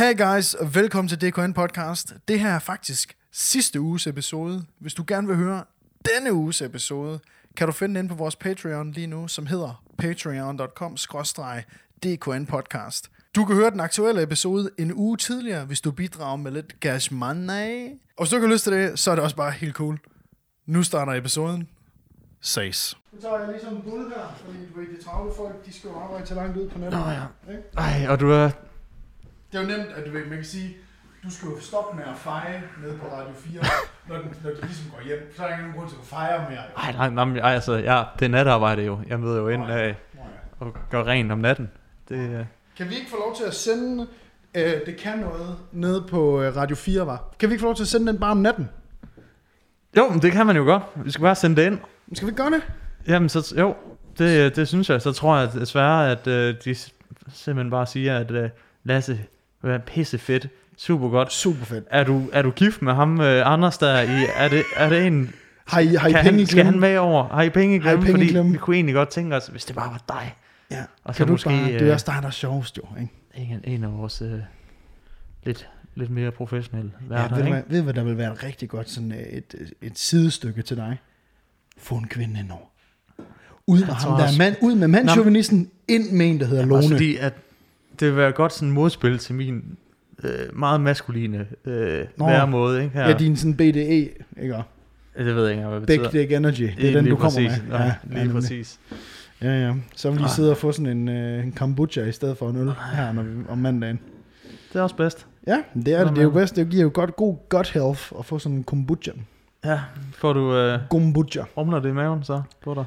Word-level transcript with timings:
Hey 0.00 0.18
guys, 0.18 0.54
og 0.54 0.74
velkommen 0.74 1.08
til 1.08 1.20
DKN 1.20 1.52
Podcast. 1.52 2.14
Det 2.28 2.40
her 2.40 2.50
er 2.50 2.58
faktisk 2.58 3.16
sidste 3.32 3.80
uges 3.80 4.06
episode. 4.06 4.64
Hvis 4.78 4.94
du 4.94 5.04
gerne 5.06 5.26
vil 5.26 5.36
høre 5.36 5.64
denne 6.04 6.32
uges 6.32 6.62
episode, 6.62 7.20
kan 7.56 7.66
du 7.66 7.72
finde 7.72 8.00
den 8.00 8.08
på 8.08 8.14
vores 8.14 8.36
Patreon 8.36 8.92
lige 8.92 9.06
nu, 9.06 9.28
som 9.28 9.46
hedder 9.46 9.84
patreon.com 9.98 10.96
DKN 12.04 12.46
Podcast. 12.46 13.10
Du 13.34 13.44
kan 13.44 13.56
høre 13.56 13.70
den 13.70 13.80
aktuelle 13.80 14.22
episode 14.22 14.70
en 14.78 14.92
uge 14.94 15.16
tidligere, 15.16 15.64
hvis 15.64 15.80
du 15.80 15.90
bidrager 15.90 16.36
med 16.36 16.52
lidt 16.52 16.76
cash 16.80 17.12
money. 17.12 17.88
Og 18.16 18.24
hvis 18.24 18.30
du 18.30 18.36
ikke 18.36 18.46
har 18.46 18.52
lyst 18.52 18.64
til 18.64 18.72
det, 18.72 18.98
så 18.98 19.10
er 19.10 19.14
det 19.14 19.24
også 19.24 19.36
bare 19.36 19.50
helt 19.50 19.74
cool. 19.74 19.98
Nu 20.66 20.82
starter 20.82 21.12
episoden. 21.12 21.68
Ses. 22.40 22.96
Nu 23.12 23.20
tager 23.20 23.38
jeg 23.38 23.48
ligesom 23.48 23.76
en 23.76 23.82
bud 23.82 24.12
her, 24.16 24.34
fordi 24.44 24.58
du 24.74 24.80
ved, 24.80 24.98
de 24.98 25.04
travle 25.04 25.32
folk, 25.36 25.66
de 25.66 25.72
skal 25.72 25.88
jo 25.88 26.00
arbejde 26.00 26.26
til 26.26 26.36
langt 26.36 26.56
ud 26.56 26.68
på 26.68 26.78
nettet. 26.78 27.00
Nå 27.00 27.10
ja. 27.10 27.22
Ej, 27.76 28.06
og 28.08 28.20
du 28.20 28.30
er... 28.30 28.50
Det 29.52 29.58
er 29.58 29.62
jo 29.62 29.68
nemt, 29.68 29.88
at 29.96 30.06
du 30.06 30.10
ved, 30.12 30.24
man 30.24 30.36
kan 30.36 30.44
sige, 30.44 30.76
du 31.24 31.30
skal 31.30 31.48
jo 31.48 31.60
stoppe 31.60 31.96
med 31.96 32.04
at 32.04 32.16
feje 32.16 32.62
nede 32.82 32.98
på 32.98 33.06
Radio 33.06 33.34
4, 33.34 33.62
når, 34.08 34.16
den, 34.16 34.34
når 34.44 34.50
de 34.50 34.60
ligesom 34.60 34.90
går 34.90 35.02
hjem. 35.06 35.32
Så 35.36 35.42
er 35.42 35.46
der 35.46 35.54
ikke 35.54 35.62
nogen 35.62 35.78
grund 35.78 35.90
til 35.90 35.96
at 36.02 36.06
fejre 36.06 36.50
mere. 36.50 36.62
Ej, 36.76 36.92
nej, 36.92 37.10
nej, 37.10 37.24
men, 37.24 37.36
ej, 37.36 37.54
altså, 37.54 37.72
ja, 37.72 38.02
det 38.18 38.24
er 38.24 38.28
natarbejde 38.28 38.82
jo. 38.82 38.98
Jeg 39.08 39.20
møder 39.20 39.36
jo 39.36 39.48
ind 39.48 39.64
ja. 39.64 39.94
og 40.58 40.76
gør 40.90 41.04
rent 41.04 41.32
om 41.32 41.38
natten. 41.38 41.70
Det, 42.08 42.38
øh, 42.38 42.44
Kan 42.76 42.88
vi 42.88 42.94
ikke 42.94 43.10
få 43.10 43.16
lov 43.16 43.36
til 43.36 43.44
at 43.44 43.54
sende 43.54 44.06
øh, 44.54 44.72
Det 44.86 44.96
kan 44.96 45.18
noget 45.18 45.56
nede 45.72 46.04
på 46.10 46.42
øh, 46.42 46.56
Radio 46.56 46.76
4, 46.76 47.06
var? 47.06 47.34
Kan 47.38 47.48
vi 47.48 47.52
ikke 47.52 47.60
få 47.60 47.66
lov 47.66 47.76
til 47.76 47.84
at 47.84 47.88
sende 47.88 48.12
den 48.12 48.20
bare 48.20 48.30
om 48.30 48.36
natten? 48.36 48.68
jo, 49.96 50.08
men 50.08 50.22
det 50.22 50.32
kan 50.32 50.46
man 50.46 50.56
jo 50.56 50.64
godt. 50.64 50.82
Vi 50.96 51.10
skal 51.10 51.22
bare 51.22 51.34
sende 51.34 51.56
det 51.62 51.66
ind. 51.66 51.78
Skal 52.12 52.28
vi 52.28 52.32
gøre 52.32 52.50
det? 52.50 52.62
Jamen, 53.06 53.28
så, 53.28 53.54
jo, 53.58 53.74
det, 54.18 54.56
det 54.56 54.68
synes 54.68 54.90
jeg. 54.90 55.02
Så 55.02 55.12
tror 55.12 55.38
jeg 55.38 55.52
desværre, 55.52 56.10
at 56.10 56.26
øh, 56.26 56.54
de 56.64 56.74
simpelthen 57.32 57.70
bare 57.70 57.86
siger, 57.86 58.18
at 58.18 58.30
øh, 58.30 58.50
Lasse 58.84 59.18
vil 59.62 59.70
være 59.70 59.80
pisse 59.80 60.18
fedt. 60.18 60.48
Super 60.76 61.08
godt. 61.08 61.32
Super 61.32 61.64
fedt. 61.64 61.84
Er 61.90 62.04
du, 62.04 62.22
er 62.32 62.42
du 62.42 62.50
gift 62.50 62.82
med 62.82 62.92
ham, 62.94 63.20
øh, 63.20 63.52
Anders, 63.52 63.78
der 63.78 64.00
i... 64.00 64.26
Er 64.36 64.48
det, 64.48 64.62
er 64.76 64.88
det 64.88 65.06
en... 65.06 65.30
Har 65.66 65.80
I, 65.80 65.86
har 65.94 66.08
I 66.08 66.12
Kan 66.12 66.22
penge 66.24 66.38
han, 66.38 66.46
skal 66.46 66.64
han 66.64 66.80
med 66.80 66.96
over? 66.96 67.28
Har 67.28 67.42
I 67.42 67.50
penge 67.50 67.76
i 67.76 67.78
glemme? 67.78 68.08
i 68.08 68.10
Fordi 68.10 68.26
klemme? 68.26 68.52
vi 68.52 68.58
kunne 68.58 68.76
egentlig 68.76 68.94
godt 68.94 69.08
tænke 69.08 69.36
os, 69.36 69.46
hvis 69.46 69.64
det 69.64 69.76
bare 69.76 69.90
var 69.90 70.02
dig. 70.08 70.34
Ja. 70.70 70.82
Og 71.04 71.14
så 71.14 71.18
Kan 71.18 71.26
du 71.26 71.32
måske 71.32 71.48
bare, 71.48 71.64
det 71.64 71.76
er 71.82 71.86
øh, 71.86 71.92
også 71.92 72.06
dig, 72.12 72.18
der 72.22 72.26
er 72.26 72.30
sjovest 72.32 72.76
jo, 72.78 72.82
ikke? 73.00 73.12
en, 73.64 73.74
en 73.74 73.84
af 73.84 73.92
vores 73.92 74.22
øh, 74.22 74.32
lidt, 75.44 75.68
lidt 75.94 76.10
mere 76.10 76.30
professionelle 76.30 76.92
Ja, 77.10 77.14
værter, 77.14 77.34
ved, 77.36 77.42
du 77.42 77.46
ikke? 77.46 77.52
hvad, 77.68 77.76
ved 77.76 77.82
hvad 77.82 77.94
der 77.94 78.02
vil 78.04 78.18
være 78.18 78.32
et 78.32 78.44
rigtig 78.44 78.68
godt 78.68 78.90
sådan 78.90 79.12
øh, 79.12 79.18
et, 79.18 79.54
et 79.82 79.98
sidestykke 79.98 80.62
til 80.62 80.76
dig? 80.76 80.98
Få 81.78 81.94
en 81.94 82.06
kvinde 82.08 82.40
indover. 82.40 82.66
Ud 83.66 83.78
med 83.80 83.86
ham 83.94 84.16
der 84.16 84.24
også- 84.24 84.38
mand, 84.38 84.56
ud 84.62 84.74
med 84.74 84.88
mandchauvinisten, 84.88 85.70
ind 85.88 86.10
med 86.10 86.30
en, 86.30 86.40
der 86.40 86.46
hedder 86.46 86.62
Også 86.62 86.88
Lone. 86.88 86.94
fordi, 86.98 87.16
at 87.16 87.34
det 88.00 88.08
vil 88.08 88.16
være 88.16 88.32
godt 88.32 88.52
sådan 88.52 88.70
modspil 88.70 89.18
til 89.18 89.34
min 89.34 89.76
øh, 90.24 90.30
meget 90.58 90.80
maskuline 90.80 91.46
øh, 91.64 92.04
Nå. 92.16 92.26
væremåde, 92.26 92.82
ikke? 92.84 92.94
Her. 92.94 93.08
Ja, 93.08 93.12
din 93.18 93.36
sådan 93.36 93.54
BDE, 93.54 93.84
ikke? 93.84 94.14
Det 95.18 95.34
ved 95.36 95.46
jeg 95.46 95.56
ikke, 95.56 95.68
hvad 95.68 95.80
det 95.80 95.86
Big 95.86 96.00
betyder. 96.00 96.20
Dick 96.20 96.32
Energy, 96.32 96.60
det 96.62 96.70
er 96.70 96.76
Lige 96.80 96.94
den, 96.94 97.04
du 97.06 97.16
kommer 97.16 97.40
præcis. 97.48 97.62
med. 97.68 97.76
Ja, 97.78 97.82
ja, 97.84 97.94
lige 98.04 98.18
nemlig. 98.18 98.34
præcis. 98.34 98.80
Ja, 99.42 99.66
ja. 99.66 99.74
Så 99.96 100.08
vil 100.08 100.16
vi 100.16 100.20
lige 100.20 100.24
Ah. 100.28 100.34
sidde 100.34 100.50
og 100.50 100.56
få 100.56 100.72
sådan 100.72 100.86
en, 100.98 101.08
øh, 101.08 101.44
en 101.44 101.52
kombucha 101.52 102.04
i 102.04 102.12
stedet 102.12 102.38
for 102.38 102.50
en 102.50 102.56
øl 102.56 102.72
her 102.94 103.12
når 103.12 103.22
vi, 103.22 103.30
om 103.48 103.58
mandagen. 103.58 104.00
Det 104.72 104.78
er 104.78 104.82
også 104.82 104.96
bedst. 104.96 105.26
Ja, 105.46 105.62
det 105.74 105.94
er 105.94 106.04
det. 106.04 106.10
Det 106.12 106.18
er 106.18 106.22
jo 106.22 106.30
bedst. 106.30 106.56
Det 106.56 106.68
giver 106.68 106.82
jo 106.82 106.90
godt, 106.94 107.16
god 107.16 107.36
gut 107.48 107.68
health 107.70 108.12
at 108.18 108.24
få 108.24 108.38
sådan 108.38 108.56
en 108.58 108.64
kombucha. 108.64 109.10
Ja, 109.64 109.80
får 110.14 110.32
du 110.32 110.56
øh, 110.56 110.78
Kombucha. 110.90 111.42
rumler 111.56 111.80
det 111.80 111.88
i 111.88 111.92
maven 111.92 112.24
så 112.24 112.42
på 112.64 112.74
dig? 112.74 112.84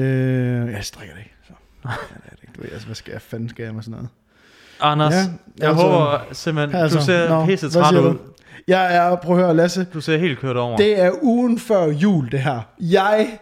Øh, 0.00 0.72
jeg 0.72 0.84
strikker 0.84 1.14
det 1.14 1.20
ikke. 1.22 1.34
Så. 1.46 1.52
Ja, 1.84 1.90
det 1.90 2.24
er 2.26 2.30
det 2.30 2.38
ikke. 2.42 2.52
Du 2.56 2.62
ved, 2.62 2.70
altså, 2.72 2.86
hvad 2.86 2.94
skal 2.94 3.12
jeg 3.12 3.22
fanden 3.22 3.48
skal 3.48 3.64
jeg 3.64 3.74
med 3.74 3.82
sådan 3.82 3.92
noget? 3.92 4.08
Anders, 4.80 5.12
Ja, 5.14 5.18
ja, 5.18 5.24
jeg 5.60 5.68
altså- 5.68 5.84
håber 5.86 6.18
simpelthen, 6.32 6.80
Altså, 6.82 6.98
du 6.98 7.04
ser 7.04 7.28
nå, 7.28 7.46
pisse 7.46 7.70
træt 7.70 7.94
ud. 7.94 8.14
Jeg 8.68 8.96
er, 8.96 9.16
prøv 9.16 9.36
at 9.38 9.42
høre 9.44 9.54
Lasse, 9.56 9.86
Du 9.94 10.00
ser 10.00 10.16
helt 10.18 10.38
kørt 10.38 10.56
over. 10.56 10.76
det 10.76 11.00
er 11.00 11.10
ugen 11.22 11.58
før 11.58 11.86
jul 11.86 12.30
det 12.32 12.40
her. 12.40 12.60
Jeg, 12.80 13.38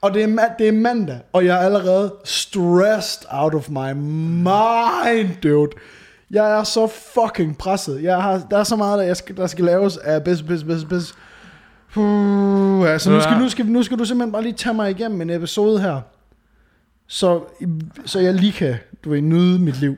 og 0.00 0.14
det 0.14 0.22
er, 0.24 0.28
det 0.58 0.68
er 0.68 0.72
mandag, 0.72 1.18
og 1.32 1.44
jeg 1.46 1.56
er 1.56 1.60
allerede 1.60 2.14
stressed 2.24 3.22
out 3.30 3.54
of 3.54 3.68
my 3.70 3.92
mind, 3.92 5.28
dude. 5.42 5.70
Jeg 6.30 6.58
er 6.58 6.62
så 6.64 6.86
fucking 7.14 7.58
presset. 7.58 8.02
Jeg 8.02 8.22
har, 8.22 8.42
der 8.50 8.58
er 8.58 8.64
så 8.64 8.76
meget, 8.76 8.98
der, 8.98 9.04
jeg 9.04 9.16
skal, 9.16 9.36
der 9.36 9.46
skal 9.46 9.64
laves 9.64 9.96
af 9.96 10.24
bedst, 10.24 10.46
bedst, 10.46 10.66
bedst, 10.66 10.88
bedst. 10.88 11.14
Uh, 11.96 12.88
altså, 12.90 13.10
nu, 13.10 13.20
skal, 13.20 13.38
nu, 13.38 13.48
skal, 13.48 13.66
nu 13.66 13.82
skal 13.82 13.98
du 13.98 14.04
simpelthen 14.04 14.32
bare 14.32 14.42
lige 14.42 14.52
tage 14.52 14.74
mig 14.74 14.90
igennem 14.90 15.20
en 15.20 15.30
episode 15.30 15.80
her. 15.80 16.00
Så, 17.06 17.40
så 18.06 18.20
jeg 18.20 18.34
lige 18.34 18.52
kan, 18.52 18.74
du 19.04 19.10
ved, 19.10 19.20
nyde 19.20 19.58
mit 19.58 19.80
liv. 19.80 19.96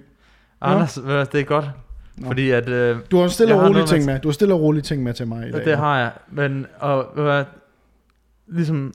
Anders, 0.62 0.94
du, 0.94 1.08
det 1.08 1.34
er 1.34 1.44
godt. 1.44 1.70
Nå. 2.16 2.26
Fordi 2.26 2.50
at... 2.50 2.68
Øh, 2.68 2.96
Du 3.10 3.20
har 3.20 3.28
stille 3.28 3.54
og 3.54 3.60
har 3.60 3.66
rolig 3.66 3.74
noget, 3.74 3.88
ting 3.88 4.04
med. 4.04 4.20
Du 4.20 4.28
har 4.28 4.32
stille 4.32 4.54
og 4.54 4.60
rolig 4.60 4.84
ting 4.84 5.02
med 5.02 5.14
til 5.14 5.28
mig 5.28 5.48
i 5.48 5.52
dag. 5.52 5.64
det 5.64 5.76
har 5.78 5.98
jeg. 5.98 6.10
Men 6.30 6.66
og, 6.78 7.04
hvad, 7.14 7.44
ligesom 8.46 8.94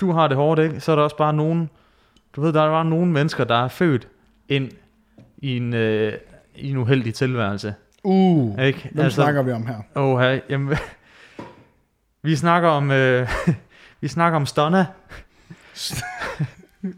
du 0.00 0.12
har 0.12 0.28
det 0.28 0.36
hårdt, 0.36 0.60
ikke? 0.60 0.80
så 0.80 0.92
er 0.92 0.96
der 0.96 1.02
også 1.02 1.16
bare 1.16 1.32
nogen... 1.32 1.70
Du 2.36 2.40
ved, 2.40 2.52
der 2.52 2.62
er 2.62 2.70
bare 2.70 2.84
nogle 2.84 3.12
mennesker, 3.12 3.44
der 3.44 3.64
er 3.64 3.68
født 3.68 4.08
ind 4.48 4.70
i 5.38 5.56
en, 5.56 5.74
øh, 5.74 6.12
i 6.56 6.70
en 6.70 6.76
uheldig 6.76 7.14
tilværelse. 7.14 7.74
Uh, 8.04 8.62
Ikke? 8.62 8.88
hvem 8.92 9.04
altså, 9.04 9.22
snakker 9.22 9.42
vi 9.42 9.52
om 9.52 9.66
her? 9.66 9.76
Åh, 9.96 10.20
hey, 10.20 10.40
jamen, 10.50 10.76
vi 12.22 12.36
snakker 12.36 12.68
om... 12.68 12.90
Øh, 12.90 13.28
vi 14.00 14.08
snakker 14.08 14.36
om 14.36 14.46
Stonna. 14.46 14.86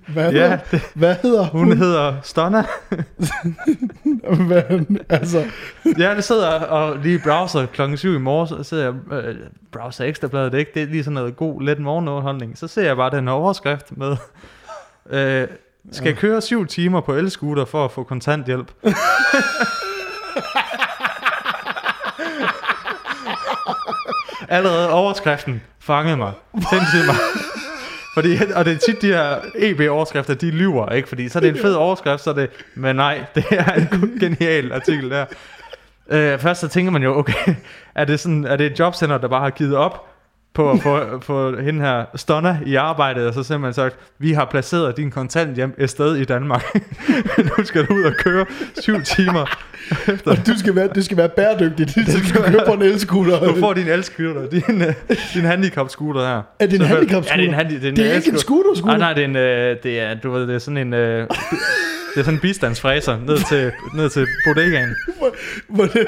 Hvad, 0.08 0.32
Ja, 0.32 0.42
hedder, 0.42 0.58
det, 0.70 0.82
hvad 0.94 1.16
hedder 1.22 1.44
hun? 1.46 1.66
hun 1.68 1.76
hedder 1.78 2.14
Stonna. 2.22 2.64
Hvad, 4.46 4.62
altså, 5.08 5.44
Ja, 5.98 6.14
det 6.14 6.24
sidder 6.24 6.48
og 6.48 6.98
lige 6.98 7.20
browser 7.24 7.66
klokken 7.66 7.96
7 7.96 8.14
i 8.14 8.18
morges, 8.18 8.52
og 8.52 8.66
sidder 8.66 8.84
jeg 8.84 8.94
øh, 9.24 9.36
browser 9.72 10.04
ekstrabladet, 10.04 10.52
det 10.52 10.58
ikke 10.58 10.70
det 10.74 10.82
er 10.82 10.86
lige 10.86 11.04
sådan 11.04 11.14
noget 11.14 11.36
god, 11.36 11.62
let 11.62 11.78
morgenunderholdning. 11.78 12.58
Så 12.58 12.68
ser 12.68 12.82
jeg 12.82 12.96
bare 12.96 13.10
den 13.10 13.24
her 13.28 13.34
overskrift 13.34 13.96
med, 13.96 14.16
øh, 15.10 15.48
skal 15.92 16.16
køre 16.16 16.40
7 16.40 16.66
timer 16.66 17.00
på 17.00 17.14
elscooter 17.14 17.64
for 17.64 17.84
at 17.84 17.90
få 17.92 18.02
kontanthjælp. 18.02 18.70
Allerede 24.48 24.90
overskriften 24.90 25.62
fangede 25.80 26.16
mig. 26.16 26.32
Sindssygt 26.70 27.06
mig. 27.06 27.16
Fordi, 28.16 28.38
og 28.54 28.64
det 28.64 28.72
er 28.72 28.78
tit 28.78 29.02
de 29.02 29.06
her 29.06 29.36
EB-overskrifter, 29.54 30.34
de 30.34 30.50
lyver, 30.50 30.88
ikke? 30.88 31.08
Fordi 31.08 31.28
så 31.28 31.38
er 31.38 31.40
det 31.40 31.48
en 31.48 31.58
fed 31.58 31.74
overskrift, 31.86 32.22
så 32.22 32.30
er 32.30 32.34
det, 32.34 32.50
men 32.74 32.96
nej, 32.96 33.24
det 33.34 33.44
er 33.50 33.72
en 33.72 34.18
genial 34.20 34.72
artikel 34.72 35.10
der. 35.10 35.24
Øh, 36.10 36.38
først 36.38 36.60
så 36.60 36.68
tænker 36.68 36.92
man 36.92 37.02
jo, 37.02 37.18
okay, 37.18 37.54
er 37.94 38.04
det, 38.04 38.20
sådan, 38.20 38.44
er 38.44 38.56
det 38.56 38.66
et 38.66 38.78
jobcenter, 38.78 39.18
der 39.18 39.28
bare 39.28 39.40
har 39.40 39.50
givet 39.50 39.76
op 39.76 40.15
på 40.56 40.70
at 40.70 40.82
få, 40.82 40.98
få 41.30 41.60
hende 41.60 41.80
her 41.84 42.04
stunner 42.14 42.56
i 42.66 42.74
arbejdet, 42.74 43.26
og 43.26 43.34
så 43.34 43.42
simpelthen 43.42 43.74
sagt, 43.74 43.96
vi 44.18 44.32
har 44.32 44.44
placeret 44.50 44.96
din 44.96 45.10
kontanthjem 45.10 45.74
et 45.78 45.90
sted 45.90 46.16
i 46.16 46.24
Danmark. 46.24 46.64
nu 47.58 47.64
skal 47.64 47.86
du 47.86 47.94
ud 47.94 48.02
og 48.02 48.12
køre 48.12 48.46
syv 48.80 49.02
timer. 49.02 49.44
og 50.26 50.36
du 50.46 50.58
skal 50.58 50.74
være, 50.74 50.88
det 50.94 51.04
skal 51.04 51.16
være 51.16 51.28
bæredygtigt. 51.28 51.94
Du 51.96 52.28
skal 52.28 52.42
køre 52.42 52.62
på 52.66 52.72
en 52.72 52.82
elscooter. 52.82 53.40
Du 53.40 53.60
får 53.60 53.72
din 53.72 53.86
elscooter, 53.88 54.48
din, 54.50 54.82
øh, 54.82 54.94
din 55.34 55.44
handicap-scooter 55.44 56.20
her. 56.20 56.42
Er 56.58 56.66
det 56.66 56.80
en 56.80 56.86
handicap-scooter? 56.86 57.36
Ja, 57.36 57.42
det 57.42 57.44
er 57.44 57.48
en, 57.48 57.54
handi- 57.54 57.74
det 57.74 57.84
er 57.84 57.88
en 57.88 57.96
Det 57.96 58.10
er 58.10 58.14
ikke 58.16 58.30
en 58.30 58.36
scooter-scooter. 58.36 58.86
Nej, 58.86 58.98
nej, 58.98 59.12
det 59.12 59.20
er 59.24 59.28
en, 59.28 59.36
øh, 59.36 59.76
det 59.82 60.00
er, 60.00 60.14
du 60.14 60.30
ved, 60.30 60.46
det 60.46 60.54
er 60.54 60.58
sådan 60.58 60.78
en, 60.78 60.94
øh, 60.94 61.18
det 61.18 62.20
er 62.20 62.24
sådan 62.24 62.34
en 62.34 62.40
bistandsfræser 62.40 63.18
ned 63.26 63.38
til, 63.48 63.72
ned 63.94 64.10
til 64.10 64.26
bodegaen. 64.46 64.96
Hvor 65.68 65.84
det, 65.84 66.06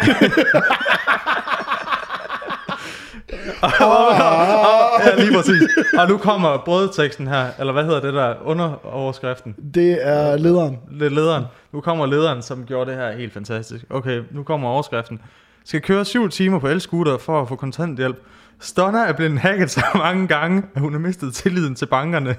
Ja, 5.05 5.15
lige 5.17 5.33
præcis. 5.37 5.63
Og 5.99 6.09
nu 6.09 6.17
kommer 6.19 6.59
brødteksten 6.65 7.27
her, 7.27 7.47
eller 7.59 7.73
hvad 7.73 7.85
hedder 7.85 8.01
det 8.01 8.15
der, 8.15 8.35
underoverskriften, 8.45 9.55
det 9.75 9.99
er 10.07 10.37
lederen. 10.37 10.79
Le- 10.91 11.09
lederen. 11.09 11.45
Nu 11.73 11.81
kommer 11.81 12.07
lederen, 12.07 12.43
som 12.43 12.65
gjorde 12.67 12.91
det 12.91 12.99
her 12.99 13.13
helt 13.13 13.33
fantastisk. 13.33 13.85
Okay, 13.91 14.23
nu 14.31 14.43
kommer 14.43 14.69
overskriften. 14.69 15.21
Skal 15.65 15.81
køre 15.81 16.05
7 16.05 16.29
timer 16.29 16.59
på 16.59 16.69
elscooter 16.69 17.19
for 17.19 17.41
at 17.43 17.49
få 17.49 17.57
kontanthjælp. 17.57 18.17
Stunner 18.61 19.01
er 19.05 19.13
blevet 19.13 19.39
hacket 19.39 19.71
så 19.71 19.83
mange 19.95 20.29
gange, 20.29 20.63
at 20.75 20.81
hun 20.81 20.93
har 20.93 21.01
mistet 21.01 21.35
tilliden 21.35 21.75
til 21.75 21.87
bankerne. 21.87 22.31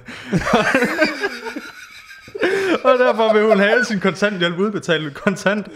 og 2.84 2.98
derfor 2.98 3.32
vil 3.32 3.42
hun 3.44 3.58
have 3.58 3.84
sin 3.84 4.00
kontanthjælp 4.00 4.58
udbetalt 4.58 5.14
kontant. 5.14 5.66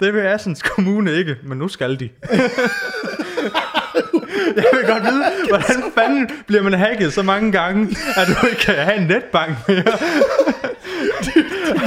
Det 0.00 0.14
vil 0.14 0.20
Assens 0.20 0.62
Kommune 0.62 1.12
ikke, 1.12 1.36
men 1.42 1.58
nu 1.58 1.68
skal 1.68 2.00
de. 2.00 2.08
Jeg 4.56 4.64
vil 4.72 4.88
godt 4.88 5.02
vide, 5.02 5.24
hvordan 5.48 5.92
fanden 5.94 6.30
bliver 6.46 6.62
man 6.62 6.72
hacket 6.72 7.12
så 7.12 7.22
mange 7.22 7.52
gange, 7.52 7.96
at 8.16 8.26
du 8.28 8.46
ikke 8.46 8.60
kan 8.60 8.74
have 8.74 8.96
en 8.96 9.06
netbank 9.06 9.68
mere. 9.68 9.82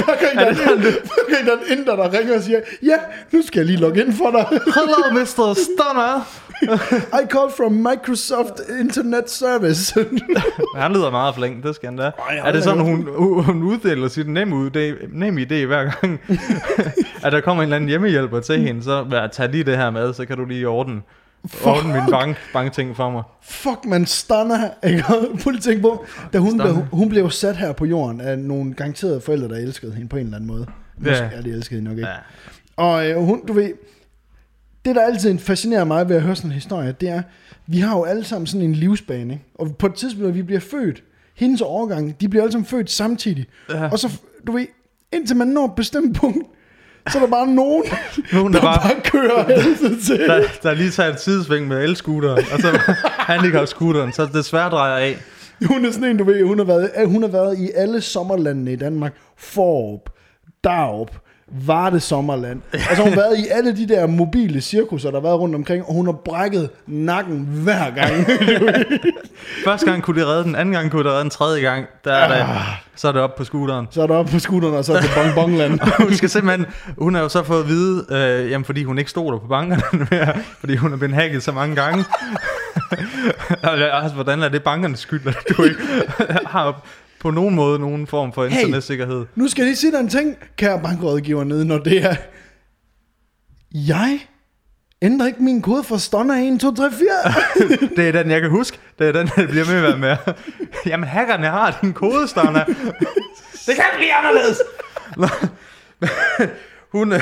Hver 0.04 0.16
gang 0.20 0.38
der, 0.38 0.54
hver 0.54 1.34
gang 1.34 1.46
der 1.46 1.52
er 1.52 1.56
en 1.56 1.78
inder, 1.78 1.96
der 1.96 2.18
ringer 2.18 2.36
og 2.36 2.42
siger, 2.42 2.60
ja, 2.82 2.96
nu 3.32 3.42
skal 3.46 3.58
jeg 3.58 3.66
lige 3.66 3.78
logge 3.78 4.04
ind 4.04 4.12
for 4.12 4.30
dig. 4.30 4.46
Hello, 4.76 5.20
Mr. 5.20 5.54
Stunner. 5.54 6.26
I 7.22 7.26
call 7.30 7.50
from 7.56 7.72
Microsoft 7.72 8.60
Internet 8.80 9.30
Service. 9.30 10.06
Han 10.76 10.92
lyder 10.92 11.10
meget 11.10 11.34
flink, 11.34 11.64
det 11.64 11.74
skal 11.74 11.88
han 11.88 11.98
da. 11.98 12.02
Ej, 12.02 12.36
er 12.36 12.44
det 12.44 12.54
da 12.54 12.60
sådan, 12.60 12.82
hun, 12.82 13.08
hun 13.44 13.62
uddeler 13.62 14.08
sit 14.08 14.28
nem, 14.28 14.48
nem 15.12 15.38
idé 15.38 15.66
hver 15.66 15.90
gang, 15.90 16.20
at 17.24 17.32
der 17.32 17.40
kommer 17.40 17.62
en 17.62 17.66
eller 17.66 17.76
anden 17.76 17.88
hjemmehjælper 17.88 18.40
til 18.40 18.60
hende, 18.60 18.82
så 18.82 19.28
tag 19.32 19.48
lige 19.48 19.64
det 19.64 19.76
her 19.76 19.90
med, 19.90 20.14
så 20.14 20.26
kan 20.26 20.36
du 20.36 20.44
lige 20.44 20.68
ordne, 20.68 21.00
ordne 21.64 21.92
min 21.92 22.02
bank, 22.10 22.36
bankting 22.52 22.96
for 22.96 23.10
mig. 23.10 23.22
Fuck, 23.42 23.84
man 23.84 24.06
stunner. 24.06 24.70
Ikke? 24.84 25.04
Prøv 25.42 25.50
lige 25.50 25.60
tænke 25.60 25.82
på, 25.82 26.04
da 26.32 26.38
hun 26.38 26.58
blev, 26.58 26.74
hun 26.92 27.08
blev 27.08 27.30
sat 27.30 27.56
her 27.56 27.72
på 27.72 27.84
jorden 27.84 28.20
af 28.20 28.38
nogle 28.38 28.74
garanterede 28.74 29.20
forældre, 29.20 29.48
der 29.48 29.56
elskede 29.56 29.92
hende 29.92 30.08
på 30.08 30.16
en 30.16 30.24
eller 30.24 30.36
anden 30.36 30.48
måde. 30.48 30.66
Måske, 30.98 31.30
ja, 31.32 31.42
de 31.42 31.50
elskede 31.50 31.80
hende 31.80 31.90
nok 31.90 31.98
ikke. 31.98 32.10
Ja. 32.10 32.16
Og 32.76 33.08
øh, 33.08 33.16
hun, 33.16 33.46
du 33.46 33.52
ved, 33.52 33.72
det 34.84 34.96
der 34.96 35.02
altid 35.02 35.38
fascinerer 35.38 35.84
mig 35.84 36.08
ved 36.08 36.16
at 36.16 36.22
høre 36.22 36.36
sådan 36.36 36.50
en 36.50 36.54
historie, 36.54 36.92
det 37.00 37.08
er, 37.08 37.22
vi 37.66 37.78
har 37.78 37.96
jo 37.96 38.04
alle 38.04 38.24
sammen 38.24 38.46
sådan 38.46 38.66
en 38.66 38.74
livsbane, 38.74 39.34
ikke? 39.34 39.44
og 39.54 39.76
på 39.76 39.86
et 39.86 39.94
tidspunkt, 39.94 40.24
når 40.26 40.32
vi 40.32 40.42
bliver 40.42 40.60
født, 40.60 41.02
hendes 41.34 41.60
årgang, 41.60 42.20
de 42.20 42.28
bliver 42.28 42.42
alle 42.42 42.52
sammen 42.52 42.66
født 42.66 42.90
samtidig. 42.90 43.46
Ja. 43.70 43.88
Og 43.88 43.98
så, 43.98 44.20
du 44.46 44.52
ved, 44.52 44.66
indtil 45.12 45.36
man 45.36 45.48
når 45.48 45.64
et 45.64 45.74
bestemt 45.74 46.16
punkt, 46.16 46.48
så 47.10 47.18
er 47.18 47.22
der 47.22 47.30
bare 47.30 47.46
nogen, 47.46 47.84
Nogen, 48.32 48.52
der 48.52 48.60
der 48.60 48.66
bare, 48.66 48.80
bare 48.82 49.00
kører 49.04 49.44
helvede 49.62 50.00
til. 50.00 50.18
der, 50.18 50.42
der 50.62 50.74
lige 50.74 50.90
tager 50.90 51.12
et 51.12 51.20
sidesving 51.20 51.68
med 51.68 51.84
elscooteren, 51.84 52.44
og 52.52 52.60
så 52.60 52.68
handicap-scooteren, 53.32 54.12
så 54.12 54.26
det 54.32 54.44
svært 54.44 54.72
drejer 54.72 54.96
af. 54.96 55.16
Hun 55.66 55.84
er 55.84 55.90
sådan 55.92 56.08
en, 56.08 56.16
du 56.16 56.24
ved, 56.24 56.42
hun 56.44 56.58
har 56.58 56.64
været, 56.64 56.90
hun 57.06 57.22
har 57.22 57.30
været 57.30 57.58
i 57.58 57.70
alle 57.74 58.00
sommerlandene 58.00 58.72
i 58.72 58.76
Danmark. 58.76 59.14
Forop, 59.36 60.10
Darup, 60.64 61.10
Varde 61.50 62.00
Sommerland. 62.00 62.60
Og 62.72 62.78
så 62.80 62.94
har 62.94 63.02
hun 63.02 63.16
været 63.16 63.38
i 63.38 63.46
alle 63.50 63.76
de 63.76 63.88
der 63.88 64.06
mobile 64.06 64.60
cirkusser, 64.60 65.10
der 65.10 65.20
har 65.20 65.22
været 65.22 65.40
rundt 65.40 65.54
omkring, 65.54 65.84
og 65.86 65.94
hun 65.94 66.06
har 66.06 66.12
brækket 66.12 66.70
nakken 66.86 67.48
hver 67.50 67.90
gang. 67.90 68.26
Første 69.64 69.90
gang 69.90 70.02
kunne 70.02 70.20
det 70.20 70.28
redde 70.28 70.44
den, 70.44 70.56
anden 70.56 70.74
gang 70.74 70.90
kunne 70.90 71.04
det 71.04 71.10
redde 71.10 71.22
den, 71.22 71.30
tredje 71.30 71.60
gang, 71.60 71.86
der 72.04 72.12
er 72.12 72.36
det, 72.36 72.46
så 72.96 73.08
er 73.08 73.12
det 73.12 73.22
op 73.22 73.34
på 73.34 73.44
scooteren. 73.44 73.86
så 73.90 74.02
er 74.02 74.06
der 74.06 74.14
oppe 74.14 74.32
på 74.32 74.38
scooteren, 74.38 74.74
og 74.74 74.84
så 74.84 75.00
til 75.00 75.10
Bongbongland. 75.14 75.80
hun 76.04 76.14
skal 76.14 76.28
simpelthen, 76.28 76.66
hun 76.98 77.14
har 77.14 77.22
jo 77.22 77.28
så 77.28 77.42
fået 77.42 77.60
at 77.60 77.68
vide, 77.68 78.06
øh, 78.10 78.50
jamen 78.50 78.64
fordi 78.64 78.84
hun 78.84 78.98
ikke 78.98 79.10
stoler 79.10 79.38
på 79.38 79.46
bankerne 79.46 79.82
mere, 80.10 80.34
fordi 80.60 80.76
hun 80.76 80.92
er 80.92 80.96
blevet 80.96 81.14
hacket 81.14 81.42
så 81.42 81.52
mange 81.52 81.76
gange. 81.76 82.04
Altså, 83.62 84.14
hvordan 84.14 84.42
er 84.42 84.48
det 84.48 84.62
bankernes 84.62 85.00
skyld, 85.00 85.26
at 85.26 85.56
du 85.56 85.62
ikke 85.62 85.78
har 86.46 86.82
på 87.20 87.30
nogen 87.30 87.54
måde 87.54 87.78
nogen 87.78 88.06
form 88.06 88.32
for 88.32 88.46
Hey! 88.46 88.58
internetsikkerhed? 88.58 89.26
Nu 89.34 89.48
skal 89.48 89.62
jeg 89.62 89.66
lige 89.66 89.76
sige 89.76 89.92
dig 89.92 90.00
en 90.00 90.08
ting, 90.08 90.36
kære 90.56 90.80
bankrådgiver 90.82 91.44
nede, 91.44 91.64
når 91.64 91.78
det 91.78 92.04
er... 92.04 92.16
Jeg 93.72 94.20
ændrer 95.02 95.26
ikke 95.26 95.42
min 95.42 95.62
kode 95.62 95.84
for 95.84 95.96
Stonner 95.96 96.34
1, 96.54 96.60
2, 96.60 96.74
3, 96.74 96.90
4. 96.92 97.08
Det 97.96 98.08
er 98.08 98.12
den, 98.22 98.30
jeg 98.30 98.40
kan 98.40 98.50
huske. 98.50 98.78
Det 98.98 99.08
er 99.08 99.12
den, 99.12 99.26
der 99.36 99.46
bliver 99.46 99.64
med 99.66 99.92
at 99.92 100.00
med. 100.00 100.16
Jamen, 100.90 101.08
hackerne 101.08 101.46
har 101.46 101.78
din 101.82 101.92
kodestander. 101.92 102.64
det 103.66 103.74
kan 103.74 103.84
blive 103.96 104.14
anderledes. 104.14 104.58
Hun, 106.92 107.12
øh, 107.12 107.20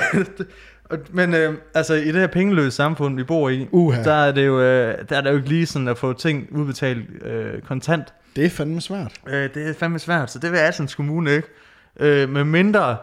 men 1.11 1.35
øh, 1.35 1.55
altså, 1.75 1.95
i 1.95 2.07
det 2.07 2.15
her 2.15 2.27
pengeløse 2.27 2.71
samfund, 2.71 3.17
vi 3.17 3.25
bor 3.25 3.49
i, 3.49 3.69
Uha. 3.73 4.03
der 4.03 4.13
er 4.15 4.33
det 4.33 4.47
jo, 4.47 4.61
øh, 4.61 4.95
der 5.09 5.17
er 5.17 5.21
det 5.21 5.31
jo 5.31 5.37
ikke 5.37 5.49
lige 5.49 5.67
sådan 5.67 5.89
at 5.89 5.99
få 5.99 6.13
ting 6.13 6.47
udbetalt 6.51 7.25
øh, 7.25 7.63
kontant. 7.63 8.15
Det 8.37 8.45
er 8.45 8.51
fandme 8.51 8.81
svært. 8.81 9.13
Øh, 9.29 9.55
det 9.55 9.69
er 9.69 9.75
fandme 9.79 9.99
svært, 9.99 10.31
så 10.31 10.39
det 10.39 10.53
vil 10.53 10.59
Assens 10.59 10.95
Kommune 10.95 11.37
ikke. 11.37 11.49
Øh, 12.01 12.29
med 12.29 12.45
mindre, 12.45 12.97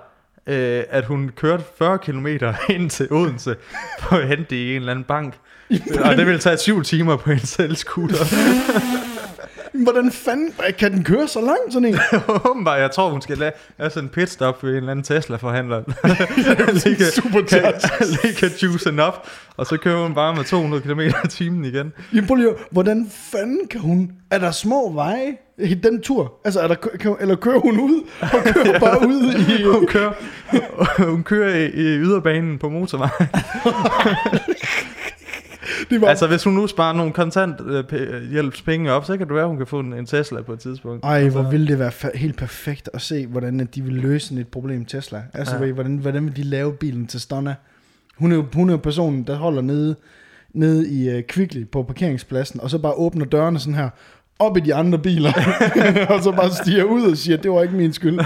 øh, 0.47 0.83
at 0.89 1.05
hun 1.05 1.31
kørte 1.35 1.63
40 1.77 1.97
km 1.97 2.27
ind 2.75 2.89
til 2.89 3.07
Odense 3.11 3.55
for 3.99 4.15
at 4.15 4.27
hente 4.27 4.57
i 4.57 4.69
en 4.69 4.75
eller 4.75 4.91
anden 4.91 5.05
bank. 5.05 5.33
Og 6.03 6.17
det 6.17 6.27
vil 6.27 6.39
tage 6.39 6.57
7 6.57 6.83
timer 6.83 7.17
på 7.17 7.31
en 7.31 7.39
selvscooter. 7.39 8.25
Hvordan 9.73 10.11
fanden 10.11 10.53
kan 10.79 10.91
den 10.91 11.03
køre 11.03 11.27
så 11.27 11.41
langt, 11.41 11.73
sådan 11.73 11.85
en? 11.87 11.99
Åbenbart, 12.49 12.79
jeg 12.79 12.91
tror, 12.91 13.09
hun 13.09 13.21
skal 13.21 13.37
lave, 13.37 13.51
lave 13.79 13.89
sådan 13.89 14.03
en 14.03 14.09
pitstop 14.09 14.63
ved 14.63 14.71
en 14.71 14.77
eller 14.77 14.91
anden 14.91 15.03
Tesla-forhandler. 15.03 15.83
lige, 16.85 17.05
Super 17.05 17.41
kan, 17.41 17.73
lige 18.23 18.35
kan 18.35 18.49
juice 18.49 18.89
den 18.89 18.99
op, 18.99 19.27
og 19.57 19.65
så 19.65 19.77
kører 19.77 20.03
hun 20.03 20.13
bare 20.13 20.35
med 20.35 20.43
200 20.43 20.83
km 20.83 20.99
i 20.99 21.27
timen 21.29 21.65
igen. 21.65 21.93
Jamen, 22.13 22.27
prøv 22.27 22.35
lige, 22.35 22.49
hvordan 22.71 23.11
fanden 23.31 23.67
kan 23.67 23.79
hun... 23.79 24.11
Er 24.31 24.39
der 24.39 24.51
små 24.51 24.93
veje 24.93 25.37
i 25.57 25.73
den 25.73 26.01
tur? 26.01 26.33
Altså, 26.45 26.59
er 26.59 26.67
der, 26.67 26.75
kan, 26.75 27.15
eller 27.19 27.35
kører 27.35 27.59
hun 27.59 27.79
ud 27.79 28.01
og 28.21 28.43
kører 28.53 28.79
bare 28.79 29.07
ud 29.07 29.33
i... 29.33 29.63
Hun 29.63 29.87
kører, 29.87 30.13
hun 31.05 31.23
kører 31.23 31.55
i, 31.55 31.65
i 31.65 31.97
yderbanen 31.97 32.59
på 32.59 32.69
motorvejen. 32.69 33.27
Det 35.89 36.01
var, 36.01 36.07
Altså, 36.07 36.27
hvis 36.27 36.43
hun 36.43 36.53
nu 36.53 36.67
sparer 36.67 36.93
nogle 36.93 37.13
kontant 37.13 37.55
øh, 37.61 38.89
op, 38.89 39.05
så 39.05 39.17
kan 39.17 39.27
det 39.27 39.35
være, 39.35 39.47
hun 39.47 39.57
kan 39.57 39.67
få 39.67 39.79
en, 39.79 39.93
en 39.93 40.05
Tesla 40.05 40.41
på 40.41 40.53
et 40.53 40.59
tidspunkt. 40.59 41.05
ej, 41.05 41.29
hvor 41.29 41.49
ville 41.51 41.67
det 41.67 41.79
være 41.79 41.91
fa- 41.91 42.17
helt 42.17 42.37
perfekt 42.37 42.89
at 42.93 43.01
se, 43.01 43.27
hvordan 43.27 43.69
de 43.75 43.81
vil 43.81 43.93
løse 43.93 44.27
sådan 44.27 44.37
et 44.41 44.47
problem 44.47 44.85
Tesla. 44.85 45.23
Altså, 45.33 45.57
ja. 45.63 45.71
hvordan, 45.71 45.97
hvordan 45.97 46.25
vil 46.25 46.35
de 46.35 46.43
lave 46.43 46.73
bilen 46.73 47.07
til 47.07 47.19
Stonna? 47.21 47.55
Hun 48.17 48.31
er 48.31 48.35
jo, 48.35 48.45
hun 48.53 48.69
er 48.69 48.73
jo 48.73 48.77
personen, 48.77 49.23
der 49.23 49.35
holder 49.35 49.61
nede, 49.61 49.95
nede 50.53 50.89
i 50.89 51.17
uh, 51.17 51.23
Kvickly 51.23 51.65
på 51.71 51.83
parkeringspladsen, 51.83 52.61
og 52.61 52.69
så 52.69 52.77
bare 52.77 52.93
åbner 52.93 53.25
dørene 53.25 53.59
sådan 53.59 53.75
her, 53.75 53.89
op 54.39 54.57
i 54.57 54.59
de 54.59 54.75
andre 54.75 54.99
biler, 54.99 55.31
og 56.13 56.23
så 56.23 56.31
bare 56.31 56.51
stiger 56.51 56.83
ud 56.83 57.11
og 57.11 57.17
siger, 57.17 57.37
det 57.37 57.51
var 57.51 57.61
ikke 57.61 57.75
min 57.75 57.93
skyld. 57.93 58.19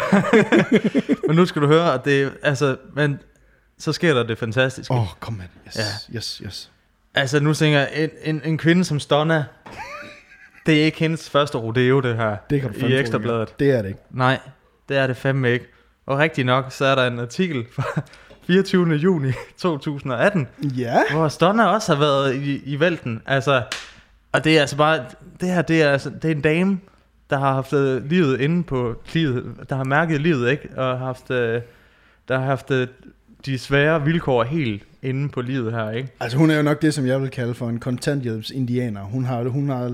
Men 1.28 1.36
nu 1.36 1.46
skal 1.46 1.62
du 1.62 1.68
høre, 1.68 1.94
at 1.94 2.06
det 2.06 2.32
altså, 2.44 2.76
men 2.96 3.20
så 3.78 3.94
sker 3.94 4.14
der 4.14 4.24
det 4.24 4.38
fantastiske. 4.38 4.94
Åh, 4.94 5.02
oh, 5.02 5.08
kom 5.20 5.34
med 5.34 5.46
Yes, 5.68 5.76
Ja. 5.76 6.16
yes, 6.18 6.42
yes. 6.46 6.72
Altså, 7.18 7.40
nu 7.40 7.54
tænker 7.54 7.80
jeg, 7.80 7.90
en, 7.96 8.10
en, 8.24 8.42
en 8.46 8.58
kvinde 8.58 8.84
som 8.84 9.00
Stonna, 9.00 9.44
det 10.66 10.82
er 10.82 10.86
ikke 10.86 11.00
hendes 11.00 11.30
første 11.30 11.58
rodeo, 11.58 12.00
det 12.00 12.16
her, 12.16 12.36
Det 12.50 12.62
kan 12.62 12.74
du 12.74 12.86
i 12.86 13.00
Ekstrabladet. 13.00 13.60
Det 13.60 13.72
er 13.72 13.82
det 13.82 13.90
ikke. 13.90 14.00
Nej, 14.12 14.40
det 14.90 14.98
er 14.98 15.08
det 15.08 15.18
fandme 15.18 15.52
ikke. 15.52 15.66
Og 16.06 16.18
rigtig 16.18 16.46
nok, 16.46 16.66
så 16.72 16.86
er 16.86 16.96
der 16.96 17.08
en 17.08 17.20
artikel 17.20 17.66
fra 17.72 18.02
24. 18.48 18.94
juni 18.96 19.32
2018, 19.58 20.48
Ja. 20.64 20.96
hvor 21.12 21.28
Stonna 21.28 21.66
også 21.66 21.94
har 21.94 22.00
været 22.00 22.36
i, 22.36 22.62
i 22.66 22.80
vælten. 22.80 23.22
Altså, 23.26 23.64
og 24.32 24.44
det 24.44 24.58
er 24.58 24.62
altså 24.62 24.78
bare, 24.78 25.06
det 25.42 25.50
her, 25.50 25.62
det 25.62 25.82
er, 25.82 25.92
altså, 25.92 26.10
det 26.10 26.26
er 26.32 26.36
en 26.36 26.42
dame, 26.42 26.80
der 27.30 27.40
har 27.40 27.54
haft 27.54 27.74
øh, 27.74 28.06
livet 28.10 28.42
inde 28.42 28.64
på 28.64 29.02
livet, 29.14 29.56
der 29.70 29.76
har 29.76 29.84
mærket 29.84 30.22
livet, 30.22 30.52
ikke? 30.52 30.70
Og 30.78 30.86
har 31.00 31.06
haft, 31.06 31.32
øh, 31.32 31.62
der 32.28 32.38
har 32.40 32.46
haft 32.46 32.72
øh, 32.72 32.88
de 33.46 33.58
svære 33.60 34.04
vilkår 34.04 34.44
helt 34.44 34.84
inde 35.04 35.30
på 35.30 35.42
livet 35.42 35.74
her, 35.74 35.90
ikke? 35.90 36.10
Altså 36.20 36.38
hun 36.38 36.50
er 36.52 36.56
jo 36.58 36.62
nok 36.64 36.82
det, 36.82 36.94
som 36.94 37.06
jeg 37.06 37.22
vil 37.22 37.30
kalde 37.30 37.54
for 37.54 37.70
en 37.70 37.80
kontanthjælpsindianer. 37.80 39.02
Hun 39.02 39.26
har, 39.26 39.44
hun 39.44 39.70
har, 39.70 39.92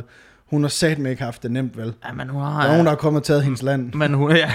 hun 0.49 0.61
har 0.63 0.69
satme 0.69 1.09
ikke 1.09 1.23
haft 1.23 1.43
det 1.43 1.51
nemt, 1.51 1.77
vel? 1.77 1.93
Ja, 2.07 2.13
men 2.13 2.29
hun 2.29 2.41
Der 2.41 2.47
har... 2.49 2.63
er 2.63 2.67
nogen, 2.71 2.85
der 2.85 2.91
er 2.91 2.95
kommet 2.95 3.19
og 3.19 3.25
taget 3.25 3.43
hendes 3.43 3.61
land. 3.61 3.93
Men 3.93 4.13
hun, 4.13 4.31
ja. 4.35 4.51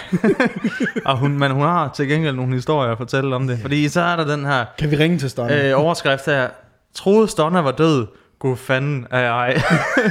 og 1.06 1.18
hun, 1.18 1.38
men 1.38 1.50
hun 1.50 1.62
har 1.62 1.90
til 1.96 2.08
gengæld 2.08 2.36
nogle 2.36 2.54
historier 2.54 2.90
at 2.92 2.98
fortælle 2.98 3.34
om 3.36 3.46
det. 3.46 3.58
Fordi 3.58 3.88
så 3.88 4.00
er 4.00 4.16
der 4.16 4.36
den 4.36 4.44
her 4.44 4.64
Kan 4.78 4.90
vi 4.90 4.96
ringe 4.96 5.18
til 5.18 5.30
Stonna? 5.30 5.68
øh, 5.70 5.80
overskrift 5.80 6.26
her. 6.26 6.48
Troede 6.94 7.28
Stonna 7.28 7.60
var 7.60 7.72
død. 7.72 8.06
God 8.38 8.56
fanden 8.56 9.06
er 9.10 9.18
jeg. 9.20 9.54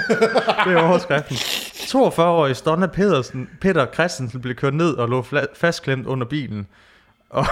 det 0.65 0.73
er 0.73 0.81
overskriften. 0.81 1.35
42-årig 1.35 2.55
Stonna 2.55 2.85
Pedersen, 2.87 3.49
Peter 3.61 3.85
Christensen 3.93 4.41
blev 4.41 4.55
kørt 4.55 4.73
ned 4.73 4.93
og 4.93 5.09
lå 5.09 5.21
fla- 5.21 5.53
fastklemt 5.55 6.05
under 6.07 6.27
bilen. 6.27 6.67
Og, 7.29 7.45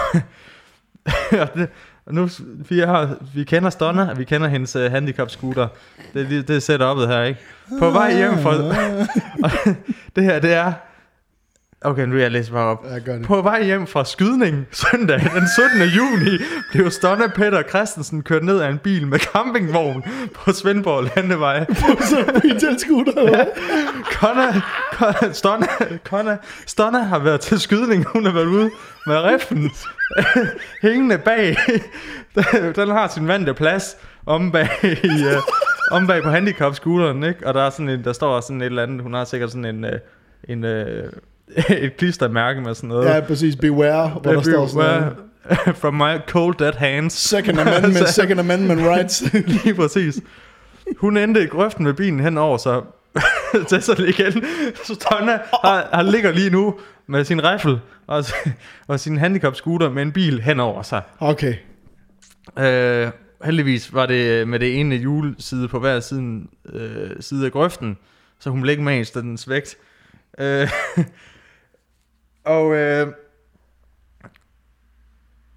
og 1.40 1.48
det, 1.54 1.68
og 2.06 2.14
nu, 2.14 2.28
vi, 2.68 2.78
har, 2.80 3.14
vi 3.34 3.44
kender 3.44 3.70
Stonna, 3.70 4.10
og 4.10 4.18
vi 4.18 4.24
kender 4.24 4.48
hendes 4.48 4.76
uh, 4.76 4.82
handicap-scooter. 4.82 5.68
Det, 6.14 6.22
er 6.22 6.28
lige- 6.28 6.42
det 6.42 6.56
er 6.56 6.60
setupet 6.60 7.08
her, 7.08 7.22
ikke? 7.22 7.40
På 7.78 7.90
vej 7.90 8.16
hjem 8.16 8.38
fra... 8.38 8.52
det 10.16 10.24
her, 10.24 10.38
det 10.38 10.52
er... 10.52 10.72
Okay, 11.86 12.06
nu 12.06 12.18
jeg 12.18 12.30
læse 12.30 12.52
bare 12.52 12.66
op. 12.66 12.84
Ja, 12.84 13.12
det. 13.12 13.26
På 13.26 13.42
vej 13.42 13.64
hjem 13.64 13.86
fra 13.86 14.04
skydning 14.04 14.66
søndag 14.72 15.20
den 15.20 15.48
17. 15.70 15.88
juni 15.96 16.38
blev 16.72 16.90
Stonna 16.90 17.26
Peter 17.26 17.62
Christensen 17.62 18.22
kørt 18.22 18.44
ned 18.44 18.60
af 18.60 18.68
en 18.68 18.78
bil 18.78 19.06
med 19.06 19.18
campingvogn 19.18 20.04
på 20.34 20.52
Svendborg 20.52 21.10
Landevej. 21.16 21.64
på 22.34 22.40
en 22.44 22.60
tilskutter, 22.60 23.12
eller 23.12 23.36
hvad? 23.36 23.46
Conna, 24.12 24.60
Conna, 24.92 25.32
Stonna, 25.32 25.66
Conna, 26.04 26.36
Stonna 26.66 26.98
har 26.98 27.18
været 27.18 27.40
til 27.40 27.60
skydning. 27.60 28.04
Hun 28.12 28.24
har 28.24 28.32
været 28.32 28.46
ude 28.46 28.70
med 29.06 29.22
riflen 29.22 29.70
hængende 30.82 31.18
bag. 31.18 31.56
Den 32.76 32.88
har 32.88 33.08
sin 33.08 33.28
vante 33.28 33.54
plads 33.54 33.96
om 34.26 34.52
bag, 34.52 34.68
i, 34.82 35.24
uh, 35.26 35.42
om 35.90 36.06
bag 36.06 36.22
på 36.22 36.30
handicap-scooteren, 36.30 37.24
ikke? 37.24 37.46
Og 37.46 37.54
der 37.54 37.62
er 37.62 37.70
sådan 37.70 37.88
en, 37.88 38.04
der 38.04 38.12
står 38.12 38.40
sådan 38.40 38.60
et 38.60 38.66
eller 38.66 38.82
andet. 38.82 39.02
Hun 39.02 39.14
har 39.14 39.24
sikkert 39.24 39.50
sådan 39.50 39.64
en, 39.64 39.84
uh, 39.84 39.90
en 40.48 40.64
uh, 40.64 41.10
et 41.68 41.96
klistermærke 41.96 42.60
med 42.60 42.74
sådan 42.74 42.88
noget. 42.88 43.06
Ja, 43.06 43.20
præcis. 43.20 43.56
Beware, 43.56 44.08
hvor 44.08 44.32
der 44.32 44.42
står 44.42 44.66
sådan 44.66 45.00
noget. 45.00 45.16
From 45.80 45.94
my 45.94 46.18
cold 46.28 46.54
dead 46.58 46.72
hands. 46.72 47.12
Second 47.12 47.60
Amendment, 47.66 48.08
Second 48.08 48.40
Amendment 48.40 48.80
rights. 48.80 49.32
Lige 49.32 49.74
præcis. 49.74 50.20
Hun 50.96 51.16
endte 51.16 51.42
i 51.42 51.46
grøften 51.46 51.84
med 51.84 51.94
bilen 51.94 52.20
henover, 52.20 52.56
så 52.56 52.82
så 53.80 54.04
igen. 54.08 54.44
Så 54.84 54.96
Tonna 54.96 55.38
har, 55.64 55.88
har 55.92 56.02
ligger 56.02 56.32
lige 56.32 56.50
nu 56.50 56.74
med 57.06 57.24
sin 57.24 57.44
rifle 57.44 57.80
og, 58.06 58.24
og 58.86 59.00
sin 59.00 59.18
handicap 59.18 59.54
scooter 59.54 59.90
med 59.90 60.02
en 60.02 60.12
bil 60.12 60.42
henover 60.42 60.82
sig. 60.82 61.02
Okay. 61.18 61.54
Øh, 62.58 63.10
heldigvis 63.44 63.94
var 63.94 64.06
det 64.06 64.48
med 64.48 64.58
det 64.58 64.80
ene 64.80 64.96
juleside 64.96 65.68
på 65.68 65.78
hver 65.78 66.00
siden, 66.00 66.48
øh, 66.72 67.10
side 67.20 67.46
af 67.46 67.52
grøften, 67.52 67.96
så 68.38 68.50
hun 68.50 68.60
blev 68.60 68.70
ikke 68.70 68.82
mast 68.82 69.16
af 69.16 69.22
dens 69.22 69.48
vægt. 69.48 69.76
Øh, 70.38 70.68
og 72.46 72.74
øh, 72.76 73.06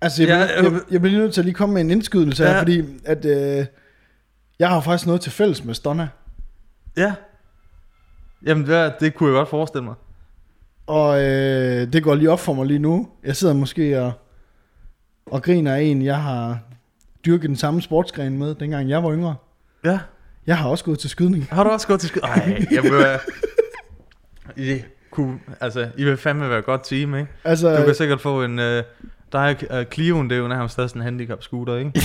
Altså, 0.02 0.24
jeg, 0.24 0.30
Ja, 0.30 0.36
ja, 0.64 0.68
øh, 0.68 0.74
jeg, 0.74 0.82
jeg, 0.92 1.02
bliver 1.02 1.12
lige 1.12 1.22
nødt 1.22 1.34
til 1.34 1.42
at 1.42 1.46
lige 1.46 1.54
komme 1.56 1.74
med 1.74 1.82
en 1.82 1.92
indskydelse 1.92 2.44
her, 2.44 2.52
Ja. 2.52 2.60
fordi 2.60 2.84
at, 3.06 3.26
øh, 3.26 3.66
jeg 4.60 4.70
har 4.70 4.82
faktisk 4.82 5.06
noget 5.08 5.22
til 5.22 5.32
fælles 5.32 5.64
med 5.66 5.74
Stonna. 5.74 6.10
ja, 6.98 7.14
jamen 8.46 8.68
det, 8.68 8.94
det 9.00 9.16
kunne 9.16 9.30
jeg 9.30 9.34
godt 9.38 9.50
forestille 9.50 9.84
mig. 9.86 9.96
Og 10.88 11.22
øh, 11.24 11.94
det 11.94 12.04
går 12.04 12.16
lige 12.16 12.32
op 12.32 12.40
for 12.40 12.54
mig 12.54 12.66
lige 12.66 12.80
nu. 12.80 13.10
Jeg 13.24 13.36
sidder 13.36 13.54
måske 13.54 14.02
og, 14.02 14.12
og 15.26 15.44
griner 15.44 15.76
af 15.76 15.82
en, 15.82 16.02
jeg 16.02 16.22
har 16.24 16.60
dyrket 17.26 17.48
den 17.48 17.56
samme 17.56 17.82
sportsgren 17.82 18.38
med, 18.38 18.56
dengang 18.56 18.90
jeg 18.90 19.04
var 19.04 19.14
yngre. 19.14 19.36
Ja, 19.84 20.00
Jeg 20.48 20.58
har 20.58 20.70
også 20.70 20.84
gået 20.84 21.00
til 21.00 21.10
skydning. 21.10 21.48
har 21.52 21.64
du 21.64 21.70
også 21.70 21.88
gået 21.88 22.00
til 22.00 22.10
skyd? 22.10 22.22
Ej, 22.24 22.66
jeg 22.72 22.84
vil 22.84 22.92
kunne, 25.12 25.40
altså, 25.62 25.88
I 25.98 26.04
vil 26.04 26.18
fandme 26.18 26.50
være 26.50 26.60
et 26.60 26.66
godt 26.66 26.84
team, 26.84 27.16
ikke? 27.16 27.32
Altså, 27.44 27.78
Du 27.78 27.86
kan 27.86 27.96
sikkert 27.96 28.22
få 28.22 28.44
en... 28.44 28.60
Øh, 28.60 28.84
der 29.32 29.40
er 29.40 29.54
uh, 29.54 29.82
Clio'en, 29.82 30.24
det 30.24 30.32
er 30.32 30.38
jo 30.38 30.48
nærmest 30.48 30.80
også 30.80 30.96
en 30.96 31.02
handicap 31.02 31.44
scooter, 31.44 31.76
ikke? 31.76 31.92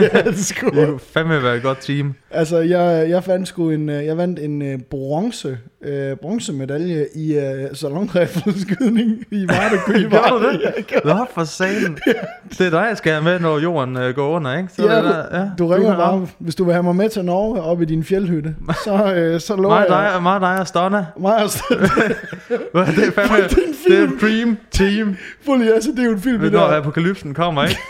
det 0.00 0.10
er 0.12 0.22
det 0.22 0.38
sgu. 0.38 0.66
Det 0.66 0.86
kunne 0.86 0.98
fandme 0.98 1.42
være 1.42 1.56
et 1.56 1.62
godt 1.62 1.78
team. 1.80 2.14
Altså, 2.30 2.58
jeg, 2.58 3.06
jeg 3.10 3.22
vandt 3.26 3.48
sgu 3.48 3.70
en, 3.70 3.88
øh, 3.88 4.04
jeg 4.04 4.16
vandt 4.16 4.38
en 4.38 4.62
øh, 4.62 4.78
bronze, 4.78 5.58
øh, 5.86 6.16
bronzemedalje 6.16 7.06
i 7.14 7.34
øh, 7.38 7.68
salonriffelskydning 7.72 9.24
i 9.30 9.46
Varde. 9.48 10.00
i 10.00 10.12
Varde. 10.12 10.44
du 10.44 10.50
det? 10.52 10.60
Ja, 10.92 10.98
Nå, 11.14 11.26
for 11.34 11.44
satan. 11.44 11.98
Det 12.58 12.60
er 12.66 12.70
dig, 12.70 12.86
jeg 12.88 12.96
skal 12.96 13.12
have 13.12 13.24
med, 13.24 13.40
når 13.40 13.58
jorden 13.58 13.96
øh, 13.96 14.14
går 14.14 14.28
under, 14.28 14.56
ikke? 14.56 14.68
Så 14.76 14.82
Ja, 14.82 14.88
er 14.88 15.02
det 15.02 15.10
der, 15.30 15.38
ja, 15.40 15.50
Du 15.58 15.66
ringer 15.66 15.88
kan 15.88 15.96
bare, 15.96 16.26
hvis 16.38 16.54
du 16.54 16.64
vil 16.64 16.72
have 16.74 16.82
mig 16.82 16.96
med 16.96 17.08
til 17.08 17.24
Norge 17.24 17.62
op 17.62 17.82
i 17.82 17.84
din 17.84 18.04
fjeldhytte, 18.04 18.54
så, 18.84 19.12
øh, 19.16 19.40
så 19.40 19.56
lover 19.56 19.68
Mig, 19.68 19.86
jeg 19.88 20.12
dig, 20.14 20.22
mig, 20.22 20.40
dig 20.40 20.60
og 20.60 20.66
Stonna. 20.68 21.06
mig 21.20 21.36
og 21.36 21.44
Sten- 21.44 21.78
Det 22.96 23.08
er 23.08 23.12
fandme, 23.12 23.36
det 23.88 23.98
er 23.98 24.02
et 24.04 24.10
dream 24.20 24.56
team. 24.70 25.16
Fuldt, 25.44 25.72
altså, 25.74 25.90
det 25.90 25.98
er 25.98 26.04
jo 26.04 26.12
en 26.12 26.20
film, 26.20 26.40
det 26.40 26.52
du, 26.52 26.58
når 26.58 26.66
der. 26.66 26.76
apokalypsen 26.76 27.34
kommer, 27.34 27.64
ikke? 27.64 27.80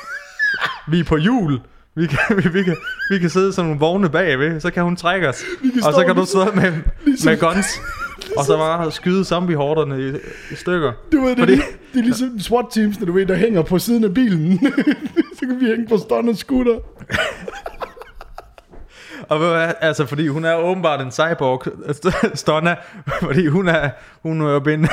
Vi 0.88 1.00
er 1.00 1.04
på 1.04 1.16
jul. 1.16 1.60
Vi 1.96 2.06
kan, 2.06 2.18
vi, 2.42 2.48
vi, 2.48 2.62
kan, 2.62 2.76
vi 3.10 3.18
kan 3.18 3.30
sidde 3.30 3.52
sådan 3.52 3.64
nogle 3.66 3.80
vogne 3.80 4.08
bagved, 4.10 4.60
så 4.60 4.70
kan 4.70 4.82
hun 4.82 4.96
trække 4.96 5.28
os. 5.28 5.42
Og 5.84 5.92
så 5.92 6.04
kan 6.06 6.14
du 6.14 6.20
ligesom- 6.20 6.54
sidde 6.54 6.56
med, 6.72 6.72
ligesom- 7.06 7.30
med 7.30 7.38
guns. 7.40 7.66
Og 8.38 8.44
så 8.44 8.56
bare 8.56 8.92
skyde 8.92 9.24
zombiehorderne 9.24 10.02
i, 10.08 10.08
i 10.52 10.56
stykker. 10.56 10.92
Du 11.12 11.20
ved, 11.20 11.30
det, 11.30 11.38
Fordi- 11.38 11.52
det, 11.56 11.62
det 11.92 11.98
er 11.98 12.02
ligesom 12.04 12.40
SWAT 12.40 12.64
teams, 12.70 12.96
du 12.96 13.12
ved, 13.12 13.26
der 13.26 13.34
hænger 13.36 13.62
på 13.62 13.78
siden 13.78 14.04
af 14.04 14.14
bilen. 14.14 14.58
så 15.38 15.40
kan 15.40 15.60
vi 15.60 15.66
hænge 15.66 15.86
på 15.88 15.96
Stonna 15.98 16.32
scooter. 16.34 16.78
Og 19.28 19.40
ved 19.40 19.48
hvad, 19.50 19.72
altså 19.80 20.06
fordi 20.06 20.28
hun 20.28 20.44
er 20.44 20.54
åbenbart 20.54 21.00
en 21.00 21.10
cyborg, 21.10 21.62
Stonna, 22.38 22.76
fordi 23.22 23.46
hun 23.46 23.68
er, 23.68 23.90
hun 24.22 24.40
er 24.40 24.50
jo 24.52 24.60
blevet 24.60 24.90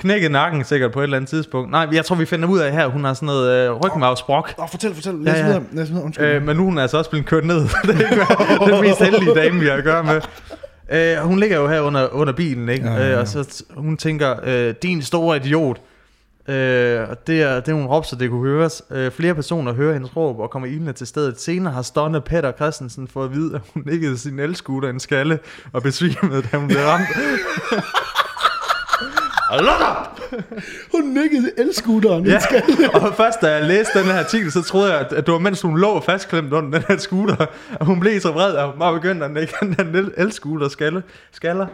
knækket 0.00 0.30
nakken 0.30 0.64
sikkert 0.64 0.92
på 0.92 1.00
et 1.00 1.04
eller 1.04 1.16
andet 1.16 1.30
tidspunkt. 1.30 1.70
Nej, 1.70 1.88
jeg 1.92 2.04
tror 2.04 2.16
vi 2.16 2.24
finder 2.24 2.48
ud 2.48 2.58
af 2.58 2.72
her, 2.72 2.86
hun 2.86 3.04
har 3.04 3.14
sådan 3.14 3.26
noget 3.26 3.50
øh, 3.68 3.72
rygmavsbrok. 3.72 4.54
Åh, 4.58 4.68
fortæl, 4.70 4.94
fortæl. 4.94 5.14
Lad 5.14 5.32
Ja, 5.32 5.32
os 5.32 5.38
ja. 5.38 5.46
videre. 5.46 5.62
Lad 5.72 5.82
os 5.82 5.88
videre. 5.90 6.04
Undskyld. 6.04 6.26
Øh, 6.26 6.42
men 6.42 6.56
nu 6.56 6.62
er 6.62 6.66
hun 6.66 6.78
altså 6.78 6.98
også 6.98 7.10
blevet 7.10 7.26
kørt 7.26 7.44
ned. 7.44 7.56
det 7.60 7.68
er 7.84 8.52
ikke 8.52 8.72
den 8.74 8.80
mest 8.80 9.02
heldige 9.02 9.34
dame, 9.34 9.60
vi 9.60 9.66
har 9.66 9.74
at 9.74 9.84
gøre 9.84 10.04
med. 10.04 10.20
Øh, 10.92 11.16
hun 11.26 11.38
ligger 11.38 11.56
jo 11.60 11.68
her 11.68 11.80
under, 11.80 12.08
under 12.12 12.32
bilen, 12.32 12.68
ikke? 12.68 12.86
Ja, 12.86 12.92
Ja, 12.94 12.98
ja, 13.00 13.04
ja, 13.06 13.10
ja. 13.10 13.14
Øh, 13.16 13.20
og 13.20 13.28
så 13.28 13.64
hun 13.76 13.96
tænker, 13.96 14.34
øh, 14.44 14.74
din 14.82 15.02
store 15.02 15.36
idiot. 15.36 15.80
Øh, 16.48 17.00
og 17.10 17.26
det 17.26 17.42
er, 17.42 17.60
det 17.60 17.74
hun 17.74 17.84
råb, 17.86 18.04
så 18.06 18.16
det 18.16 18.30
kunne 18.30 18.48
høres. 18.50 18.82
Øh, 18.90 19.10
flere 19.10 19.34
personer 19.34 19.72
hører 19.72 19.92
hendes 19.92 20.16
råb 20.16 20.38
og 20.38 20.50
kommer 20.50 20.68
ilende 20.68 20.92
til 20.92 21.06
stedet. 21.06 21.40
Senere 21.40 21.72
har 21.72 21.82
Stonne 21.82 22.20
Peter 22.20 22.52
Christensen 22.52 23.08
fået 23.08 23.24
at 23.24 23.34
vide, 23.34 23.54
at 23.54 23.60
hun 23.74 23.82
nikkede 23.86 24.18
sin 24.18 24.38
elskuter 24.38 24.88
en 24.90 25.00
skalle 25.00 25.38
og 25.72 25.82
besvimede, 25.82 26.42
da 26.52 26.56
hun 26.56 26.68
blev 26.68 26.80
ramt. 26.80 27.06
Hun 30.92 31.04
nikkede 31.04 31.50
elscooteren. 31.58 32.26
Ja, 32.26 32.38
og 32.94 33.14
først 33.16 33.40
da 33.40 33.52
jeg 33.52 33.62
læste 33.64 33.98
den 33.98 34.06
her 34.06 34.18
artikel, 34.18 34.52
så 34.52 34.62
troede 34.62 34.92
jeg, 34.92 35.00
at 35.00 35.26
det 35.26 35.32
var 35.32 35.38
mens 35.38 35.62
hun 35.62 35.78
lå 35.78 36.00
fastklemt 36.00 36.52
under 36.52 36.78
den 36.78 36.86
her 36.88 36.96
scooter, 36.98 37.46
og 37.80 37.86
hun 37.86 38.00
blev 38.00 38.20
så 38.20 38.30
vred, 38.30 38.56
at 38.56 38.64
hun 38.66 38.78
bare 38.78 38.94
begyndte 38.94 39.24
at 39.26 39.30
nikke 39.30 39.54
den 39.60 39.74
her 39.78 39.84
el- 40.00 40.12
elscooter 40.16 40.68
skalle, 40.68 41.02
skaller. 41.32 41.66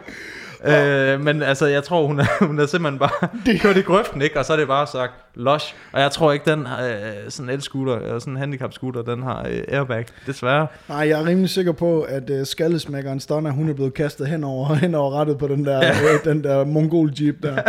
Øh, 0.65 1.21
men 1.21 1.41
altså, 1.41 1.65
jeg 1.65 1.83
tror, 1.83 2.07
hun 2.07 2.19
er, 2.19 2.45
hun 2.45 2.59
er 2.59 2.65
simpelthen 2.65 2.99
bare 2.99 3.29
det. 3.45 3.61
kørt 3.61 3.77
i 3.77 3.81
grøften, 3.81 4.21
ikke? 4.21 4.39
Og 4.39 4.45
så 4.45 4.53
er 4.53 4.57
det 4.57 4.67
bare 4.67 4.87
sagt, 4.87 5.13
lush. 5.35 5.75
Og 5.91 6.01
jeg 6.01 6.11
tror 6.11 6.31
ikke, 6.31 6.51
den 6.51 6.59
øh, 6.59 7.29
sådan 7.29 7.49
en 7.49 7.55
elscooter, 7.55 7.95
eller 7.95 8.19
sådan 8.19 8.33
en 8.33 8.39
handicap 8.39 8.73
scooter, 8.73 9.01
den 9.01 9.23
har 9.23 9.47
øh, 9.49 9.61
airbag, 9.67 10.05
desværre. 10.25 10.67
Nej, 10.89 11.07
jeg 11.09 11.21
er 11.21 11.25
rimelig 11.25 11.49
sikker 11.49 11.71
på, 11.71 12.01
at 12.01 12.29
uh, 12.29 12.45
skallesmækkeren 12.45 13.19
Stonna, 13.19 13.49
hun 13.49 13.69
er 13.69 13.73
blevet 13.73 13.93
kastet 13.93 14.27
henover, 14.27 14.73
henover 14.73 15.19
rettet 15.19 15.37
på 15.37 15.47
den 15.47 15.65
der, 15.65 15.85
ja. 15.85 15.91
øh, 15.91 16.23
den 16.23 16.43
der 16.43 16.65
mongol 16.65 17.11
jeep 17.21 17.35
der. 17.43 17.61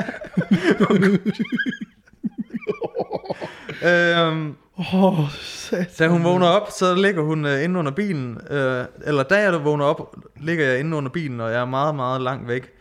Øh, 3.82 4.52
Åh, 4.78 5.04
oh, 5.04 5.18
Da 5.98 6.08
hun 6.08 6.24
vågner 6.24 6.46
op, 6.46 6.70
så 6.70 6.94
ligger 6.94 7.22
hun 7.22 7.46
øh, 7.46 7.64
inde 7.64 7.78
under 7.78 7.92
bilen. 7.92 8.38
Øh, 8.50 8.84
eller 9.06 9.22
da 9.22 9.34
jeg 9.34 9.64
vågner 9.64 9.84
op, 9.84 10.16
ligger 10.40 10.64
jeg 10.64 10.80
inde 10.80 10.96
under 10.96 11.10
bilen, 11.10 11.40
og 11.40 11.50
jeg 11.50 11.60
er 11.60 11.64
meget, 11.64 11.94
meget 11.94 12.20
langt 12.20 12.48
væk. 12.48 12.72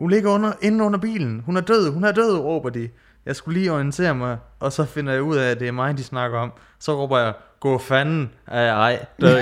Hun 0.00 0.10
ligger 0.10 0.30
under, 0.30 0.52
inde 0.60 0.84
under 0.84 0.98
bilen. 0.98 1.42
Hun 1.46 1.56
er 1.56 1.60
død, 1.60 1.90
hun 1.90 2.04
er 2.04 2.12
død, 2.12 2.38
råber 2.38 2.70
de. 2.70 2.88
Jeg 3.26 3.36
skulle 3.36 3.58
lige 3.60 3.72
orientere 3.72 4.14
mig, 4.14 4.38
og 4.60 4.72
så 4.72 4.84
finder 4.84 5.12
jeg 5.12 5.22
ud 5.22 5.36
af, 5.36 5.50
at 5.50 5.60
det 5.60 5.68
er 5.68 5.72
mig, 5.72 5.98
de 5.98 6.04
snakker 6.04 6.38
om. 6.38 6.52
Så 6.78 6.96
råber 6.96 7.18
jeg, 7.18 7.32
gå 7.60 7.78
fanden 7.78 8.30
af 8.46 8.70
ej, 8.70 9.06
dø. 9.20 9.40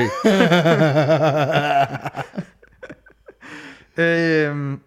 øhm, 4.03 4.81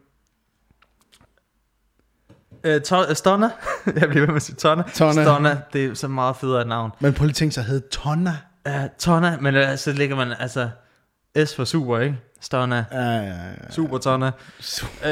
øh, 2.63 2.81
to- 2.81 3.13
Stonna, 3.13 3.49
jeg 3.99 4.09
bliver 4.09 4.19
ved 4.19 4.27
med 4.27 4.35
at 4.35 4.41
sige 4.41 4.55
Tonna. 4.55 4.83
Tonna. 4.93 5.23
Stonna, 5.23 5.57
det 5.73 5.85
er 5.85 5.93
så 5.93 6.07
meget 6.07 6.35
federe 6.35 6.61
et 6.61 6.67
navn. 6.67 6.91
Men 6.99 7.13
prøv 7.13 7.25
lige 7.25 7.31
at 7.31 7.35
tænke 7.35 7.53
sig 7.55 7.63
hedde 7.63 7.87
Tonna. 7.87 8.37
Ja, 8.65 8.87
Tonna, 8.99 9.37
men 9.41 9.55
øh, 9.55 9.77
så 9.77 9.91
ligger 9.91 10.15
man 10.15 10.33
altså 10.39 10.69
S 11.45 11.55
for 11.55 11.63
super, 11.65 11.99
ikke? 11.99 12.17
Stonna, 12.41 12.85
Ja, 12.91 12.99
ja, 13.01 13.23
ja. 13.23 13.31
super 13.71 13.97
Tonna. 13.97 14.31
Øh, 15.05 15.11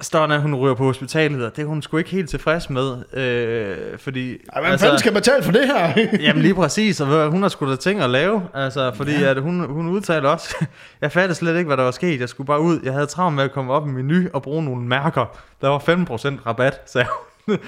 Stonna, 0.00 0.38
hun 0.38 0.54
ryger 0.54 0.74
på 0.74 0.84
hospitalet, 0.84 1.46
og 1.46 1.56
det 1.56 1.62
er 1.62 1.66
hun 1.66 1.82
sgu 1.82 1.96
ikke 1.96 2.10
helt 2.10 2.30
tilfreds 2.30 2.70
med, 2.70 2.96
øh, 3.12 3.98
fordi... 3.98 4.30
Ej, 4.52 4.60
hvem 4.60 4.70
altså, 4.70 4.86
fanden 4.86 4.98
skal 4.98 5.12
betale 5.12 5.42
for 5.42 5.52
det 5.52 5.66
her? 5.66 5.92
Jamen 6.26 6.42
lige 6.42 6.54
præcis, 6.54 7.00
og 7.00 7.06
hvad- 7.06 7.28
hun 7.28 7.42
har 7.42 7.48
sgu 7.48 7.70
da 7.70 7.76
ting 7.76 8.00
at 8.00 8.10
lave, 8.10 8.42
altså, 8.54 8.92
fordi 8.94 9.12
ja. 9.20 9.30
at 9.30 9.42
hun, 9.42 9.70
hun 9.70 9.88
udtaler 9.88 10.28
også, 10.28 10.54
jeg 11.00 11.12
fattede 11.12 11.34
slet 11.34 11.56
ikke, 11.56 11.66
hvad 11.66 11.76
der 11.76 11.82
var 11.82 11.90
sket, 11.90 12.20
jeg 12.20 12.28
skulle 12.28 12.46
bare 12.46 12.60
ud, 12.60 12.80
jeg 12.84 12.92
havde 12.92 13.06
travlt 13.06 13.34
med 13.36 13.44
at 13.44 13.52
komme 13.52 13.72
op 13.72 13.86
i 13.88 13.90
menu 13.90 14.28
og 14.32 14.42
bruge 14.42 14.64
nogle 14.64 14.82
mærker, 14.84 15.36
der 15.60 15.68
var 15.68 15.78
15% 15.78 16.46
rabat, 16.46 16.80
sagde 16.86 17.06
hun. 17.08 17.22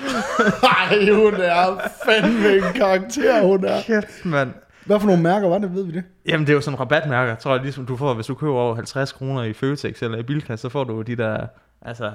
Nej, 0.62 1.12
hun 1.12 1.34
er 1.34 1.80
fandme 2.04 2.56
en 2.56 2.62
karakter, 2.74 3.42
hun 3.42 3.64
er. 3.64 3.82
Kæft, 3.82 4.24
mand. 4.24 4.52
Hvad 4.88 5.00
for 5.00 5.06
nogle 5.06 5.22
mærker 5.22 5.48
var 5.48 5.58
det, 5.58 5.74
ved 5.74 5.84
vi 5.84 5.92
det? 5.92 6.04
Jamen 6.26 6.46
det 6.46 6.52
er 6.52 6.54
jo 6.54 6.60
sådan 6.60 6.80
rabatmærker, 6.80 7.34
tror 7.34 7.54
jeg, 7.54 7.62
ligesom 7.62 7.86
du 7.86 7.96
får, 7.96 8.14
hvis 8.14 8.26
du 8.26 8.34
køber 8.34 8.52
over 8.52 8.74
50 8.74 9.12
kroner 9.12 9.42
i 9.42 9.52
Føtex 9.52 10.02
eller 10.02 10.18
i 10.18 10.22
Bilka, 10.22 10.56
så 10.56 10.68
får 10.68 10.84
du 10.84 11.02
de 11.02 11.16
der, 11.16 11.46
altså, 11.82 12.12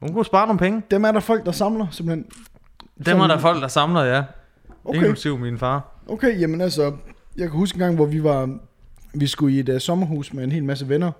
hun 0.00 0.12
kunne 0.12 0.24
spare 0.24 0.46
nogle 0.46 0.58
penge. 0.58 0.82
Dem 0.90 1.04
er 1.04 1.12
der 1.12 1.20
folk, 1.20 1.46
der 1.46 1.52
samler, 1.52 1.86
simpelthen. 1.90 2.26
Dem 3.06 3.20
er 3.20 3.26
der 3.26 3.38
folk, 3.38 3.62
der 3.62 3.68
samler, 3.68 4.02
ja. 4.02 4.24
Okay. 4.84 4.98
Inklusiv 4.98 5.38
min 5.38 5.58
far. 5.58 5.88
Okay, 6.08 6.40
jamen 6.40 6.60
altså, 6.60 6.82
jeg 7.36 7.50
kan 7.50 7.58
huske 7.58 7.76
en 7.76 7.80
gang, 7.80 7.94
hvor 7.94 8.06
vi 8.06 8.24
var, 8.24 8.58
vi 9.14 9.26
skulle 9.26 9.56
i 9.56 9.60
et 9.60 9.68
uh, 9.68 9.78
sommerhus 9.78 10.32
med 10.32 10.44
en 10.44 10.52
hel 10.52 10.64
masse 10.64 10.88
venner, 10.88 11.12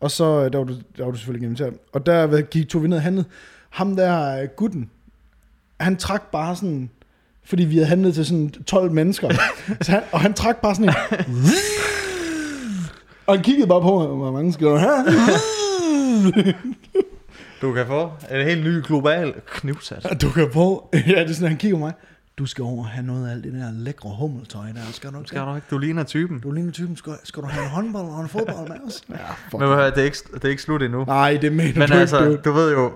og 0.00 0.10
så, 0.10 0.24
uh, 0.24 0.52
der 0.52 0.58
var 0.58 0.64
du, 0.64 0.74
der 0.96 1.04
var 1.04 1.10
du 1.10 1.16
selvfølgelig 1.16 1.46
inviteret, 1.46 1.74
og 1.92 2.06
der 2.06 2.40
gik, 2.40 2.68
tog 2.68 2.82
vi 2.82 2.88
ned 2.88 2.96
og 2.96 3.02
handlede. 3.02 3.26
Ham 3.70 3.96
der, 3.96 4.42
uh, 4.42 4.48
gutten, 4.56 4.90
han 5.80 5.96
trak 5.96 6.22
bare 6.32 6.56
sådan, 6.56 6.90
fordi 7.46 7.64
vi 7.64 7.74
havde 7.74 7.86
handlet 7.86 8.14
til 8.14 8.26
sådan 8.26 8.50
12 8.50 8.90
mennesker, 8.92 9.30
så 9.82 9.90
han, 9.92 10.02
og 10.12 10.20
han 10.20 10.34
trak 10.34 10.56
bare 10.56 10.74
sådan 10.74 10.88
en, 10.88 10.94
og 13.26 13.34
han 13.34 13.44
kiggede 13.44 13.66
bare 13.68 13.80
på 13.82 14.16
hvor 14.16 14.32
mange 14.32 14.52
skal 14.52 14.66
du 14.66 14.76
have? 14.76 15.04
Du 17.62 17.72
kan 17.72 17.86
få 17.86 18.10
en 18.30 18.44
helt 18.46 18.64
ny 18.64 18.82
global 18.86 19.34
knivsat. 19.46 20.22
du 20.22 20.30
kan 20.30 20.50
på, 20.52 20.88
ja, 20.92 20.98
det 20.98 21.30
er 21.30 21.34
sådan, 21.34 21.48
han 21.48 21.56
kigger 21.56 21.76
på 21.76 21.84
mig, 21.84 21.92
du 22.38 22.46
skal 22.46 22.62
over 22.64 22.78
og 22.78 22.86
have 22.86 23.06
noget 23.06 23.28
af 23.28 23.32
alt 23.32 23.44
det 23.44 23.52
der 23.52 23.70
lækre 23.72 24.10
hummeltøj 24.18 24.66
der, 24.66 24.80
skal 24.92 25.10
du 25.12 25.18
ikke? 25.18 25.28
Skal 25.28 25.40
du 25.40 25.54
ikke? 25.54 25.66
Du 25.70 25.78
ligner 25.78 26.02
typen. 26.04 26.40
Du 26.40 26.50
ligner 26.50 26.72
typen, 26.72 26.96
skal, 26.96 27.12
skal 27.24 27.42
du 27.42 27.48
have 27.48 27.64
en 27.64 27.70
håndbold 27.70 28.06
og 28.06 28.20
en 28.20 28.28
fodbold 28.28 28.68
med 28.68 28.76
os? 28.86 29.02
Ja, 29.10 29.14
fuck. 29.50 29.60
Men 29.60 29.68
hvad, 29.68 29.90
det 29.92 29.98
er 29.98 30.04
ikke, 30.04 30.18
det 30.34 30.44
er 30.44 30.48
ikke 30.48 30.62
slut 30.62 30.82
endnu. 30.82 31.04
Nej, 31.04 31.38
det 31.42 31.52
mener 31.52 31.78
Men 31.78 31.88
du 31.88 31.94
altså, 31.94 32.18
ikke, 32.28 32.42
du. 32.42 32.50
du 32.50 32.54
ved 32.54 32.72
jo, 32.72 32.92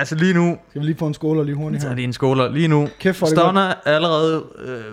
altså 0.00 0.14
lige 0.14 0.34
nu, 0.34 0.58
Skal 0.68 0.80
vi 0.80 0.86
lige 0.86 0.98
få 0.98 1.06
en 1.06 1.14
skål 1.14 1.38
og 1.38 1.44
lige 1.44 1.56
hurtigt 1.56 1.84
er 1.84 1.88
her? 1.88 1.94
det 1.94 2.04
en 2.04 2.12
skoler. 2.12 2.48
Lige 2.48 2.68
nu, 2.68 2.88
Kæft 3.00 3.18
for 3.18 3.26
det 3.26 3.36
Stonna 3.36 3.60
er 3.60 3.74
allerede, 3.84 4.44
øh, 4.58 4.84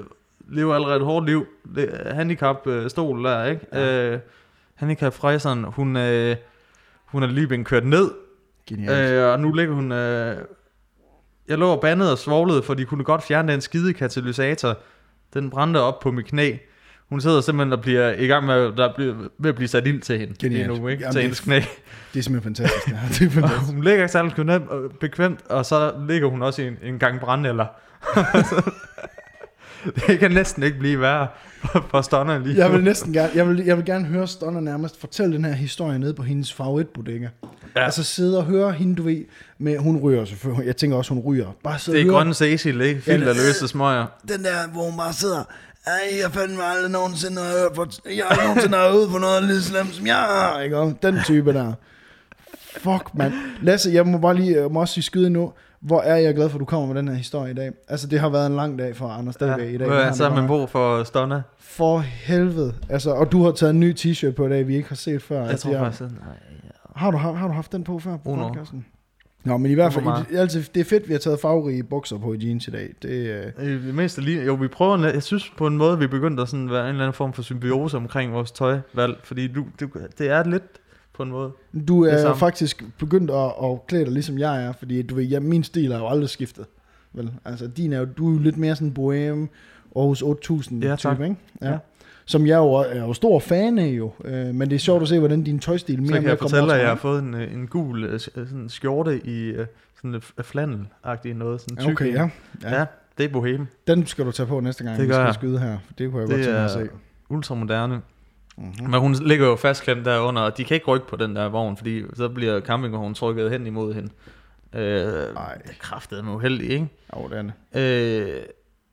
lever 0.50 0.76
allerede 0.76 0.96
et 0.98 1.06
hårdt 1.06 1.26
liv. 1.26 1.46
Det, 1.76 1.90
handicap 2.12 2.68
øh, 2.68 2.90
stol 2.90 3.24
der, 3.24 3.46
ikke? 3.46 3.66
Ja. 3.74 4.12
Øh, 4.12 4.20
handicap 4.76 5.14
frejseren, 5.14 5.64
hun, 5.64 5.98
øh, 5.98 6.36
hun 7.06 7.24
er 7.24 7.28
lige 7.28 7.48
blevet 7.48 7.66
kørt 7.66 7.86
ned, 7.86 8.12
Genialt. 8.68 9.12
Øh, 9.12 9.32
og 9.32 9.40
nu 9.40 9.52
ligger 9.52 9.74
hun... 9.76 9.92
Øh, 9.92 10.38
jeg 11.48 11.58
lå 11.58 11.70
og 11.70 11.82
bandede 11.82 12.12
og 12.12 12.18
svoglede, 12.18 12.64
for 12.64 12.74
de 12.74 12.86
kunne 12.86 13.04
godt 13.04 13.24
fjerne 13.24 13.52
den 13.52 13.62
skide 13.62 13.94
katalysator. 13.94 14.78
Den 15.34 15.50
brændte 15.50 15.78
op 15.78 16.00
på 16.00 16.12
mit 16.12 16.26
knæ. 16.26 16.52
Hun 17.10 17.22
sidder 17.22 17.42
simpelthen 17.42 17.74
og 17.74 17.82
bliver 17.82 18.14
i 18.14 18.28
gang 18.28 18.46
med, 18.46 18.56
der 18.78 18.94
bliver, 18.96 19.14
ved 19.40 19.50
at 19.50 19.56
blive 19.56 19.68
sat 19.68 19.88
ild 19.88 20.02
til 20.02 20.20
hende. 20.20 20.34
Genialt. 20.40 20.68
Nu, 20.82 20.88
ikke? 20.88 21.02
Jamen, 21.04 21.14
til 21.14 21.22
hendes 21.22 21.40
knæ. 21.40 21.56
Det 22.14 22.20
er 22.20 22.24
simpelthen 22.24 22.56
fantastisk. 22.56 22.88
Her. 22.88 22.98
det 23.10 23.22
er 23.22 23.30
fantastisk. 23.42 23.74
hun 23.74 23.84
ligger 23.84 24.04
ikke 24.04 24.12
særlig 24.12 24.34
bekvemt, 25.00 25.40
og 25.50 25.66
så 25.66 25.94
ligger 26.10 26.28
hun 26.30 26.42
også 26.42 26.62
i 26.62 26.68
en, 26.68 26.78
en 26.84 27.00
gang 27.00 27.20
brændeller. 27.20 27.66
det 30.08 30.20
kan 30.20 30.32
næsten 30.32 30.64
ikke 30.64 30.80
blive 30.80 31.02
værre 31.02 31.28
for, 31.90 32.02
Stonner 32.02 32.40
lige 32.40 32.58
Jeg 32.58 32.74
vil 32.74 32.84
næsten 32.84 33.14
gerne, 33.14 33.32
jeg 33.36 33.48
vil, 33.50 33.58
jeg 33.66 33.78
vil 33.78 33.86
gerne 33.86 34.06
høre 34.06 34.28
Stonner 34.28 34.60
nærmest 34.60 35.00
fortælle 35.00 35.36
den 35.36 35.46
her 35.46 35.52
historie 35.54 36.00
nede 36.00 36.14
på 36.14 36.24
hendes 36.24 36.54
favoritbodega. 36.54 37.20
Ja. 37.44 37.50
Ja. 37.76 37.86
Altså 37.86 38.04
sidde 38.04 38.38
og 38.38 38.44
høre 38.46 38.72
hende, 38.72 38.96
du 38.96 39.04
ved, 39.04 39.26
med, 39.58 39.78
hun 39.78 39.98
ryger 39.98 40.26
selvfølgelig, 40.26 40.66
jeg 40.68 40.78
tænker 40.78 40.98
også, 40.98 41.14
hun 41.14 41.24
ryger. 41.24 41.48
Bare 41.64 41.80
sidde 41.80 41.98
Det 41.98 42.08
er 42.08 42.12
grønne 42.12 42.34
Cecil, 42.34 42.82
ikke? 42.82 43.02
Ja, 43.08 43.14
af 43.14 43.20
det- 43.20 43.28
løse 43.28 43.68
smøger. 43.68 44.06
den 44.22 44.44
der, 44.44 44.68
hvor 44.74 44.90
hun 44.90 44.98
bare 44.98 45.14
sidder, 45.14 45.44
ej, 45.88 46.20
jeg 46.24 46.32
fandt 46.32 46.56
mig 46.56 46.66
aldrig 46.66 46.92
nogensinde 46.92 47.42
har 47.42 47.60
hørt 47.62 47.74
på, 47.76 47.86
jeg 48.06 48.26
har 48.30 48.48
nogensinde 48.48 48.78
har 48.78 48.94
ude 48.94 49.08
på 49.10 49.18
noget 49.18 49.44
lige 49.44 49.62
slemt, 49.62 49.96
som 49.96 50.08
jeg 50.08 50.16
har, 50.16 50.60
ikke? 50.62 50.96
Den 51.04 51.16
type 51.26 51.54
der. 51.54 51.74
Fuck, 52.78 53.10
mand. 53.14 53.34
Lasse, 53.62 53.90
jeg 53.94 54.08
må 54.08 54.18
bare 54.18 54.34
lige, 54.36 54.62
jeg 54.62 54.72
må 54.72 54.80
også 54.80 54.94
sige 54.94 55.04
skyde 55.04 55.30
nu. 55.30 55.54
Hvor 55.82 56.02
er 56.02 56.16
jeg 56.16 56.36
glad 56.36 56.50
for, 56.50 56.56
at 56.58 56.60
du 56.60 56.66
kommer 56.66 56.88
med 56.88 56.96
den 56.96 57.08
her 57.08 57.16
historie 57.16 57.52
i 57.52 57.54
dag. 57.54 57.72
Altså, 57.90 58.08
det 58.08 58.20
har 58.20 58.30
været 58.30 58.48
en 58.48 58.56
lang 58.56 58.80
dag 58.80 58.96
for 58.96 59.08
Anders 59.08 59.36
DB 59.36 59.42
i 59.60 59.78
dag. 59.78 59.92
Har 59.92 60.12
så 60.14 60.30
har 60.30 60.36
man 60.36 60.48
brug 60.48 60.70
for 60.70 61.04
Stonner? 61.04 61.42
For 61.60 62.00
helvede. 62.00 62.74
Altså, 62.90 63.12
og 63.12 63.32
du 63.32 63.44
har 63.44 63.52
taget 63.52 63.74
en 63.74 63.80
ny 63.80 63.96
t-shirt 64.00 64.32
på 64.32 64.46
i 64.46 64.50
dag, 64.50 64.68
vi 64.68 64.76
ikke 64.76 64.90
har 64.90 64.96
set 64.96 65.22
før. 65.24 65.42
Jeg 65.42 65.50
altså, 65.50 65.68
tror 65.70 65.78
faktisk, 65.78 66.02
at- 66.02 66.12
nej, 66.12 66.20
Har 66.96 67.12
du, 67.12 67.18
har, 67.18 67.34
har 67.34 67.48
du 67.48 67.54
haft 67.54 67.72
den 67.72 67.84
på 67.84 68.00
før 68.00 68.18
på 68.18 68.30
Uno. 68.30 68.48
podcasten? 68.48 68.86
Nå, 69.48 69.58
men 69.58 69.72
i 69.72 69.74
hvert 69.74 69.94
fald, 69.94 70.06
Uno 70.06 70.16
det, 70.76 70.80
er 70.80 70.84
fedt, 70.84 71.08
vi 71.08 71.14
har 71.14 71.20
taget 71.20 71.40
farverige 71.40 71.84
bukser 71.84 72.18
på 72.18 72.34
i 72.34 72.38
jeans 72.48 72.68
i 72.68 72.72
dag. 72.72 72.94
Det, 73.02 73.10
øh, 73.10 73.68
Øh, 73.68 73.98
Det 73.98 74.18
lige, 74.18 74.46
jo, 74.46 74.54
vi 74.54 74.68
prøver, 74.68 74.98
jeg 75.08 75.24
synes 75.24 75.52
på 75.58 75.68
en 75.68 75.78
måde, 75.78 76.00
vi 76.00 76.08
begyndte 76.08 76.44
at 76.44 76.50
sådan 76.50 76.70
være 76.72 76.84
en 76.84 76.90
eller 76.90 77.04
anden 77.04 77.14
form 77.14 77.34
for 77.34 77.42
symbiose 77.42 77.98
omkring 77.98 78.34
vores 78.34 78.52
tøjvalg, 78.52 79.20
fordi 79.24 79.48
du, 79.48 79.66
du, 79.80 79.88
det 80.18 80.30
er 80.30 80.44
lidt 80.44 80.64
på 81.14 81.24
en 81.24 81.30
måde. 81.30 81.52
du 81.88 82.04
er 82.04 82.34
faktisk 82.34 82.84
begyndt 83.00 83.32
at, 83.32 83.52
at 83.64 83.88
klæde 83.88 84.06
dig 84.06 84.14
ligesom 84.14 84.38
jeg 84.38 84.64
er, 84.64 84.72
fordi 84.80 85.02
du 85.02 85.16
ved, 85.16 85.24
ja, 85.24 85.40
min 85.40 85.64
stil 85.64 85.92
har 85.92 86.00
jo 86.00 86.08
aldrig 86.08 86.30
skiftet. 86.30 86.66
Vel? 87.14 87.32
Altså, 87.46 87.68
din 87.68 87.94
er 87.94 88.00
jo, 88.00 88.08
du 88.18 88.30
er 88.30 88.34
jo 88.34 88.40
lidt 88.40 88.58
mere 88.58 88.76
sådan 88.76 88.94
bohem, 88.94 89.50
Aarhus 89.96 90.22
8000 90.22 90.84
Ja, 90.84 90.96
tak. 90.96 91.16
type, 91.16 91.24
ikke? 91.24 91.36
Ja. 91.62 91.70
Ja. 91.72 91.78
Som 92.30 92.48
jeg 92.48 92.58
jo 92.58 92.72
er 92.74 93.00
jo 93.00 93.14
stor 93.14 93.40
fan 93.40 93.80
af 93.80 93.88
jo, 93.88 94.12
øh, 94.26 94.56
men 94.56 94.70
det 94.70 94.76
er 94.76 94.80
sjovt 94.80 95.02
at 95.02 95.08
se, 95.08 95.20
hvordan 95.20 95.44
din 95.44 95.60
tøjstil 95.60 96.00
mere 96.02 96.08
Så 96.08 96.14
kan 96.14 96.22
mere 96.24 96.30
jeg 96.30 96.40
fortælle, 96.40 96.74
at 96.74 96.80
jeg 96.80 96.88
har 96.90 96.96
fået 96.96 97.20
en, 97.24 97.34
øh, 97.34 97.54
en 97.54 97.68
gul 97.68 98.04
øh, 98.04 98.20
sådan 98.20 98.70
skjorte 98.70 99.22
i 99.26 99.44
øh, 99.44 99.68
sådan 99.96 100.12
lidt 100.12 100.34
flanel-agtig 100.42 101.34
noget. 101.34 101.62
Sådan 101.62 101.78
tyk 101.78 101.92
Okay, 101.92 102.06
en. 102.08 102.14
ja. 102.16 102.30
ja. 102.80 102.86
det 103.18 103.26
er 103.26 103.30
bohem. 103.30 103.68
Den 103.88 104.06
skal 104.08 104.26
du 104.26 104.32
tage 104.32 104.48
på 104.48 104.60
næste 104.60 104.84
gang, 104.84 104.98
Det 104.98 105.08
vi 105.08 105.14
skal 105.14 105.24
jeg. 105.24 105.34
skyde 105.34 105.60
her. 105.60 105.78
for 105.86 105.94
Det 105.94 106.12
kunne 106.12 106.20
jeg 106.22 106.28
Det 106.28 106.36
godt 106.36 106.44
tænke 106.46 106.58
mig 106.58 106.66
at 106.66 106.72
se. 106.72 106.90
Ultramoderne. 107.30 108.02
Mm-hmm. 108.58 108.90
Men 108.90 109.00
hun 109.00 109.14
ligger 109.22 109.48
jo 109.48 109.56
fastklemt 109.56 110.06
derunder, 110.06 110.42
og 110.42 110.58
de 110.58 110.64
kan 110.64 110.76
ikke 110.76 110.86
rykke 110.88 111.08
på 111.08 111.16
den 111.16 111.36
der 111.36 111.50
vogn, 111.50 111.78
fordi 111.78 112.04
så 112.14 112.30
bliver 112.30 112.62
campingvognen 112.62 113.14
trykket 113.14 113.52
hen 113.52 113.68
imod 113.68 113.94
hende. 113.94 114.10
Øh, 114.76 115.34
Nej. 115.34 115.56
det 115.58 115.70
er 115.70 115.74
kraftedeme 115.80 116.32
uheldigt, 116.32 116.72
ikke? 116.72 116.88
Jo, 117.16 117.28
det 117.30 117.38
er 117.38 117.44
det. 117.74 118.34
Øh, 118.36 118.42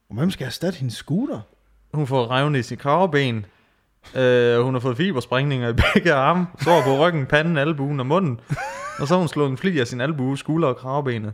Og 0.09 0.15
Hvem 0.15 0.31
skal 0.31 0.45
erstatte 0.47 0.79
hendes 0.79 0.93
scooter? 0.95 1.39
Hun 1.95 2.07
får 2.07 2.31
revne 2.31 2.59
i 2.59 2.63
sin 2.63 2.77
kravben. 2.77 3.45
Øh, 4.15 4.59
hun 4.59 4.73
har 4.73 4.79
fået 4.79 4.97
fibersprængninger 4.97 5.69
i 5.69 5.73
begge 5.73 6.13
arme. 6.13 6.47
Sår 6.61 6.81
på 6.81 6.97
ryggen, 6.97 7.25
panden, 7.25 7.57
albuen 7.57 7.99
og 7.99 8.05
munden. 8.05 8.39
Og 8.99 9.07
så 9.07 9.13
har 9.13 9.19
hun 9.19 9.27
slået 9.27 9.49
en 9.49 9.57
fli 9.57 9.79
af 9.79 9.87
sin 9.87 10.01
albue, 10.01 10.37
skulder 10.37 10.67
og 10.67 10.77
kravbenet. 10.77 11.33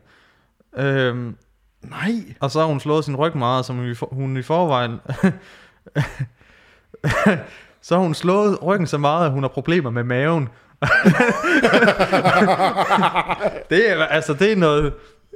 Øhm, 0.77 1.35
Nej. 1.81 2.11
og 2.39 2.51
så 2.51 2.59
har 2.59 2.67
hun 2.67 2.79
slået 2.79 3.05
sin 3.05 3.15
ryg 3.15 3.37
meget, 3.37 3.65
som 3.65 3.75
hun 3.75 3.91
i, 3.91 3.93
for, 3.93 4.09
hun 4.11 4.37
i 4.37 4.41
forvejen... 4.41 4.99
så 7.81 7.95
har 7.95 8.01
hun 8.01 8.13
slået 8.13 8.63
ryggen 8.63 8.87
så 8.87 8.97
meget, 8.97 9.25
at 9.25 9.31
hun 9.31 9.43
har 9.43 9.47
problemer 9.47 9.89
med 9.89 10.03
maven. 10.03 10.49
det 13.69 13.91
er 13.91 14.05
altså 14.05 14.33
det 14.33 14.51
er 14.51 14.55
noget 14.55 14.93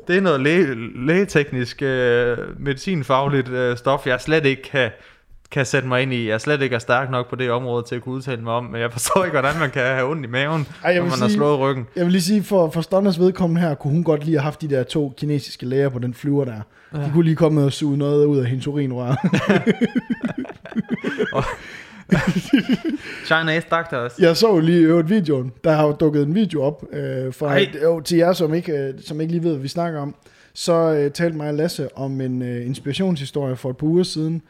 det 0.07 0.17
er 0.17 0.21
noget 0.21 0.41
læge, 0.41 0.75
lægeteknisk 1.05 1.81
øh, 1.81 2.37
medicinfagligt 2.59 3.49
øh, 3.49 3.77
stof 3.77 4.07
jeg 4.07 4.21
slet 4.21 4.45
ikke 4.45 4.61
kan 4.61 4.91
kan 5.51 5.65
sætte 5.65 5.87
mig 5.87 6.01
ind 6.01 6.13
i. 6.13 6.29
Jeg 6.29 6.41
slet 6.41 6.61
ikke 6.61 6.75
er 6.75 6.79
stærk 6.79 7.11
nok 7.11 7.29
på 7.29 7.35
det 7.35 7.51
område 7.51 7.85
til 7.87 7.95
at 7.95 8.01
kunne 8.01 8.15
udtale 8.15 8.41
mig 8.41 8.53
om, 8.53 8.63
men 8.63 8.81
jeg 8.81 8.91
forstår 8.91 9.23
ikke, 9.25 9.39
hvordan 9.39 9.59
man 9.59 9.69
kan 9.69 9.81
have 9.81 10.09
ondt 10.09 10.25
i 10.25 10.29
maven, 10.29 10.67
Ej, 10.83 10.91
jeg 10.91 10.95
når 10.95 11.03
man 11.09 11.19
har 11.19 11.27
sige- 11.27 11.37
slået 11.37 11.59
ryggen. 11.59 11.85
Jeg 11.95 12.03
vil 12.05 12.11
lige 12.11 12.21
sige, 12.21 12.43
for, 12.43 12.69
for 12.69 12.81
Stonners 12.81 13.19
vedkommende 13.19 13.61
her, 13.61 13.75
kunne 13.75 13.93
hun 13.93 14.03
godt 14.03 14.25
lige 14.25 14.37
have 14.37 14.43
haft 14.43 14.61
de 14.61 14.69
der 14.69 14.83
to 14.83 15.13
kinesiske 15.17 15.65
læger 15.65 15.89
på 15.89 15.99
den 15.99 16.13
flyver 16.13 16.45
der. 16.45 16.61
Ja. 16.93 16.97
De 16.99 17.11
kunne 17.13 17.23
lige 17.23 17.35
komme 17.35 17.63
og 17.63 17.73
suge 17.73 17.97
noget 17.97 18.25
ud 18.25 18.37
af 18.37 18.45
hendes 18.45 18.67
urinrør. 18.67 19.15
Chinese 23.25 23.67
doctors. 23.77 24.19
jeg 24.19 24.37
så 24.37 24.59
lige 24.59 24.79
i 24.81 24.83
øvrigt 24.83 25.09
videoen. 25.09 25.51
Der 25.63 25.71
har 25.71 25.85
jo 25.85 25.91
dukket 25.99 26.23
en 26.23 26.35
video 26.35 26.61
op. 26.63 26.83
Øh, 26.93 27.33
for, 27.33 27.47
Ej. 27.47 27.67
jo, 27.83 27.99
til 27.99 28.17
jer, 28.17 28.33
som 28.33 28.53
ikke, 28.53 28.71
øh, 28.71 28.93
som 29.05 29.21
ikke 29.21 29.33
lige 29.33 29.43
ved, 29.43 29.51
hvad 29.51 29.61
vi 29.61 29.67
snakker 29.67 29.99
om. 29.99 30.15
Så 30.53 30.73
øh, 30.73 31.11
talte 31.11 31.37
mig 31.37 31.47
og 31.47 31.53
Lasse 31.53 31.97
om 31.97 32.21
en 32.21 32.41
øh, 32.41 32.65
inspirationshistorie 32.65 33.55
for 33.55 33.69
et 33.69 33.77
par 33.77 33.87
uger 33.87 34.03
siden. 34.03 34.41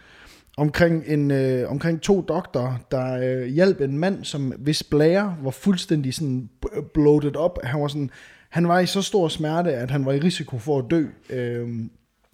Omkring, 0.58 1.04
en, 1.08 1.32
øh, 1.32 1.72
omkring 1.72 2.02
to 2.02 2.22
doktorer, 2.22 2.74
der 2.92 3.40
øh, 3.42 3.48
hjalp 3.48 3.82
en 3.82 3.98
mand, 3.98 4.24
som 4.24 4.54
hvis 4.58 4.84
blære 4.84 5.36
var 5.44 5.52
fuldstændig 5.52 6.14
sådan 6.14 6.50
bloated 6.94 7.36
op. 7.36 7.60
Han 7.64 7.82
var, 7.82 7.88
sådan, 7.88 8.10
han 8.50 8.68
var 8.68 8.80
i 8.80 8.86
så 8.86 9.02
stor 9.02 9.28
smerte, 9.28 9.74
at 9.74 9.92
han 9.92 10.06
var 10.06 10.12
i 10.12 10.20
risiko 10.20 10.58
for 10.58 10.80
at 10.80 10.86
dø. 10.90 11.06
Øh, 11.30 11.68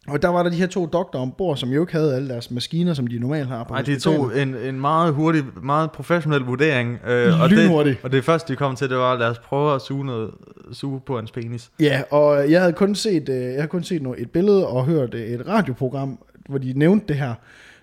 og 0.07 0.21
der 0.21 0.27
var 0.27 0.43
der 0.43 0.49
de 0.49 0.55
her 0.55 0.67
to 0.67 0.85
doktorer 0.85 1.21
ombord, 1.21 1.57
som 1.57 1.69
jo 1.69 1.81
ikke 1.81 1.93
havde 1.93 2.15
alle 2.15 2.29
deres 2.29 2.51
maskiner, 2.51 2.93
som 2.93 3.07
de 3.07 3.19
normalt 3.19 3.47
har 3.47 3.63
på 3.63 3.73
Nej, 3.73 3.81
de 3.81 3.99
tog 3.99 4.41
en, 4.41 4.55
en 4.55 4.81
meget 4.81 5.13
hurtig, 5.13 5.43
meget 5.63 5.91
professionel 5.91 6.41
vurdering. 6.41 6.99
Øh, 7.07 7.41
og, 7.41 7.49
det, 7.49 7.97
og 8.03 8.11
det 8.11 8.23
første, 8.23 8.53
de 8.53 8.57
kom 8.57 8.75
til, 8.75 8.89
det 8.89 8.97
var, 8.97 9.17
lad 9.17 9.27
os 9.27 9.39
prøve 9.39 9.75
at 9.75 9.81
suge, 9.81 10.05
noget, 10.05 10.31
suge 10.71 10.99
på 10.99 11.15
hans 11.15 11.31
penis. 11.31 11.71
Ja, 11.79 12.03
og 12.09 12.51
jeg 12.51 12.59
havde 12.59 12.73
kun 12.73 12.95
set, 12.95 13.29
øh, 13.29 13.35
jeg 13.35 13.53
havde 13.53 13.67
kun 13.67 13.83
set 13.83 14.01
noget, 14.01 14.21
et 14.21 14.31
billede 14.31 14.67
og 14.67 14.85
hørt 14.85 15.13
øh, 15.13 15.21
et 15.21 15.47
radioprogram, 15.47 16.19
hvor 16.49 16.57
de 16.57 16.73
nævnte 16.75 17.07
det 17.07 17.15
her. 17.15 17.33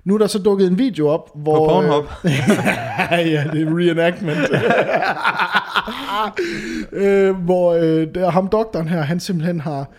Nu 0.08 0.14
er 0.14 0.18
der 0.18 0.26
så 0.26 0.38
dukket 0.38 0.66
en 0.66 0.78
video 0.78 1.08
op, 1.08 1.30
hvor... 1.34 1.54
På 1.54 1.72
Pornhub. 1.72 2.04
Øh, 2.24 2.30
ja, 3.32 3.44
det 3.52 3.62
er 3.62 3.78
reenactment. 3.78 4.38
øh, 7.02 7.36
hvor 7.36 7.72
øh, 7.72 8.14
der, 8.14 8.30
ham 8.30 8.48
doktoren 8.48 8.88
her, 8.88 9.00
han 9.00 9.20
simpelthen 9.20 9.60
har 9.60 9.90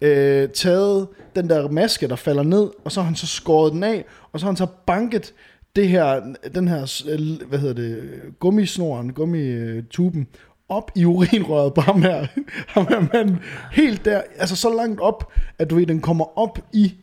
øh, 0.00 0.48
taget 0.48 1.08
den 1.36 1.50
der 1.50 1.68
maske, 1.68 2.08
der 2.08 2.16
falder 2.16 2.42
ned, 2.42 2.70
og 2.84 2.92
så 2.92 3.00
har 3.00 3.06
han 3.06 3.16
så 3.16 3.26
skåret 3.26 3.72
den 3.72 3.82
af, 3.82 4.04
og 4.32 4.40
så 4.40 4.46
har 4.46 4.50
han 4.50 4.56
så 4.56 4.66
banket 4.86 5.34
det 5.76 5.88
her, 5.88 6.20
den 6.54 6.68
her, 6.68 7.02
øh, 7.08 7.48
hvad 7.48 7.58
hedder 7.58 7.74
det, 7.74 8.00
gummisnoren, 8.38 9.12
gummituben, 9.12 10.26
op 10.68 10.90
i 10.96 11.04
urinrøret 11.04 11.74
på 11.74 11.80
ham 11.80 12.02
her, 12.02 12.26
ham 12.74 12.86
her 12.86 13.06
manden, 13.12 13.38
helt 13.72 14.04
der, 14.04 14.20
altså 14.38 14.56
så 14.56 14.76
langt 14.76 15.00
op, 15.00 15.32
at 15.58 15.70
du 15.70 15.74
ved, 15.74 15.86
den 15.86 16.00
kommer 16.00 16.38
op 16.38 16.58
i, 16.72 16.94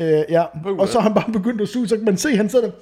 øh, 0.00 0.22
ja, 0.28 0.44
og 0.78 0.88
så 0.88 1.00
har 1.00 1.08
han 1.08 1.14
bare 1.14 1.32
begyndt 1.32 1.60
at 1.60 1.68
suge, 1.68 1.88
så 1.88 1.96
kan 1.96 2.04
man 2.04 2.16
se, 2.16 2.36
han 2.36 2.50
sidder 2.50 2.64
der, 2.66 2.72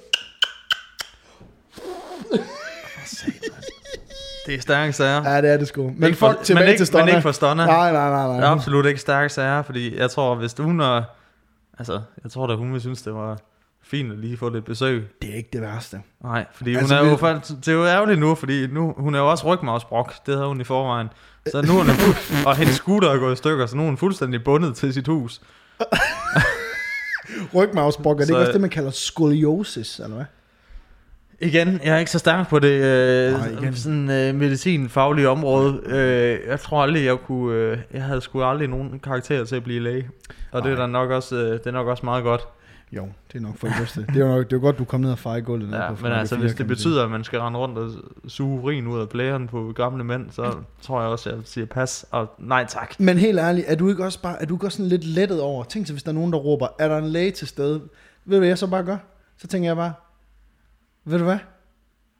Det 4.47 4.55
er 4.55 4.61
stærke 4.61 4.93
sager. 4.93 5.31
ja, 5.33 5.41
det 5.41 5.49
er 5.53 5.57
det 5.57 5.67
sgu, 5.67 5.83
men 5.83 6.03
Ikke 6.03 6.17
for- 6.17 6.31
fuck 6.31 6.43
tilbage 6.43 6.63
men 6.65 6.69
ikke- 6.69 6.79
til 6.79 6.87
Stonna. 6.87 7.05
men 7.05 7.09
ikke 7.15 7.21
for 7.21 7.31
Stonna. 7.31 7.65
Nej, 7.65 7.91
nej, 7.91 8.09
nej, 8.09 8.27
nej. 8.27 8.35
Det 8.35 8.43
er 8.43 8.49
absolut 8.49 8.85
ikke 8.85 8.99
stærke 9.01 9.29
sager, 9.29 9.61
fordi 9.61 9.97
jeg 9.97 10.09
tror, 10.11 10.35
hvis 10.35 10.55
hun 10.59 10.79
er... 10.79 11.03
Altså, 11.79 12.01
jeg 12.23 12.31
tror 12.31 12.47
da, 12.47 12.55
hun 12.55 12.67
ville 12.67 12.81
synes, 12.81 13.01
det 13.01 13.13
var 13.13 13.37
fint 13.83 14.11
at 14.11 14.17
lige 14.19 14.37
få 14.37 14.49
lidt 14.49 14.65
besøg. 14.65 15.07
Det 15.21 15.29
er 15.29 15.35
ikke 15.35 15.49
det 15.53 15.61
værste. 15.61 16.01
Nej, 16.23 16.45
fordi 16.53 16.75
Altså, 16.75 16.97
hun 16.97 17.05
er 17.07 17.11
jo 17.11 17.17
faktisk, 17.17 17.59
det 17.59 17.67
er 17.67 17.71
jo 17.73 17.85
ærgerligt 17.85 18.19
nu, 18.19 18.35
fordi 18.35 18.67
nu, 18.67 18.93
hun 18.97 19.15
er 19.15 19.19
jo 19.19 19.29
også 19.31 19.45
rygmavsbrok, 19.47 20.13
det 20.25 20.35
havde 20.35 20.47
hun 20.47 20.61
i 20.61 20.63
forvejen. 20.63 21.07
Så 21.51 21.61
nu 21.61 21.79
er 21.79 21.83
hun, 21.83 22.45
og 22.47 22.55
hendes 22.55 22.75
scooter 22.75 23.09
er 23.09 23.17
gået 23.17 23.33
i 23.33 23.35
stykker, 23.35 23.65
så 23.65 23.75
nu 23.75 23.81
er 23.81 23.85
hun 23.85 23.97
fuldstændig 23.97 24.43
bundet 24.43 24.75
til 24.75 24.93
sit 24.93 25.07
hus. 25.07 25.41
Rygmavsbrok, 27.55 28.15
er 28.15 28.19
det 28.19 28.27
Så- 28.27 28.33
ikke 28.33 28.39
også 28.41 28.51
det, 28.51 28.61
man 28.61 28.69
kalder 28.69 28.91
skoliosis, 28.91 29.99
eller 29.99 30.15
hvad? 30.15 30.25
Igen, 31.39 31.79
jeg 31.83 31.93
er 31.95 31.97
ikke 31.97 32.11
så 32.11 32.19
stærk 32.19 32.49
på 32.49 32.59
det 32.59 32.71
øh, 32.71 33.31
Nej, 33.61 33.71
sådan 33.71 34.09
øh, 34.09 34.35
medicinfaglige 34.35 35.29
område. 35.29 35.81
Øh, 35.85 36.39
jeg 36.49 36.59
tror 36.59 36.83
aldrig, 36.83 37.05
jeg 37.05 37.17
kunne... 37.27 37.55
Øh, 37.55 37.77
jeg 37.93 38.03
havde 38.03 38.21
sgu 38.21 38.43
aldrig 38.43 38.67
nogen 38.67 38.99
karakter 38.99 39.45
til 39.45 39.55
at 39.55 39.63
blive 39.63 39.79
læge. 39.79 40.09
Og 40.51 40.63
det 40.63 40.71
er 40.71 40.75
Nej. 40.75 40.85
da 40.85 40.91
nok 40.91 41.09
også, 41.11 41.35
øh, 41.35 41.51
det 41.51 41.67
er 41.67 41.71
nok 41.71 41.87
også 41.87 42.05
meget 42.05 42.23
godt. 42.23 42.41
Jo, 42.95 43.09
det 43.31 43.37
er 43.37 43.41
nok 43.41 43.57
for 43.57 43.67
det 43.67 43.75
bedste. 43.79 44.01
Det 44.01 44.15
er 44.15 44.19
jo 44.19 44.27
nok, 44.27 44.49
det 44.49 44.55
er 44.55 44.59
godt, 44.59 44.77
du 44.77 44.85
kom 44.85 45.01
ned 45.01 45.11
og 45.11 45.19
feje 45.19 45.41
gulvet. 45.41 45.71
Ja, 45.71 45.93
på 45.93 46.03
men 46.03 46.11
altså, 46.11 46.35
4, 46.35 46.41
hvis 46.41 46.55
det 46.55 46.67
betyder, 46.67 47.03
at 47.03 47.11
man 47.11 47.23
skal 47.23 47.39
rende 47.39 47.59
rundt 47.59 47.77
og 47.77 47.91
suge 48.27 48.61
urin 48.61 48.87
ud 48.87 48.99
af 48.99 49.09
blæren 49.09 49.47
på 49.47 49.73
gamle 49.75 50.03
mænd, 50.03 50.31
så 50.31 50.55
tror 50.81 51.01
jeg 51.01 51.09
også, 51.09 51.29
at 51.29 51.35
jeg 51.35 51.43
siger 51.45 51.65
pas 51.65 52.05
og 52.11 52.35
nej 52.37 52.65
tak. 52.65 52.99
Men 52.99 53.17
helt 53.17 53.39
ærligt, 53.39 53.65
er 53.69 53.75
du 53.75 53.89
ikke 53.89 54.03
også 54.03 54.21
bare 54.21 54.41
er 54.41 54.45
du 54.45 54.55
ikke 54.55 54.67
også 54.67 54.77
sådan 54.77 54.89
lidt 54.89 55.03
lettet 55.03 55.41
over? 55.41 55.63
Tænk 55.63 55.87
sig, 55.87 55.93
hvis 55.93 56.03
der 56.03 56.09
er 56.09 56.13
nogen, 56.13 56.33
der 56.33 56.39
råber, 56.39 56.67
er 56.79 56.87
der 56.87 56.97
en 56.97 57.07
læge 57.07 57.31
til 57.31 57.47
stede? 57.47 57.81
Ved 58.25 58.37
du, 58.37 58.39
hvad 58.39 58.47
jeg 58.47 58.57
så 58.57 58.67
bare 58.67 58.83
gør? 58.83 58.97
Så 59.37 59.47
tænker 59.47 59.69
jeg 59.69 59.75
bare, 59.75 59.93
ved 61.05 61.17
du 61.17 61.23
hvad? 61.23 61.39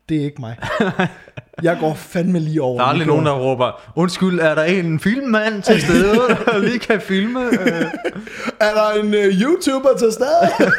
Det 0.10 0.18
er 0.18 0.24
ikke 0.24 0.42
mig. 0.42 0.58
Jeg 1.62 1.78
går 1.80 1.94
fandme 1.94 2.40
lige 2.40 2.62
over. 2.62 2.78
Der 2.78 2.86
er 2.86 2.90
aldrig 2.90 3.08
nogen, 3.08 3.26
der 3.26 3.32
råber, 3.32 3.82
undskyld, 3.96 4.40
er 4.40 4.56
der 4.56 4.64
en 4.64 5.00
filmmand 5.00 5.62
til 5.64 5.82
stede, 5.82 6.16
der 6.46 6.58
lige 6.58 6.80
kan 6.80 7.02
filme? 7.02 7.40
Øh, 7.46 7.86
Er 8.68 8.74
der 8.74 9.02
en 9.04 9.08
uh, 9.08 9.42
YouTuber 9.42 9.90
til 10.00 10.12
stede? 10.12 10.52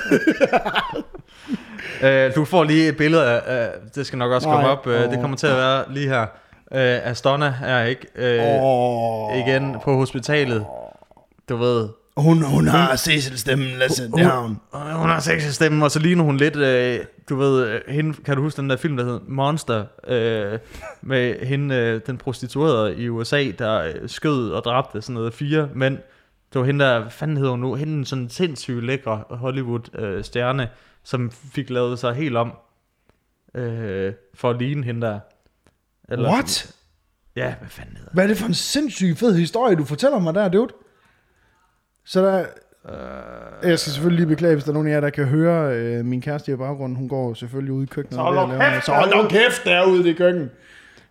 Øh, 2.03 2.35
du 2.35 2.45
får 2.45 2.65
lige 2.65 2.89
et 2.89 2.97
billede 2.97 3.25
af, 3.31 3.43
af 3.47 3.69
det 3.95 4.07
skal 4.07 4.19
nok 4.19 4.33
også 4.33 4.49
komme 4.49 4.63
Nej, 4.63 4.71
op, 4.73 4.87
øh, 4.87 5.01
det 5.03 5.15
åh. 5.17 5.21
kommer 5.21 5.37
til 5.37 5.47
at 5.47 5.57
være 5.57 5.85
lige 5.91 6.09
her. 6.09 6.21
Øh, 6.75 7.11
Astonna 7.11 7.55
er 7.65 7.85
ikke 7.85 8.07
øh, 8.17 8.63
Åh. 8.65 9.39
igen 9.39 9.77
på 9.85 9.95
hospitalet. 9.97 10.65
Du 11.49 11.57
ved, 11.57 11.89
Hun, 12.17 12.43
hun 12.43 12.69
har 12.69 12.97
Cecil-stemmen, 12.97 13.69
lad 13.79 14.11
Hun- 14.11 14.23
down. 14.23 14.61
Øh, 14.75 14.81
Hun 14.81 15.09
har 15.09 15.21
sexy 15.21 15.47
stemme, 15.49 15.85
og 15.85 15.91
så 15.91 15.99
ligner 15.99 16.25
hun 16.25 16.37
lidt, 16.37 16.57
øh, 16.57 16.99
du 17.29 17.37
ved, 17.37 17.67
øh, 17.69 17.81
hende, 17.89 18.23
kan 18.23 18.37
du 18.37 18.43
huske 18.43 18.57
den 18.57 18.71
der 18.71 18.77
film, 18.77 18.97
der 18.97 19.05
hed 19.05 19.21
Monster, 19.29 19.87
øh, 20.07 20.59
med 21.03 21.47
hende, 21.47 21.75
øh, 21.75 22.01
den 22.07 22.19
prostituerede 22.19 22.97
i 22.97 23.09
USA, 23.09 23.51
der 23.59 23.81
øh, 23.83 24.09
skød 24.09 24.51
og 24.51 24.65
dræbte 24.65 25.03
sådan 25.03 25.15
noget 25.15 25.35
fire 25.35 25.69
mænd. 25.75 25.99
Det 26.53 26.61
var 26.61 26.67
hende 26.67 26.85
der, 26.85 27.01
hvad 27.01 27.11
fanden 27.11 27.37
hedder 27.37 27.51
hun 27.51 27.61
nu, 27.61 27.75
hende 27.75 27.93
en 27.93 28.05
sådan 28.05 28.29
sindssygt 28.29 28.85
lækre 28.85 29.25
Hollywood-stjerne, 29.31 30.69
som 31.03 31.31
fik 31.31 31.71
lavet 31.71 31.99
sig 31.99 32.15
helt 32.15 32.37
om, 32.37 32.53
øh, 33.55 34.13
for 34.35 34.51
at 34.51 34.59
ligne 34.59 34.85
hende 34.85 35.07
der. 35.07 35.21
What? 36.19 36.77
Ja, 37.37 37.55
hvad 37.59 37.69
fanden 37.69 37.97
hedder 37.97 38.11
Hvad 38.13 38.25
er 38.25 38.29
det 38.29 38.37
for 38.37 38.47
en 38.47 38.55
sindssyg 38.55 39.17
fed 39.17 39.35
historie, 39.39 39.77
du 39.77 39.85
fortæller 39.85 40.19
mig 40.19 40.35
der, 40.35 40.49
dude? 40.49 40.75
Så 42.05 42.21
der... 42.21 42.47
Øh, 42.89 43.71
Jeg 43.71 43.79
skal 43.79 43.93
selvfølgelig 43.93 44.27
lige 44.27 44.35
beklage, 44.35 44.55
hvis 44.55 44.65
der 44.65 44.71
er 44.71 44.75
nogen 44.75 44.89
af 44.89 44.93
jer, 44.93 45.01
der 45.01 45.11
kan 45.11 45.25
høre 45.25 45.77
øh, 45.77 46.05
min 46.05 46.21
kæreste 46.21 46.53
i 46.53 46.57
baggrunden. 46.57 46.97
Hun 46.97 47.09
går 47.09 47.35
selvfølgelig 47.35 47.73
ude 47.73 47.83
i 47.83 47.87
køkkenet. 47.87 48.15
Så 48.15 48.21
er 48.21 48.25
hold 48.33 48.49
lave 48.59 48.71
kæft. 48.73 48.85
Så 48.87 48.93
hold 48.93 49.23
nu 49.23 49.29
kæft 49.29 49.65
derude 49.65 50.11
i 50.11 50.13
køkkenet. 50.13 50.51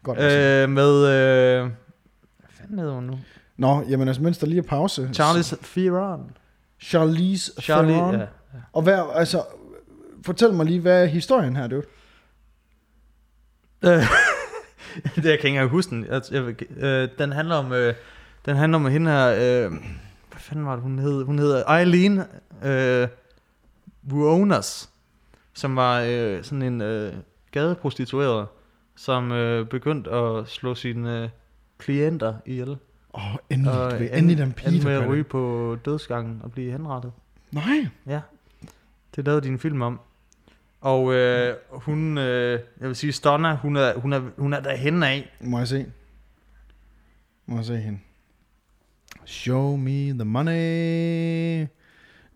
Godt. 0.04 0.20
Øh. 0.20 0.70
med, 0.70 0.94
øh, 0.98 1.62
hvad 1.62 2.50
fanden 2.60 2.80
hedder 2.80 2.94
hun 2.94 3.04
nu? 3.04 3.20
Nå, 3.58 3.84
jamen 3.90 4.08
altså, 4.08 4.24
mens 4.24 4.38
der 4.38 4.48
lige 4.48 4.60
er 4.60 4.64
pause. 4.68 5.10
Charlize 5.14 5.58
Theron. 5.64 6.32
Charlize 6.82 7.52
Charlie, 7.62 7.94
Theron. 7.94 8.16
ja. 8.16 8.26
Og 8.74 8.82
hvad, 8.82 9.00
altså, 9.16 9.42
fortæl 10.26 10.54
mig 10.54 10.66
lige, 10.66 10.80
hvad 10.80 11.02
er 11.04 11.06
historien 11.06 11.56
her, 11.56 11.68
dude? 11.68 11.84
Øh, 13.86 13.92
det 15.04 15.16
jeg 15.16 15.24
kan 15.24 15.32
ikke 15.32 15.48
engang 15.48 15.70
huske 15.70 15.90
den. 15.90 16.06
Jeg, 16.10 16.22
jeg, 16.32 16.44
øh, 16.84 17.10
den 17.18 17.32
handler 17.32 17.56
om 17.56 17.74
øh, 17.74 17.94
den 18.46 18.56
handler 18.56 18.78
om 18.78 18.86
hende 18.86 19.12
her 19.12 19.28
øh, 19.66 19.72
fanden 20.44 20.66
var 20.66 20.74
det 20.74 20.84
hun 20.84 21.00
hed? 21.00 21.24
Hun 21.24 21.40
hedder 21.40 21.70
Eileen 21.80 22.22
øh, 22.64 23.08
Wuonas, 24.12 24.90
som 25.54 25.76
var 25.76 26.02
øh, 26.08 26.44
sådan 26.44 26.62
en 26.62 26.82
øh, 26.82 27.14
gadeprostitueret, 27.52 28.48
som 28.96 29.32
øh, 29.32 29.68
begyndte 29.68 30.12
at 30.12 30.48
slå 30.48 30.76
sine 30.76 31.24
øh, 31.24 31.30
klienter 31.78 32.36
ihjel. 32.46 32.70
Åh, 32.70 33.32
oh, 33.34 33.36
endelig, 33.50 33.74
Og 33.82 33.92
du 33.92 33.96
ved, 33.96 34.06
end- 34.10 34.18
endelig 34.18 34.38
den 34.38 34.54
pige, 34.54 34.68
endte 34.72 34.86
med 34.88 34.94
at 34.96 35.08
ryge 35.10 35.24
på 35.24 35.78
dødsgangen 35.86 36.40
og 36.44 36.52
blive 36.52 36.72
henrettet. 36.72 37.12
Nej. 37.52 37.88
Ja, 38.08 38.22
det 39.16 39.26
lavede 39.26 39.42
din 39.42 39.60
film 39.60 39.82
om. 39.82 40.00
Og 40.82 41.14
øh, 41.14 41.56
hun, 41.70 42.18
øh, 42.18 42.60
jeg 42.80 42.88
vil 42.88 42.96
sige, 42.96 43.12
Stonna, 43.14 43.56
hun 43.56 43.76
er, 43.76 43.94
hun 44.00 44.14
er, 44.14 44.22
hun 44.38 44.54
er 44.54 44.60
derhen 44.60 45.04
af. 45.04 45.30
Må 45.42 45.58
jeg 45.58 45.68
se? 45.68 45.86
Må 47.46 47.56
jeg 47.56 47.66
se 47.66 47.78
hende? 47.78 48.00
Show 49.26 49.76
me 49.76 50.10
the 50.10 50.26
money. 50.26 51.68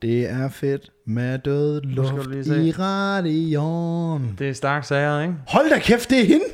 Det 0.01 0.29
er 0.29 0.49
fedt 0.49 0.91
med 1.05 1.39
død 1.39 1.81
luft 1.81 2.47
i 2.47 2.71
radion. 2.71 4.35
Det 4.39 4.49
er 4.49 4.53
stærkt 4.53 4.85
sager, 4.85 5.21
ikke? 5.21 5.33
Hold 5.47 5.69
da 5.69 5.79
kæft, 5.79 6.09
det 6.09 6.19
er 6.19 6.25
hende. 6.25 6.45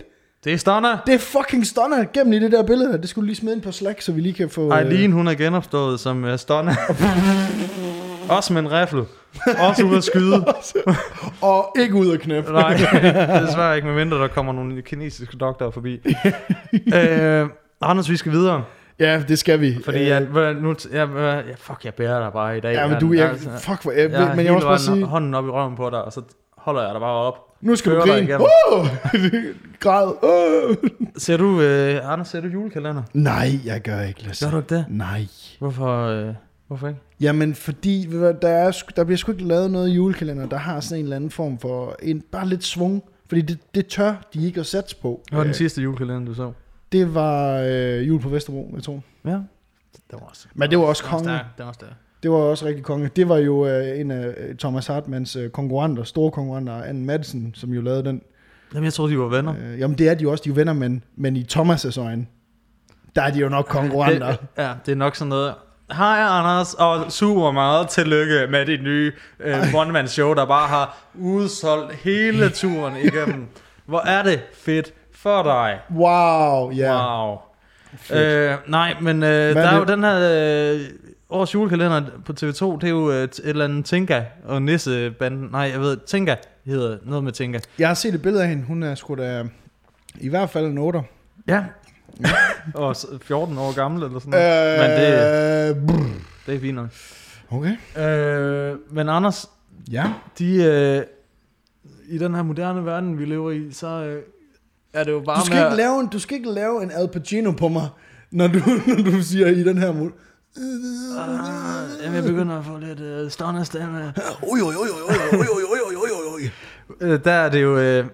Det 0.44 0.54
er 0.54 0.58
Stonna. 0.58 0.98
Det 1.06 1.14
er 1.14 1.18
fucking 1.18 1.66
stunner 1.66 2.06
gennem 2.14 2.34
i 2.34 2.40
det 2.40 2.52
der 2.52 2.64
billede. 2.64 2.92
der. 2.92 2.98
Det 2.98 3.10
skulle 3.10 3.26
lige 3.26 3.36
smide 3.36 3.56
ind 3.56 3.62
på 3.62 3.72
Slack, 3.72 4.02
så 4.02 4.12
vi 4.12 4.22
lige 4.22 4.34
kan 4.34 4.50
få... 4.50 4.74
Eileen, 4.74 5.12
hun 5.12 5.28
er 5.28 5.34
genopstået 5.34 6.00
som 6.00 6.24
uh, 6.24 6.36
Stonna. 6.36 6.76
Også 8.38 8.54
med 8.54 8.62
en 8.62 8.72
riffel. 8.72 9.04
Også 9.70 9.84
ude 9.86 9.98
at 9.98 10.04
skyde. 10.04 10.46
Øh, 10.88 10.96
og 11.50 11.76
ikke 11.80 11.96
ud 11.96 12.08
af 12.08 12.20
knæp. 12.20 12.50
Nej, 12.50 12.74
desværre 13.48 13.76
ikke, 13.76 13.88
medmindre 13.88 14.18
der 14.18 14.28
kommer 14.28 14.54
nogle 14.54 14.82
kinesiske 14.82 15.38
doktorer 15.38 15.72
forbi. 15.72 15.94
øh, 16.96 17.48
Anders, 17.82 18.10
vi 18.10 18.18
skal 18.18 18.32
videre. 18.32 18.64
Ja, 19.00 19.24
det 19.28 19.40
skal 19.40 19.62
vi. 19.62 19.78
Fordi 19.86 19.98
Øh, 20.00 20.08
jeg, 20.08 20.22
hvad- 20.26 20.54
nu, 20.54 20.76
jeg, 20.92 21.10
jeg, 21.16 21.44
fuck, 21.58 21.86
jeg 21.86 21.94
bærer 21.94 22.20
dig 22.24 22.34
bare 22.34 22.58
i 22.58 22.62
dag. 22.62 22.74
Ja, 22.74 22.88
men 22.88 23.00
du, 23.00 23.14
jeg, 23.14 23.30
Altså, 23.30 23.50
fuck, 23.60 23.84
hvor, 23.84 23.92
jeg, 23.92 24.12
jeg 24.12 24.34
men 24.36 24.46
jeg 24.46 24.54
også 24.56 24.68
bare 24.68 24.80
sige, 24.80 25.04
hånden 25.06 25.34
op 25.34 25.46
i 25.46 25.50
røven 25.50 25.76
på 25.76 25.90
dig, 25.90 26.04
og 26.06 26.14
så 26.14 26.22
holder 26.58 26.82
jeg 26.84 26.92
dig 26.94 27.00
bare 27.02 27.12
op. 27.16 27.36
nu 27.62 27.76
skal 27.76 27.92
du 27.92 28.00
grine. 28.00 28.36
Oh! 28.40 28.88
Græd. 29.80 30.14
Oh! 30.24 30.76
Ser 31.18 31.38
du, 31.38 31.62
øh, 31.62 32.12
Anders, 32.12 32.28
ser 32.28 32.42
du 32.42 32.48
julekalender? 32.48 33.04
Nej, 33.14 33.50
jeg 33.66 33.82
gør 33.82 34.02
ikke, 34.02 34.24
Lasse. 34.24 34.46
Gør 34.46 34.52
du 34.52 34.58
ikke 34.58 34.76
det? 34.76 34.86
Nej. 34.90 35.26
Hvorfor, 35.60 36.08
øh, 36.08 36.34
hvorfor 36.68 36.88
ikke? 36.88 37.00
Jamen, 37.20 37.56
fordi 37.56 38.08
der, 38.42 38.48
er, 38.50 38.72
der 38.96 39.04
bliver 39.04 39.18
sgu 39.18 39.32
ikke 39.32 39.44
lavet 39.48 39.72
noget 39.72 39.90
julekalender, 39.90 40.46
der 40.46 40.58
har 40.58 40.80
sådan 40.80 41.00
en 41.00 41.04
eller 41.06 41.16
anden 41.16 41.32
form 41.32 41.60
for, 41.60 41.96
en, 42.04 42.24
bare 42.32 42.48
lidt 42.48 42.64
svung. 42.64 43.04
Fordi 43.28 43.42
det, 43.42 43.58
det 43.76 43.88
tør 43.88 44.14
de 44.34 44.46
ikke 44.48 44.60
at 44.60 44.66
satse 44.66 44.96
på. 45.02 45.22
Hvad 45.30 45.38
var 45.38 45.44
den 45.44 45.50
Øh, 45.50 45.56
sidste 45.56 45.82
julekalender, 45.82 46.26
du 46.26 46.34
så? 46.34 46.52
Det 46.94 47.14
var 47.14 47.60
øh, 47.60 48.08
jul 48.08 48.22
på 48.22 48.30
Vesterbro, 48.30 48.72
jeg 48.76 48.84
tror. 48.84 49.02
Ja. 49.26 49.30
Det 49.30 49.42
var 50.12 50.20
også, 50.20 50.48
Men 50.54 50.70
det 50.70 50.80
var 50.80 50.86
også 50.86 51.04
det 51.04 51.12
var 51.12 51.18
konge. 51.18 51.40
Det 51.58 51.66
var 51.66 51.72
stærkt. 51.72 51.94
Det 52.24 52.32
var 52.32 52.38
også 52.38 52.66
rigtig 52.66 52.84
konge. 52.84 53.10
Det 53.16 53.30
var 53.30 53.38
jo 53.38 53.68
øh, 53.68 54.00
en 54.00 54.12
af 54.12 54.34
øh, 54.38 54.56
Thomas 54.56 54.88
Hartmanns 54.88 55.36
øh, 55.36 55.50
konkurrenter, 55.50 56.04
store 56.04 56.32
konkurrenter, 56.32 56.84
Anne 56.84 57.06
Madsen, 57.06 57.52
som 57.56 57.74
jo 57.74 57.82
lavede 57.82 58.04
den. 58.04 58.22
Jamen, 58.74 58.86
jeg 58.86 58.94
troede, 58.94 59.14
de 59.14 59.20
var 59.20 59.28
venner. 59.28 59.56
Øh, 59.60 59.80
jamen, 59.80 59.98
det 59.98 60.10
er 60.10 60.14
de 60.14 60.24
jo 60.24 60.32
også, 60.32 60.44
de 60.46 60.50
er 60.50 60.54
venner, 60.54 60.74
men, 60.74 61.04
men 61.16 61.36
i 61.36 61.46
Thomas' 61.54 62.00
øjne, 62.00 62.26
der 63.16 63.22
er 63.22 63.32
de 63.32 63.40
jo 63.40 63.50
nok 63.50 63.66
konkurrenter. 63.66 64.28
Det, 64.28 64.40
ja, 64.58 64.72
det 64.86 64.92
er 64.92 64.96
nok 64.96 65.16
sådan 65.16 65.30
noget. 65.30 65.54
Hej 65.92 66.20
Anders, 66.20 66.74
og 66.74 67.12
super 67.12 67.52
meget 67.52 67.90
tillykke 67.90 68.48
med 68.52 68.66
dit 68.66 68.84
nye 68.84 69.12
øh, 69.40 69.76
one-man 69.76 70.08
show, 70.08 70.34
der 70.34 70.46
bare 70.46 70.68
har 70.68 70.98
udsolgt 71.14 71.94
hele 71.94 72.50
turen 72.50 72.96
igennem. 72.96 73.48
Hvor 73.86 74.00
er 74.00 74.24
det 74.24 74.42
fedt 74.54 74.94
for 75.24 75.44
dig. 75.44 75.80
Wow, 75.96 76.72
ja. 76.72 77.28
Wow. 77.28 77.38
Øh, 78.14 78.56
nej, 78.68 78.96
men 79.02 79.24
øh, 79.24 79.30
der 79.30 79.62
er 79.62 79.68
er 79.72 79.78
jo 79.78 79.84
den 79.84 80.04
her 80.04 80.74
øh, 80.74 80.80
års 81.30 81.54
julekalender 81.54 82.02
på 82.26 82.34
TV2, 82.40 82.66
det 82.80 82.84
er 82.84 82.90
jo 82.90 83.12
øh, 83.12 83.24
et 83.24 83.40
eller 83.44 83.66
andet 83.66 83.86
Tinka 83.86 84.22
og 84.46 84.62
Nissebanden. 84.62 85.50
Nej, 85.52 85.62
jeg 85.74 85.80
ved, 85.80 85.98
Tinka 86.08 86.36
hedder 86.66 86.98
noget 87.06 87.24
med 87.24 87.32
Tinka. 87.32 87.60
Jeg 87.80 87.88
har 87.88 87.94
set 87.96 88.14
et 88.16 88.22
billede 88.22 88.44
af 88.44 88.50
hende. 88.50 88.64
Hun 88.64 88.84
er 88.84 88.96
sgu 88.96 89.16
da 89.16 89.44
i 90.20 90.30
hvert 90.30 90.50
fald 90.50 90.66
en 90.66 90.78
8. 90.78 91.00
Ja. 91.48 91.64
og 92.76 92.96
s- 92.96 93.06
14 93.22 93.58
år 93.58 93.76
gammel 93.76 94.04
eller 94.04 94.20
sådan 94.20 94.32
noget. 94.32 94.80
Men 94.80 94.90
det, 94.90 95.78
Øh, 95.78 95.88
brr. 95.88 96.10
det 96.46 96.56
er 96.56 96.60
fint 96.60 96.76
nok. 96.76 96.88
Okay. 97.52 98.02
Øh, 98.08 98.78
men 98.92 99.10
Anders, 99.10 99.50
Ja. 99.92 100.06
de, 100.40 100.64
øh, 100.64 101.02
i 102.10 102.18
den 102.18 102.36
her 102.36 102.42
moderne 102.44 102.86
verden, 102.86 103.20
vi 103.20 103.26
lever 103.26 103.52
i, 103.52 103.72
så 103.72 103.88
øh, 103.88 104.22
er 104.94 105.04
det 105.04 105.12
jo 105.12 105.20
bare 105.20 105.40
Du 105.40 105.46
skal, 105.46 105.56
med... 105.56 105.66
ikke 105.66 105.78
lave 105.78 106.00
en, 106.00 106.08
du 106.08 106.20
skal 106.20 106.38
ikke 106.38 106.52
lave 106.52 106.84
en 106.84 106.92
Al 106.92 107.08
Pacino 107.08 107.52
på 107.52 107.68
mig, 107.68 107.88
når 108.32 108.48
du, 108.48 108.60
når 108.88 109.12
du 109.12 109.22
siger 109.24 109.48
i 109.48 109.64
den 109.64 109.78
her. 109.78 109.90
Ah, 109.90 110.04
jamen, 112.04 112.16
jeg 112.16 112.24
begynder 112.24 112.60
at 112.60 112.66
få 112.66 112.78
lidt 112.78 113.00
øh, 113.00 113.32
stående 113.32 113.66
stemme. 113.66 114.14
Oj, 114.44 114.60
oj, 114.64 114.74
oj, 114.74 114.74
oj, 114.76 115.16
oj, 115.32 115.38
oj, 115.40 115.48
oj, 115.54 115.80
oj, 115.86 115.96
oj, 115.96 116.10
oj, 116.12 116.50
oj. 117.02 117.18
Der 117.18 117.32
er 117.32 117.50
det 117.50 117.62
jo... 117.62 117.78
Øh, 117.78 118.06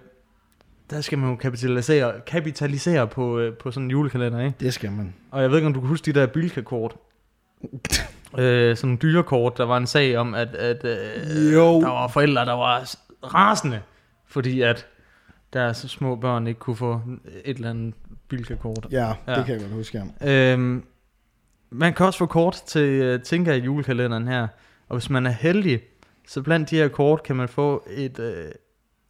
der 0.90 1.00
skal 1.00 1.18
man 1.18 1.30
jo 1.30 1.36
kapitalisere, 1.36 2.12
kapitalisere 2.26 3.06
på, 3.06 3.38
øh, 3.38 3.54
på 3.56 3.70
sådan 3.70 3.84
en 3.84 3.90
julekalender, 3.90 4.40
ikke? 4.40 4.54
Det 4.60 4.74
skal 4.74 4.92
man. 4.92 5.14
Og 5.30 5.42
jeg 5.42 5.50
ved 5.50 5.56
ikke, 5.58 5.66
om 5.66 5.74
du 5.74 5.80
kan 5.80 5.88
huske 5.88 6.12
de 6.12 6.20
der 6.20 6.26
Bilka-kort. 6.26 6.96
øh, 8.38 8.76
sådan 8.76 8.88
nogle 8.88 8.98
dyrekort. 9.02 9.58
Der 9.58 9.64
var 9.64 9.76
en 9.76 9.86
sag 9.86 10.16
om, 10.16 10.34
at, 10.34 10.54
at 10.54 10.84
øh, 10.84 11.54
Jo. 11.54 11.80
der 11.80 11.88
var 11.88 12.08
forældre, 12.08 12.44
der 12.44 12.52
var 12.52 12.94
rasende, 13.22 13.80
fordi 14.28 14.60
at 14.60 14.86
deres 15.52 15.76
små 15.76 16.16
børn 16.16 16.46
ikke 16.46 16.60
kunne 16.60 16.76
få 16.76 17.00
et 17.44 17.56
eller 17.56 17.70
andet 17.70 17.94
Bilka-kort. 18.28 18.86
Ja, 18.90 19.12
det 19.26 19.32
Ja. 19.36 19.42
kan 19.42 19.52
jeg 19.54 19.60
godt 19.60 19.72
huske. 19.72 20.02
Ja. 20.20 20.52
Øhm, 20.52 20.84
man 21.70 21.94
kan 21.94 22.06
også 22.06 22.18
få 22.18 22.26
kort 22.26 22.54
til 22.66 23.14
uh, 23.14 23.22
Tinka 23.22 23.52
i 23.52 23.58
julekalenderen 23.60 24.28
her. 24.28 24.48
Og 24.88 24.96
hvis 24.96 25.10
man 25.10 25.26
er 25.26 25.30
heldig, 25.30 25.80
så 26.28 26.42
blandt 26.42 26.70
de 26.70 26.76
her 26.76 26.88
kort 26.88 27.22
kan 27.22 27.36
man 27.36 27.48
få 27.48 27.86
et, 27.90 28.18
uh, 28.18 28.24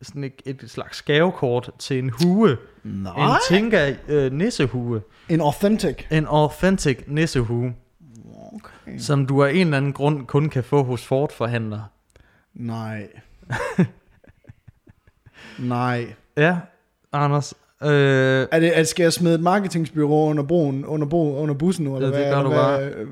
sådan 0.03 0.25
et, 0.25 0.33
et 0.45 0.71
slags 0.71 1.03
gavekort 1.03 1.71
til 1.79 1.99
en 1.99 2.11
hue. 2.11 2.57
Nej. 2.85 3.13
En 3.35 3.37
Tinka 3.49 3.95
uh, 4.09 4.33
nissehue. 4.33 5.01
En 5.29 5.41
authentic. 5.41 5.97
En 6.11 6.27
authentic 6.27 6.99
nissehue, 7.07 7.75
Okay. 8.53 8.99
som 8.99 9.27
du 9.27 9.45
af 9.45 9.51
en 9.53 9.57
eller 9.61 9.77
anden 9.77 9.93
grund 9.93 10.27
kun 10.27 10.49
kan 10.49 10.65
få 10.65 10.83
hos 10.85 11.07
Ford-forhandlere. 11.07 11.85
Nej. 12.55 13.09
Nej. 15.59 16.15
Ja, 16.37 16.57
Anders. 17.13 17.55
Øh, 17.83 17.89
Er 17.91 18.61
det, 18.61 18.71
at 18.71 18.89
skal 18.89 19.03
jeg 19.03 19.13
smide 19.13 19.35
et 19.35 19.41
marketingsbyrå 19.41 20.25
under, 20.31 20.43
broen, 20.43 20.85
under, 20.85 21.07
bro, 21.07 21.37
under 21.37 21.55
bussen 21.55 21.85
nu? 21.85 21.97
Eller 21.97 22.09
Ja, 22.09 22.17
det 22.17 22.25
hvad, 22.25 22.35
gør 22.35 22.43
du 22.43 22.49
hvad, 22.49 22.93
øh, 22.97 23.07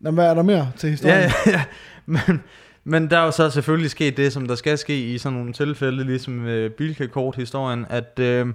Nå, 0.00 0.10
hvad 0.10 0.26
er 0.26 0.34
der 0.34 0.42
mere 0.42 0.70
til 0.76 0.90
historien? 0.90 1.18
Ja, 1.18 1.32
ja, 1.46 1.50
ja. 1.52 1.62
Men, 2.06 2.42
men 2.84 3.10
der 3.10 3.18
er 3.18 3.24
jo 3.24 3.30
så 3.30 3.50
selvfølgelig 3.50 3.90
sket 3.90 4.16
det, 4.16 4.32
som 4.32 4.46
der 4.48 4.54
skal 4.54 4.78
ske 4.78 5.12
i 5.14 5.18
sådan 5.18 5.38
nogle 5.38 5.52
tilfælde, 5.52 6.04
ligesom 6.04 6.46
øh, 6.46 6.70
Bilka-kort-historien, 6.70 7.86
at 7.88 8.18
øh, 8.18 8.46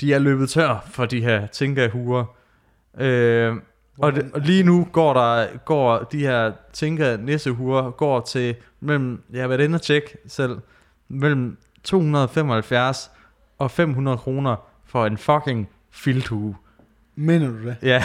de 0.00 0.14
er 0.14 0.18
løbet 0.18 0.50
tør 0.50 0.88
for 0.90 1.06
de 1.06 1.20
her 1.22 1.46
Tinka-huer. 1.46 2.24
Øh, 3.00 3.54
og, 3.98 4.12
det, 4.12 4.30
og 4.34 4.40
lige 4.40 4.62
nu 4.62 4.88
går 4.92 5.14
der 5.14 5.46
går 5.64 5.98
de 5.98 6.18
her 6.18 6.52
Tinka 6.72 7.16
nissehuer 7.16 7.90
går 7.90 8.20
til 8.20 8.54
mellem, 8.80 9.22
jeg 9.32 9.40
har 9.40 9.48
været 9.48 9.60
inde 9.60 9.76
og 9.76 9.82
tjekke 9.82 10.16
selv, 10.26 10.58
mellem 11.08 11.56
275 11.84 13.10
og 13.58 13.70
500 13.70 14.18
kroner 14.18 14.56
for 14.86 15.06
en 15.06 15.18
fucking 15.18 15.68
filthue. 15.90 16.56
Mener 17.16 17.48
du 17.48 17.66
det? 17.66 17.76
Ja. 17.82 18.04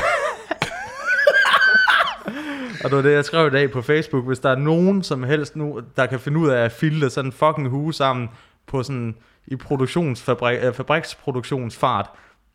og 2.83 2.89
det 2.89 2.95
var 2.95 3.01
det, 3.01 3.13
jeg 3.13 3.25
skrev 3.25 3.47
i 3.47 3.49
dag 3.49 3.71
på 3.71 3.81
Facebook. 3.81 4.25
Hvis 4.25 4.39
der 4.39 4.49
er 4.49 4.55
nogen 4.55 5.03
som 5.03 5.23
helst 5.23 5.55
nu, 5.55 5.81
der 5.95 6.05
kan 6.05 6.19
finde 6.19 6.39
ud 6.39 6.49
af 6.49 6.63
at 6.65 6.71
filte 6.71 7.09
sådan 7.09 7.27
en 7.27 7.31
fucking 7.31 7.69
hue 7.69 7.93
sammen 7.93 8.29
på 8.67 8.83
sådan 8.83 9.15
i 9.47 9.55
produktionsfabrik, 9.55 10.59
øh, 10.63 10.73
fabriksproduktionsfart, 10.73 12.09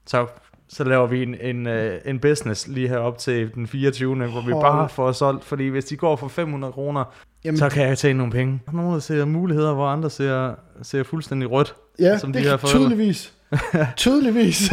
så, 0.06 0.26
så 0.72 0.84
laver 0.84 1.06
vi 1.06 1.22
en, 1.22 1.34
en, 1.40 1.66
øh, 1.66 2.00
en 2.04 2.18
business 2.18 2.68
lige 2.68 2.88
herop 2.88 3.18
til 3.18 3.54
den 3.54 3.66
24. 3.66 4.14
hvor 4.14 4.46
vi 4.46 4.52
bare 4.52 4.88
får 4.88 5.12
solgt. 5.12 5.44
Fordi 5.44 5.68
hvis 5.68 5.84
de 5.84 5.96
går 5.96 6.16
for 6.16 6.28
500 6.28 6.72
kroner, 6.72 7.04
Jamen, 7.44 7.58
så 7.58 7.68
kan 7.68 7.88
jeg 7.88 7.98
tjene 7.98 8.16
nogle 8.16 8.32
penge. 8.32 8.60
Der 8.70 8.98
ser 8.98 9.24
muligheder, 9.24 9.74
hvor 9.74 9.86
andre 9.86 10.10
ser, 10.10 10.54
ser 10.82 11.02
fuldstændig 11.02 11.50
rødt. 11.50 11.74
ja, 11.98 12.18
som 12.18 12.32
det 12.32 12.44
de 12.44 12.48
her 12.48 12.56
tydeligvis. 12.56 13.32
tydeligvis. 13.96 14.72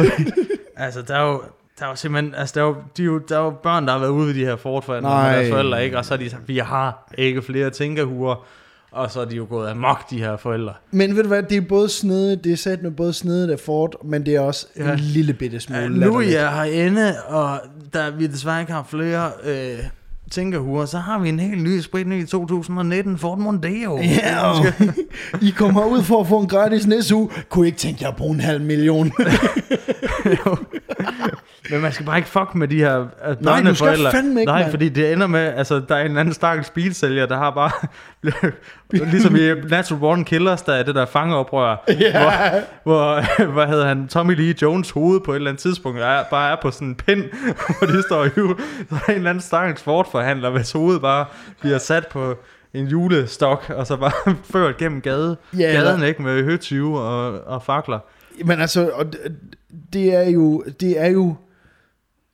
Altså, 0.80 1.02
der 1.02 1.16
er 1.16 1.32
jo, 1.32 1.42
der 1.78 1.84
er 1.84 1.88
jo 1.88 1.96
simpelthen, 1.96 2.34
altså, 2.34 2.54
der 2.54 2.60
er 2.60 2.68
jo, 2.68 2.76
de 2.96 3.02
er 3.02 3.06
jo, 3.06 3.18
der 3.18 3.38
er 3.38 3.42
jo 3.44 3.50
børn, 3.50 3.86
der 3.86 3.92
har 3.92 3.98
været 3.98 4.10
ude 4.10 4.26
ved 4.26 4.34
de 4.34 4.44
her 4.44 4.56
med 5.00 5.00
Nej. 5.00 5.32
deres 5.32 5.50
forældre, 5.50 5.84
ikke? 5.84 5.98
Og 5.98 6.04
så 6.04 6.14
er 6.14 6.18
de 6.18 6.30
sagt, 6.30 6.48
vi 6.48 6.58
har 6.58 7.08
ikke 7.18 7.42
flere 7.42 7.70
tænkerhuer, 7.70 8.46
og 8.92 9.10
så 9.10 9.20
er 9.20 9.24
de 9.24 9.36
jo 9.36 9.46
gået 9.48 9.68
amok, 9.70 10.10
de 10.10 10.18
her 10.18 10.36
forældre. 10.36 10.72
men 10.90 11.16
ved 11.16 11.22
du 11.22 11.28
hvad, 11.28 11.42
det 11.42 11.56
er 11.56 11.60
både 11.60 11.88
snedet, 11.88 12.44
det 12.44 12.52
er 12.52 12.56
sat 12.56 12.82
med 12.82 12.90
både 12.90 13.12
snedet 13.12 13.50
af 13.50 13.60
Ford, 13.60 14.04
men 14.04 14.26
det 14.26 14.34
er 14.34 14.40
også 14.40 14.66
ja. 14.76 14.92
En 14.92 14.98
lille 14.98 15.32
bitte 15.32 15.60
smule 15.60 15.80
Ja, 15.80 15.88
nu 15.88 16.16
er 16.16 16.20
jeg 16.22 16.52
herinde, 16.52 17.14
og 17.26 17.60
da 17.94 18.10
vi 18.10 18.26
desværre 18.26 18.60
ikke 18.60 18.72
har 18.72 18.86
flere 18.90 19.30
øh, 19.44 19.78
tænkerhuer, 20.30 20.84
så 20.86 20.98
har 20.98 21.18
vi 21.18 21.28
en 21.28 21.40
helt 21.40 21.62
ny, 21.62 21.80
spritny 21.80 22.26
2019 22.26 23.18
Ford 23.18 23.38
Mondeo. 23.38 23.98
Ja, 23.98 24.46
og 24.50 24.66
I 25.48 25.50
kommer 25.50 25.84
ud 25.84 26.02
for 26.02 26.20
at 26.20 26.26
få 26.26 26.40
en 26.40 26.48
gratis 26.48 26.86
næseuge. 26.86 27.30
Kunne 27.48 27.66
I 27.66 27.68
ikke 27.68 27.78
tænke 27.78 28.02
jer 28.02 28.08
at 28.08 28.16
bruge 28.16 28.34
en 28.34 28.40
halv 28.40 28.60
million? 28.62 29.12
Men 31.70 31.80
man 31.80 31.92
skal 31.92 32.06
bare 32.06 32.16
ikke 32.16 32.28
fuck 32.28 32.54
med 32.54 32.68
de 32.68 32.78
her 32.78 32.98
øh, 33.00 33.06
Nej, 33.06 33.32
du 33.32 33.34
skal 33.40 33.44
børneforældre. 33.44 34.10
fandme 34.10 34.40
ikke, 34.40 34.52
Nej, 34.52 34.70
fordi 34.70 34.88
det 34.88 35.12
ender 35.12 35.26
med, 35.26 35.40
altså 35.40 35.80
der 35.88 35.94
er 35.96 36.04
en 36.04 36.18
anden 36.18 36.34
stakkels 36.34 36.70
bilsælger, 36.70 37.26
der 37.26 37.36
har 37.36 37.50
bare, 37.50 37.70
ligesom 39.10 39.36
i 39.36 39.68
Natural 39.68 40.00
Born 40.00 40.24
Killers, 40.24 40.62
der 40.62 40.72
er 40.72 40.82
det 40.82 40.94
der 40.94 41.06
fangeoprør, 41.06 41.76
Ja. 42.00 42.10
hvor, 42.12 42.62
hvor, 42.82 43.24
hvad 43.54 43.66
hedder 43.66 43.86
han, 43.88 44.08
Tommy 44.08 44.34
Lee 44.36 44.54
Jones 44.62 44.90
hoved 44.90 45.20
på 45.20 45.32
et 45.32 45.36
eller 45.36 45.50
andet 45.50 45.62
tidspunkt 45.62 46.00
er, 46.00 46.22
bare 46.30 46.52
er 46.52 46.56
på 46.62 46.70
sådan 46.70 46.88
en 46.88 46.94
pind, 46.94 47.24
hvor 47.78 47.86
de 47.86 48.02
står 48.02 48.28
jul. 48.38 48.56
Så 48.90 48.94
er 49.06 49.10
en 49.10 49.14
eller 49.16 49.30
anden 49.30 49.42
stakkels 49.42 49.82
Ford-forhandler, 49.82 50.50
hvis 50.50 50.72
hoved 50.72 51.00
bare 51.00 51.26
bliver 51.60 51.78
sat 51.78 52.06
på 52.06 52.34
en 52.74 52.86
julestok, 52.86 53.70
og 53.76 53.86
så 53.86 53.96
bare 53.96 54.34
ført 54.52 54.76
gennem 54.76 55.00
gade, 55.00 55.36
eller- 55.52 55.72
gaden, 55.72 56.02
ikke, 56.02 56.22
med 56.22 56.44
høtyve 56.44 57.00
og, 57.00 57.40
og 57.46 57.62
fakler. 57.62 57.98
Men 58.44 58.60
altså, 58.60 58.90
og 58.94 59.06
det 59.92 60.14
er 60.14 60.30
jo, 60.30 60.64
det 60.80 61.00
er 61.00 61.06
jo 61.10 61.36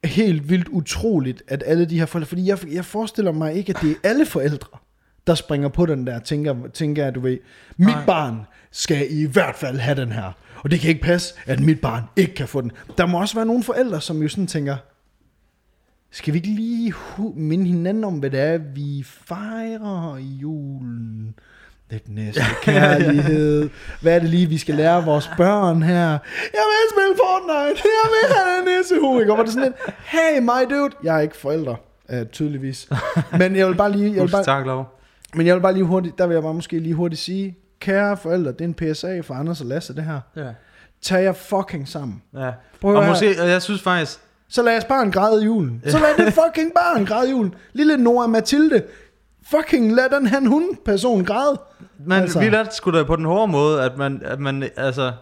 helt 0.06 0.50
vildt 0.50 0.68
utroligt, 0.68 1.42
at 1.48 1.62
alle 1.66 1.84
de 1.84 1.98
her 1.98 2.06
forældre, 2.06 2.28
fordi 2.28 2.46
jeg, 2.48 2.58
jeg 2.72 2.84
forestiller 2.84 3.32
mig 3.32 3.54
ikke, 3.54 3.70
at 3.70 3.82
det 3.82 3.90
er 3.90 4.08
alle 4.08 4.26
forældre, 4.26 4.78
der 5.26 5.34
springer 5.34 5.68
på 5.68 5.86
den 5.86 6.06
der, 6.06 6.18
tænker, 6.18 6.54
tænker 6.74 7.04
jeg, 7.04 7.14
du 7.14 7.20
ved, 7.20 7.38
mit 7.76 7.88
Nej. 7.88 8.06
barn 8.06 8.40
skal 8.70 9.06
i 9.10 9.24
hvert 9.24 9.56
fald 9.56 9.78
have 9.78 10.00
den 10.00 10.12
her, 10.12 10.32
og 10.56 10.70
det 10.70 10.80
kan 10.80 10.90
ikke 10.90 11.02
passe, 11.02 11.34
at 11.46 11.60
mit 11.60 11.80
barn 11.80 12.02
ikke 12.16 12.34
kan 12.34 12.48
få 12.48 12.60
den. 12.60 12.72
Der 12.98 13.06
må 13.06 13.20
også 13.20 13.34
være 13.34 13.46
nogle 13.46 13.62
forældre, 13.62 14.00
som 14.00 14.22
jo 14.22 14.28
sådan 14.28 14.46
tænker, 14.46 14.76
skal 16.10 16.34
vi 16.34 16.38
ikke 16.38 16.48
lige 16.48 16.94
minde 17.34 17.66
hinanden 17.66 18.04
om, 18.04 18.18
hvad 18.18 18.30
det 18.30 18.40
er, 18.40 18.58
vi 18.58 19.02
fejrer 19.06 20.16
i 20.16 20.38
julen? 20.40 21.34
Lidt 21.90 22.08
næste 22.08 22.42
kærlighed. 22.62 23.70
Hvad 24.00 24.14
er 24.14 24.18
det 24.18 24.28
lige, 24.28 24.46
vi 24.48 24.58
skal 24.58 24.74
lære 24.74 25.04
vores 25.04 25.30
børn 25.36 25.82
her? 25.82 26.08
Jeg 26.54 26.64
vil 26.70 26.90
spille 26.90 27.16
Fortnite. 27.16 27.82
Jeg 27.84 28.10
vil 28.10 28.36
have 28.36 28.58
en 28.58 28.78
nissehue. 28.78 29.20
Ikke? 29.20 29.32
Og 29.32 29.38
var 29.38 29.44
det 29.44 29.52
sådan 29.52 29.68
lidt, 29.68 29.94
hey 30.04 30.40
my 30.40 30.74
dude. 30.74 30.94
Jeg 31.02 31.16
er 31.16 31.20
ikke 31.20 31.36
forældre, 31.36 31.76
uh, 32.12 32.26
tydeligvis. 32.32 32.88
Men 33.38 33.56
jeg 33.56 33.66
vil 33.68 33.74
bare 33.74 33.92
lige, 33.92 34.14
jeg 34.14 34.22
vil 34.22 34.30
bare, 34.30 34.44
tak, 34.44 34.66
lov. 34.66 35.00
men 35.34 35.46
jeg 35.46 35.54
vil 35.54 35.60
bare 35.60 35.72
lige 35.72 35.84
hurtigt, 35.84 36.18
der 36.18 36.26
vil 36.26 36.34
jeg 36.34 36.42
bare 36.42 36.54
måske 36.54 36.78
lige 36.78 36.94
hurtigt 36.94 37.20
sige, 37.20 37.56
kære 37.80 38.16
forældre, 38.16 38.52
det 38.52 38.60
er 38.60 38.64
en 38.64 38.74
PSA 38.74 39.20
for 39.20 39.34
Anders 39.34 39.60
og 39.60 39.66
Lasse, 39.66 39.94
det 39.96 40.04
her. 40.04 40.20
Ja. 40.36 40.48
Tag 41.02 41.22
jer 41.24 41.32
fucking 41.32 41.88
sammen. 41.88 42.22
Ja. 42.34 42.50
Prøv 42.80 42.96
Og 42.96 43.04
måske, 43.06 43.34
og 43.42 43.48
jeg 43.48 43.62
synes 43.62 43.82
faktisk, 43.82 44.18
Så 44.48 44.62
lad 44.62 44.76
os 44.76 44.84
barn 44.84 45.10
græde 45.10 45.42
i 45.42 45.44
julen. 45.44 45.82
Så 45.86 45.98
lad 45.98 46.26
det 46.26 46.34
fucking 46.34 46.72
barn 46.74 47.04
græde 47.06 47.28
i 47.28 47.30
julen. 47.30 47.54
Lille 47.72 47.96
Nora 47.96 48.26
Mathilde. 48.26 48.82
Fucking 49.50 49.94
lad 49.94 50.08
den 50.18 50.26
han 50.26 50.46
hun 50.46 50.64
person 50.84 51.24
græde. 51.24 51.58
man, 52.06 52.22
Altså. 52.22 52.40
vi 52.40 52.48
lærte 52.48 52.74
sgu 52.74 52.90
da 52.90 53.02
på 53.02 53.16
den 53.16 53.24
hårde 53.24 53.52
måde, 53.52 53.82
at 53.82 53.98
man, 53.98 54.22
at 54.24 54.40
man 54.40 54.70
altså, 54.76 55.12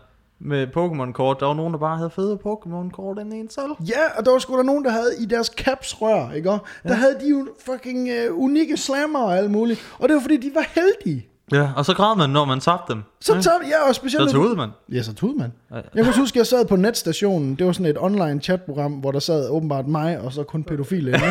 med 0.41 0.67
Pokémon-kort, 0.67 1.41
der 1.41 1.47
var 1.47 1.55
nogen, 1.55 1.73
der 1.73 1.79
bare 1.79 1.97
havde 1.97 2.11
fede 2.11 2.39
Pokémon-kort 2.47 3.19
end 3.19 3.33
en 3.33 3.51
selv. 3.51 3.71
Ja, 3.89 4.19
og 4.19 4.25
der 4.25 4.31
var 4.31 4.39
sgu 4.39 4.57
da 4.57 4.63
nogen, 4.63 4.85
der 4.85 4.91
havde 4.91 5.11
i 5.21 5.25
deres 5.25 5.47
caps 5.47 6.03
rør, 6.03 6.31
ikke? 6.31 6.51
Og 6.51 6.59
Der 6.89 6.95
havde 6.95 7.17
de 7.25 7.29
jo 7.31 7.49
fucking 7.67 8.09
uh, 8.31 8.39
unikke 8.45 8.77
slammer 8.77 9.19
og 9.19 9.37
alt 9.37 9.51
muligt. 9.51 9.81
Og 9.99 10.09
det 10.09 10.15
var 10.15 10.21
fordi, 10.21 10.37
de 10.37 10.51
var 10.55 10.65
heldige. 10.75 11.27
Ja, 11.53 11.69
og 11.77 11.85
så 11.85 11.95
græd 11.95 12.17
man, 12.17 12.31
når 12.31 12.45
man 12.45 12.61
tabte 12.61 12.93
dem. 12.93 13.03
Så 13.21 13.35
ja. 13.35 13.41
tager 13.41 13.57
ja, 13.69 13.89
og 13.89 13.95
specielt... 13.95 14.31
så 14.31 14.37
tog 14.37 14.57
man. 14.57 14.69
Ja, 14.93 15.03
så 15.03 15.15
tud 15.15 15.35
man. 15.35 15.53
Ja. 15.71 15.77
Jeg 15.77 15.85
kan 15.95 16.07
også 16.07 16.21
huske, 16.21 16.37
at 16.37 16.39
jeg 16.39 16.47
sad 16.47 16.67
på 16.67 16.77
netstationen. 16.77 17.55
Det 17.55 17.67
var 17.67 17.73
sådan 17.73 17.87
et 17.87 17.97
online 18.01 18.41
chatprogram, 18.41 18.93
hvor 18.93 19.13
der 19.13 19.19
sad 19.19 19.49
åbenbart 19.49 19.87
mig, 19.87 20.19
og 20.21 20.33
så 20.33 20.43
kun 20.43 20.65
pædofile 20.65 21.11
ikke? 21.11 21.27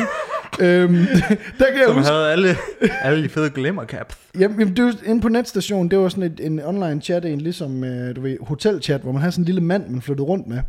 Øhm, 0.61 0.93
der 1.59 1.65
kan 1.65 1.77
jeg 1.77 1.83
Som 1.87 1.95
huske... 1.95 2.11
havde 2.11 2.31
alle, 2.31 2.55
alle 3.01 3.23
de 3.23 3.29
fede 3.29 3.49
glimmercaps. 3.49 4.17
Jamen, 4.39 4.59
jamen, 4.59 4.75
det 4.75 4.85
var 4.85 4.93
inde 5.05 5.21
på 5.21 5.29
netstationen, 5.29 5.91
det 5.91 5.99
var 5.99 6.09
sådan 6.09 6.23
et, 6.23 6.39
en 6.39 6.59
online 6.59 7.01
chat, 7.01 7.25
en 7.25 7.41
ligesom, 7.41 7.83
øh, 7.83 8.15
du 8.15 8.21
ved, 8.21 8.37
hotelchat, 8.41 9.01
hvor 9.01 9.11
man 9.11 9.21
havde 9.21 9.31
sådan 9.31 9.41
en 9.41 9.45
lille 9.45 9.61
mand, 9.61 9.89
man 9.89 10.01
flyttede 10.01 10.27
rundt 10.27 10.47
med. 10.47 10.59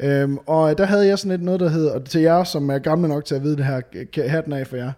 Øhm, 0.00 0.38
og 0.46 0.78
der 0.78 0.84
havde 0.86 1.06
jeg 1.06 1.18
sådan 1.18 1.30
et 1.30 1.42
noget, 1.42 1.60
der 1.60 1.68
hed, 1.68 1.86
og 1.86 2.04
til 2.04 2.20
jer, 2.20 2.44
som 2.44 2.70
er 2.70 2.78
gamle 2.78 3.08
nok 3.08 3.24
til 3.24 3.34
at 3.34 3.42
vide 3.42 3.56
det 3.56 3.64
her, 3.64 4.28
hatten 4.28 4.52
af 4.52 4.66
for 4.66 4.76
jer. 4.76 4.92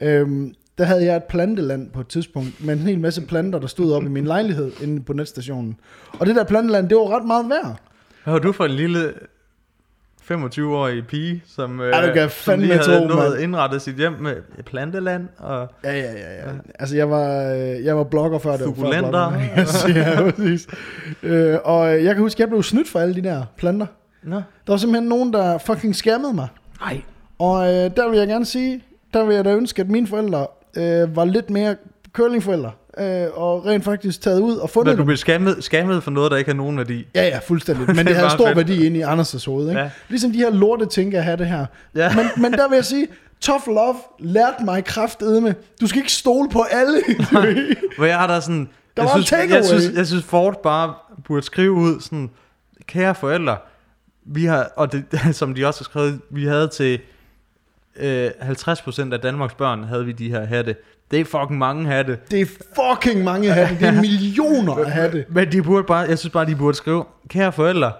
Øhm, 0.00 0.54
der 0.78 0.84
havde 0.84 1.04
jeg 1.04 1.16
et 1.16 1.24
planteland 1.24 1.90
på 1.90 2.00
et 2.00 2.06
tidspunkt, 2.08 2.64
med 2.64 2.74
en 2.74 2.80
hel 2.80 2.98
masse 3.00 3.20
planter, 3.20 3.58
der 3.58 3.66
stod 3.66 3.92
op 3.92 4.02
i 4.02 4.08
min 4.08 4.24
lejlighed 4.24 4.72
inde 4.82 5.02
på 5.02 5.12
netstationen. 5.12 5.76
Og 6.18 6.26
det 6.26 6.36
der 6.36 6.44
planteland, 6.44 6.88
det 6.88 6.96
var 6.96 7.16
ret 7.16 7.26
meget 7.26 7.50
værd. 7.50 7.76
Hvad 8.24 8.32
var 8.32 8.40
du 8.40 8.52
for 8.52 8.64
en 8.64 8.70
lille 8.70 9.12
25-årig 10.30 11.06
pige, 11.06 11.42
som, 11.46 11.80
øh, 11.80 11.86
du 12.08 12.12
kan 12.14 12.22
som 12.22 12.30
fandme 12.30 12.66
lige 12.66 12.78
havde 12.78 13.00
tro, 13.00 13.06
nået 13.06 13.40
indrettet 13.40 13.82
sit 13.82 13.94
hjem 13.96 14.12
med 14.12 14.34
planteland 14.66 15.28
og 15.38 15.68
Ja, 15.84 15.92
ja, 15.92 16.12
ja. 16.12 16.34
ja. 16.34 16.50
Altså, 16.78 16.96
jeg 16.96 17.10
var, 17.10 17.52
øh, 17.52 17.84
jeg 17.84 17.96
var 17.96 18.04
blogger 18.04 18.38
før 18.38 18.56
det. 18.56 18.60
før. 18.76 19.32
Yes, 19.60 19.86
ja, 19.96 20.30
præcis. 20.30 20.66
Øh, 21.22 21.58
og 21.64 21.88
jeg 22.04 22.14
kan 22.14 22.18
huske, 22.18 22.36
at 22.36 22.40
jeg 22.40 22.48
blev 22.48 22.62
snydt 22.62 22.88
for 22.88 22.98
alle 22.98 23.14
de 23.14 23.22
der 23.22 23.44
planter. 23.56 23.86
Nå. 24.22 24.36
Der 24.36 24.42
var 24.72 24.76
simpelthen 24.76 25.08
nogen, 25.08 25.32
der 25.32 25.58
fucking 25.58 25.96
skammede 25.96 26.34
mig. 26.34 26.48
Nej. 26.80 27.00
Og 27.38 27.66
øh, 27.66 27.72
der 27.96 28.08
vil 28.10 28.18
jeg 28.18 28.28
gerne 28.28 28.44
sige, 28.46 28.82
der 29.14 29.24
vil 29.24 29.34
jeg 29.36 29.44
da 29.44 29.54
ønske, 29.54 29.82
at 29.82 29.88
mine 29.88 30.06
forældre 30.06 30.46
øh, 30.76 31.16
var 31.16 31.24
lidt 31.24 31.50
mere 31.50 31.76
curlingforældre. 32.12 32.70
Øh, 32.98 33.26
og 33.34 33.66
rent 33.66 33.84
faktisk 33.84 34.20
taget 34.20 34.40
ud 34.40 34.56
og 34.56 34.70
fundet 34.70 34.92
Men 34.92 34.98
du 34.98 35.04
blev 35.04 35.16
skammet, 35.16 35.64
skammet 35.64 36.02
for 36.02 36.10
noget, 36.10 36.30
der 36.30 36.36
ikke 36.36 36.50
har 36.50 36.56
nogen 36.56 36.78
værdi. 36.78 37.06
Ja, 37.14 37.26
ja, 37.28 37.38
fuldstændig. 37.38 37.86
Men 37.86 37.96
Det 38.06 38.14
havde 38.14 38.28
bare 38.28 38.30
stor 38.30 38.46
fedt. 38.46 38.56
værdi 38.56 38.86
inde 38.86 38.98
i 38.98 39.02
Anders' 39.02 39.46
hoved. 39.46 39.68
Ikke? 39.68 39.80
Ja. 39.80 39.90
Ligesom 40.08 40.32
de 40.32 40.38
her 40.38 40.50
lorte 40.50 40.86
tænker 40.86 41.18
at 41.18 41.24
have 41.24 41.36
det 41.36 41.46
her. 41.46 41.66
Ja. 41.94 42.14
Men, 42.16 42.26
men 42.42 42.52
der 42.52 42.68
vil 42.68 42.74
jeg 42.76 42.84
sige, 42.84 43.08
tough 43.40 43.66
love 43.66 43.96
lærte 44.18 44.64
mig 44.64 44.84
kraftedme. 44.84 45.54
Du 45.80 45.86
skal 45.86 45.98
ikke 45.98 46.12
stole 46.12 46.48
på 46.50 46.62
alle. 46.70 46.98
Hvor 47.96 48.06
jeg 48.06 48.18
har 48.18 48.26
der 48.26 48.40
sådan... 48.40 48.68
Der 48.96 49.02
jeg, 49.02 49.04
var 49.04 49.16
en 49.16 49.22
synes, 49.22 49.32
jeg, 49.32 49.40
takeaway. 49.40 49.80
synes, 49.80 49.96
jeg 49.96 50.06
synes, 50.06 50.24
Ford 50.24 50.62
bare 50.62 50.94
burde 51.24 51.42
skrive 51.42 51.72
ud 51.72 52.00
sådan... 52.00 52.30
Kære 52.86 53.14
forældre, 53.14 53.56
vi 54.24 54.44
har... 54.44 54.70
Og 54.76 54.92
det, 54.92 55.04
som 55.36 55.54
de 55.54 55.66
også 55.66 55.80
har 55.80 55.84
skrevet, 55.84 56.20
vi 56.30 56.46
havde 56.46 56.68
til... 56.68 57.00
Øh, 57.96 58.30
50% 58.40 59.12
af 59.12 59.20
Danmarks 59.20 59.54
børn 59.54 59.84
havde 59.84 60.04
vi 60.04 60.12
de 60.12 60.28
her 60.28 60.44
hatte. 60.46 60.76
Det 61.12 61.20
er 61.20 61.24
fucking 61.24 61.58
mange 61.58 61.86
hatte. 61.86 62.18
det 62.30 62.40
er 62.40 62.46
fucking 62.46 63.24
mange 63.24 63.52
hatte. 63.52 63.74
Det 63.80 63.88
er 63.88 64.00
millioner 64.00 64.74
af 64.76 64.90
hatte. 64.92 65.24
Men 65.34 65.52
de 65.52 65.62
burde 65.62 65.84
bare, 65.84 65.98
jeg 66.08 66.18
synes 66.18 66.32
bare, 66.32 66.46
de 66.46 66.56
burde 66.56 66.76
skrive, 66.76 67.04
kære 67.28 67.52
forældre, 67.52 67.92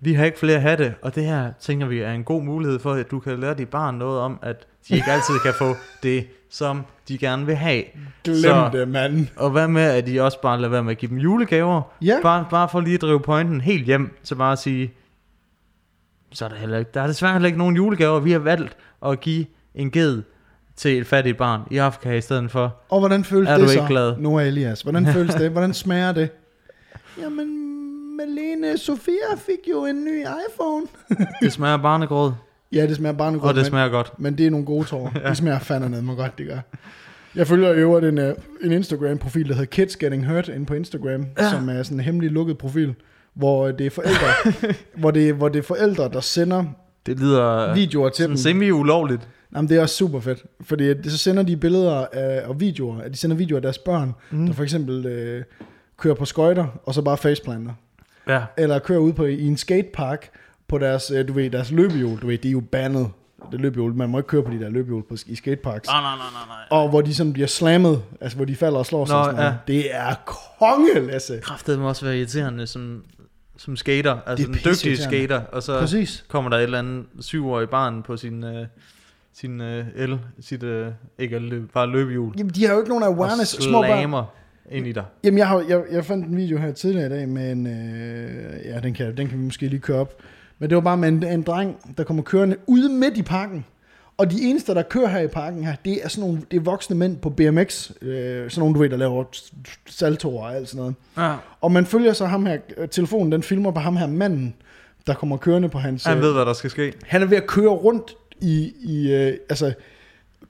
vi 0.00 0.12
har 0.14 0.24
ikke 0.24 0.38
flere 0.38 0.60
hatte, 0.60 0.94
og 1.02 1.14
det 1.14 1.24
her, 1.24 1.52
tænker 1.60 1.86
vi, 1.86 1.98
er 2.00 2.12
en 2.12 2.24
god 2.24 2.42
mulighed 2.42 2.78
for, 2.78 2.92
at 2.92 3.10
du 3.10 3.18
kan 3.20 3.40
lære 3.40 3.54
dit 3.54 3.68
barn 3.68 3.94
noget 3.94 4.20
om, 4.20 4.38
at 4.42 4.66
de 4.88 4.94
ikke 4.94 5.10
altid 5.10 5.34
kan 5.44 5.52
få 5.58 5.74
det, 6.02 6.26
som 6.50 6.82
de 7.08 7.18
gerne 7.18 7.46
vil 7.46 7.54
have. 7.54 7.82
Glem 8.24 8.36
Så- 8.36 8.68
det, 8.72 8.88
mand. 8.88 9.26
Og 9.36 9.50
hvad 9.50 9.68
med, 9.68 9.82
at 9.82 10.06
de 10.06 10.20
også 10.20 10.40
bare 10.40 10.58
lader 10.58 10.70
være 10.70 10.82
med 10.84 10.90
at 10.90 10.98
give 10.98 11.08
dem 11.10 11.18
julegaver? 11.18 11.82
Ja. 12.02 12.18
Bare, 12.22 12.46
bare 12.50 12.68
for 12.68 12.80
lige 12.80 12.94
at 12.94 13.00
drive 13.00 13.20
pointen 13.20 13.60
helt 13.60 13.84
hjem, 13.84 14.18
så 14.22 14.34
bare 14.34 14.52
at 14.52 14.58
sige, 14.58 14.92
så 16.32 16.44
er 16.44 16.48
der 16.48 16.56
heller 16.56 16.78
ikke, 16.78 16.90
der 16.94 17.00
er 17.00 17.06
desværre 17.06 17.32
heller 17.32 17.46
ikke 17.46 17.58
nogen 17.58 17.76
julegaver. 17.76 18.20
Vi 18.20 18.32
har 18.32 18.38
valgt 18.38 18.76
at 19.06 19.20
give 19.20 19.46
en 19.74 19.90
ged 19.90 20.22
til 20.76 20.98
et 21.00 21.06
fattigt 21.06 21.36
barn 21.38 21.60
i 21.70 21.76
Afrika 21.76 22.12
i 22.16 22.20
stedet 22.20 22.50
for. 22.50 22.76
Og 22.88 22.98
hvordan 22.98 23.24
føles 23.24 23.48
Er 23.48 23.54
det 23.54 23.62
du 23.62 23.68
så, 23.68 23.74
ikke 23.74 23.86
glad? 23.86 24.16
Noah 24.18 24.46
Elias? 24.46 24.82
Hvordan 24.82 25.06
føles 25.16 25.34
det? 25.34 25.50
Hvordan 25.50 25.74
smager 25.74 26.12
det? 26.12 26.28
Jamen, 27.22 27.46
Malene 28.16 28.78
Sofia 28.78 29.34
fik 29.36 29.70
jo 29.70 29.84
en 29.86 30.04
ny 30.04 30.20
iPhone. 30.20 30.86
Det 31.42 31.52
smager 31.52 31.76
barnegrød, 31.76 32.32
Ja, 32.72 32.86
det 32.86 32.96
smager 32.96 33.16
barnegrød, 33.16 33.48
og 33.48 33.54
det 33.54 33.62
men, 33.62 33.68
smager 33.68 33.88
godt. 33.88 34.12
men 34.18 34.38
det 34.38 34.46
er 34.46 34.50
nogle 34.50 34.66
gode 34.66 34.84
tårer. 34.84 35.10
De 35.30 35.34
smager 35.34 35.58
fandme 35.58 35.88
ned, 35.90 36.02
må 36.02 36.14
godt 36.14 36.38
det 36.38 36.46
gør. 36.46 36.58
Jeg 37.34 37.46
følger 37.46 37.70
i 37.72 37.76
øvrigt 37.76 38.06
en, 38.06 38.18
øh, 38.18 38.34
en 38.62 38.72
Instagram-profil, 38.72 39.48
der 39.48 39.54
hedder 39.54 39.66
Kids 39.66 39.96
Getting 39.96 40.26
Hurt, 40.26 40.48
inde 40.48 40.66
på 40.66 40.74
Instagram, 40.74 41.26
ja. 41.38 41.50
som 41.50 41.68
er 41.68 41.82
sådan 41.82 41.98
en 41.98 42.04
hemmelig 42.04 42.30
lukket 42.30 42.58
profil, 42.58 42.94
hvor 43.34 43.70
det 43.70 43.86
er 43.86 43.90
forældre, 43.90 44.52
hvor 44.94 45.10
det, 45.10 45.34
hvor 45.34 45.48
det 45.48 45.58
er 45.58 45.62
forældre, 45.62 46.08
der 46.12 46.20
sender 46.20 46.64
Det 47.06 47.20
lyder 47.20 47.74
videoer 47.74 48.08
til 48.08 48.28
dem. 48.28 48.36
semi-ulovligt. 48.36 49.28
Jamen, 49.54 49.68
det 49.68 49.76
er 49.76 49.82
også 49.82 49.94
super 49.94 50.20
fedt, 50.20 50.44
fordi 50.60 50.88
at- 50.88 50.98
så 51.06 51.18
sender 51.18 51.42
de 51.42 51.56
billeder 51.56 52.06
af, 52.12 52.46
og 52.46 52.60
videoer, 52.60 53.00
at 53.00 53.10
de 53.12 53.16
sender 53.16 53.36
videoer 53.36 53.58
af 53.58 53.62
deres 53.62 53.78
børn, 53.78 54.14
mm. 54.30 54.46
der 54.46 54.52
for 54.52 54.62
eksempel 54.62 55.06
øh, 55.06 55.44
kører 55.96 56.14
på 56.14 56.24
skøjter, 56.24 56.66
og 56.84 56.94
så 56.94 57.02
bare 57.02 57.16
faceplanter. 57.16 57.72
Ja. 58.28 58.42
Eller 58.56 58.78
kører 58.78 58.98
ud 58.98 59.12
på 59.12 59.24
i 59.24 59.46
en 59.46 59.56
skatepark 59.56 60.30
på 60.68 60.78
deres, 60.78 61.10
øh, 61.10 61.28
du 61.28 61.32
ved, 61.32 61.50
deres 61.50 61.70
løbehjul, 61.70 62.18
du 62.20 62.26
ved, 62.26 62.38
de 62.38 62.48
er 62.48 62.52
jo 62.52 62.60
bandet, 62.72 63.08
det 63.52 63.60
løbehjul, 63.60 63.94
man 63.94 64.08
må 64.08 64.18
ikke 64.18 64.28
køre 64.28 64.42
på 64.42 64.50
de 64.50 64.60
der 64.60 64.68
løbehjul 64.70 65.02
på, 65.08 65.16
i 65.26 65.34
skateparks. 65.34 65.88
Nej, 65.88 66.00
nej, 66.00 66.16
nej, 66.16 66.26
nej, 66.32 66.56
nej. 66.70 66.80
Og 66.82 66.88
hvor 66.88 67.00
de 67.00 67.14
sådan 67.14 67.32
bliver 67.32 67.46
slammet, 67.48 68.02
altså 68.20 68.36
hvor 68.36 68.44
de 68.44 68.56
falder 68.56 68.78
og 68.78 68.86
slår 68.86 69.04
sig. 69.04 69.14
Nå, 69.14 69.18
og 69.18 69.24
sådan 69.24 69.40
noget. 69.40 69.58
Det 69.66 69.94
er 69.94 70.14
konge, 70.58 71.06
Lasse. 71.06 71.38
Kraftet 71.42 71.78
må 71.78 71.88
også 71.88 72.04
være 72.06 72.16
irriterende 72.18 72.66
som, 72.66 73.04
som 73.56 73.76
skater, 73.76 74.18
altså 74.26 74.46
Det 74.46 74.54
en 74.64 74.70
dygtig 74.72 74.98
skater, 74.98 75.40
og 75.52 75.62
så 75.62 75.78
Præcis. 75.78 76.24
kommer 76.28 76.50
der 76.50 76.56
et 76.56 76.62
eller 76.62 76.78
andet 76.78 77.04
syvårig 77.20 77.68
barn 77.70 78.02
på 78.02 78.16
sin, 78.16 78.44
øh, 78.44 78.66
sin 79.40 79.60
øh, 79.60 79.84
el, 79.96 80.18
sit, 80.40 80.62
øh, 80.62 80.92
ikke 81.18 81.36
el, 81.36 81.62
bare 81.74 81.86
løbehjul, 81.86 82.34
Jamen, 82.38 82.52
de 82.54 82.66
har 82.66 82.72
jo 82.72 82.78
ikke 82.78 82.88
nogen 82.88 83.04
awareness. 83.04 83.54
og 83.54 83.62
Små 83.62 83.82
børn. 83.82 84.24
ind 84.70 84.86
i 84.86 84.92
dig. 84.92 85.04
Jamen, 85.24 85.38
jeg, 85.38 85.48
har, 85.48 85.64
jeg, 85.68 85.82
jeg 85.92 86.04
fandt 86.04 86.26
en 86.26 86.36
video 86.36 86.58
her 86.58 86.72
tidligere 86.72 87.06
i 87.06 87.10
dag 87.10 87.28
med 87.28 87.52
en... 87.52 87.66
Øh, 87.66 88.66
ja, 88.66 88.80
den 88.80 88.94
kan, 88.94 89.16
den 89.16 89.28
kan 89.28 89.38
vi 89.38 89.44
måske 89.44 89.68
lige 89.68 89.80
køre 89.80 89.98
op. 89.98 90.14
Men 90.58 90.70
det 90.70 90.76
var 90.76 90.82
bare 90.82 90.96
med 90.96 91.08
en, 91.08 91.24
en 91.24 91.42
dreng, 91.42 91.94
der 91.96 92.04
kommer 92.04 92.22
kørende 92.22 92.56
ude 92.66 92.88
midt 92.88 93.16
i 93.16 93.22
parken. 93.22 93.64
Og 94.18 94.30
de 94.30 94.42
eneste, 94.42 94.74
der 94.74 94.82
kører 94.82 95.08
her 95.08 95.20
i 95.20 95.26
parken 95.28 95.64
her, 95.64 95.74
det 95.84 96.04
er 96.04 96.08
sådan 96.08 96.28
nogle 96.28 96.42
det 96.50 96.56
er 96.56 96.60
voksne 96.60 96.96
mænd 96.96 97.16
på 97.16 97.30
BMX. 97.30 97.90
Øh, 98.02 98.50
sådan 98.50 98.60
nogle, 98.60 98.74
du 98.74 98.80
ved, 98.80 98.90
der 98.90 98.96
laver 98.96 99.24
saltoer 99.86 100.42
og 100.44 100.54
alt 100.56 100.68
sådan 100.68 100.78
noget. 100.78 100.94
Ja. 101.30 101.36
Og 101.60 101.72
man 101.72 101.86
følger 101.86 102.12
så 102.12 102.26
ham 102.26 102.46
her, 102.46 102.58
øh, 102.76 102.88
telefonen 102.88 103.32
den 103.32 103.42
filmer 103.42 103.70
på 103.70 103.80
ham 103.80 103.96
her 103.96 104.06
manden, 104.06 104.54
der 105.06 105.14
kommer 105.14 105.36
kørende 105.36 105.68
på 105.68 105.78
hans... 105.78 106.04
Han 106.04 106.16
øh, 106.16 106.22
ved, 106.22 106.32
hvad 106.32 106.46
der 106.46 106.52
skal 106.52 106.70
ske. 106.70 106.92
han 107.06 107.22
er 107.22 107.26
ved 107.26 107.36
at 107.36 107.46
køre 107.46 107.68
rundt 107.68 108.14
i, 108.40 108.72
i 108.82 109.12
øh, 109.12 109.38
altså, 109.48 109.72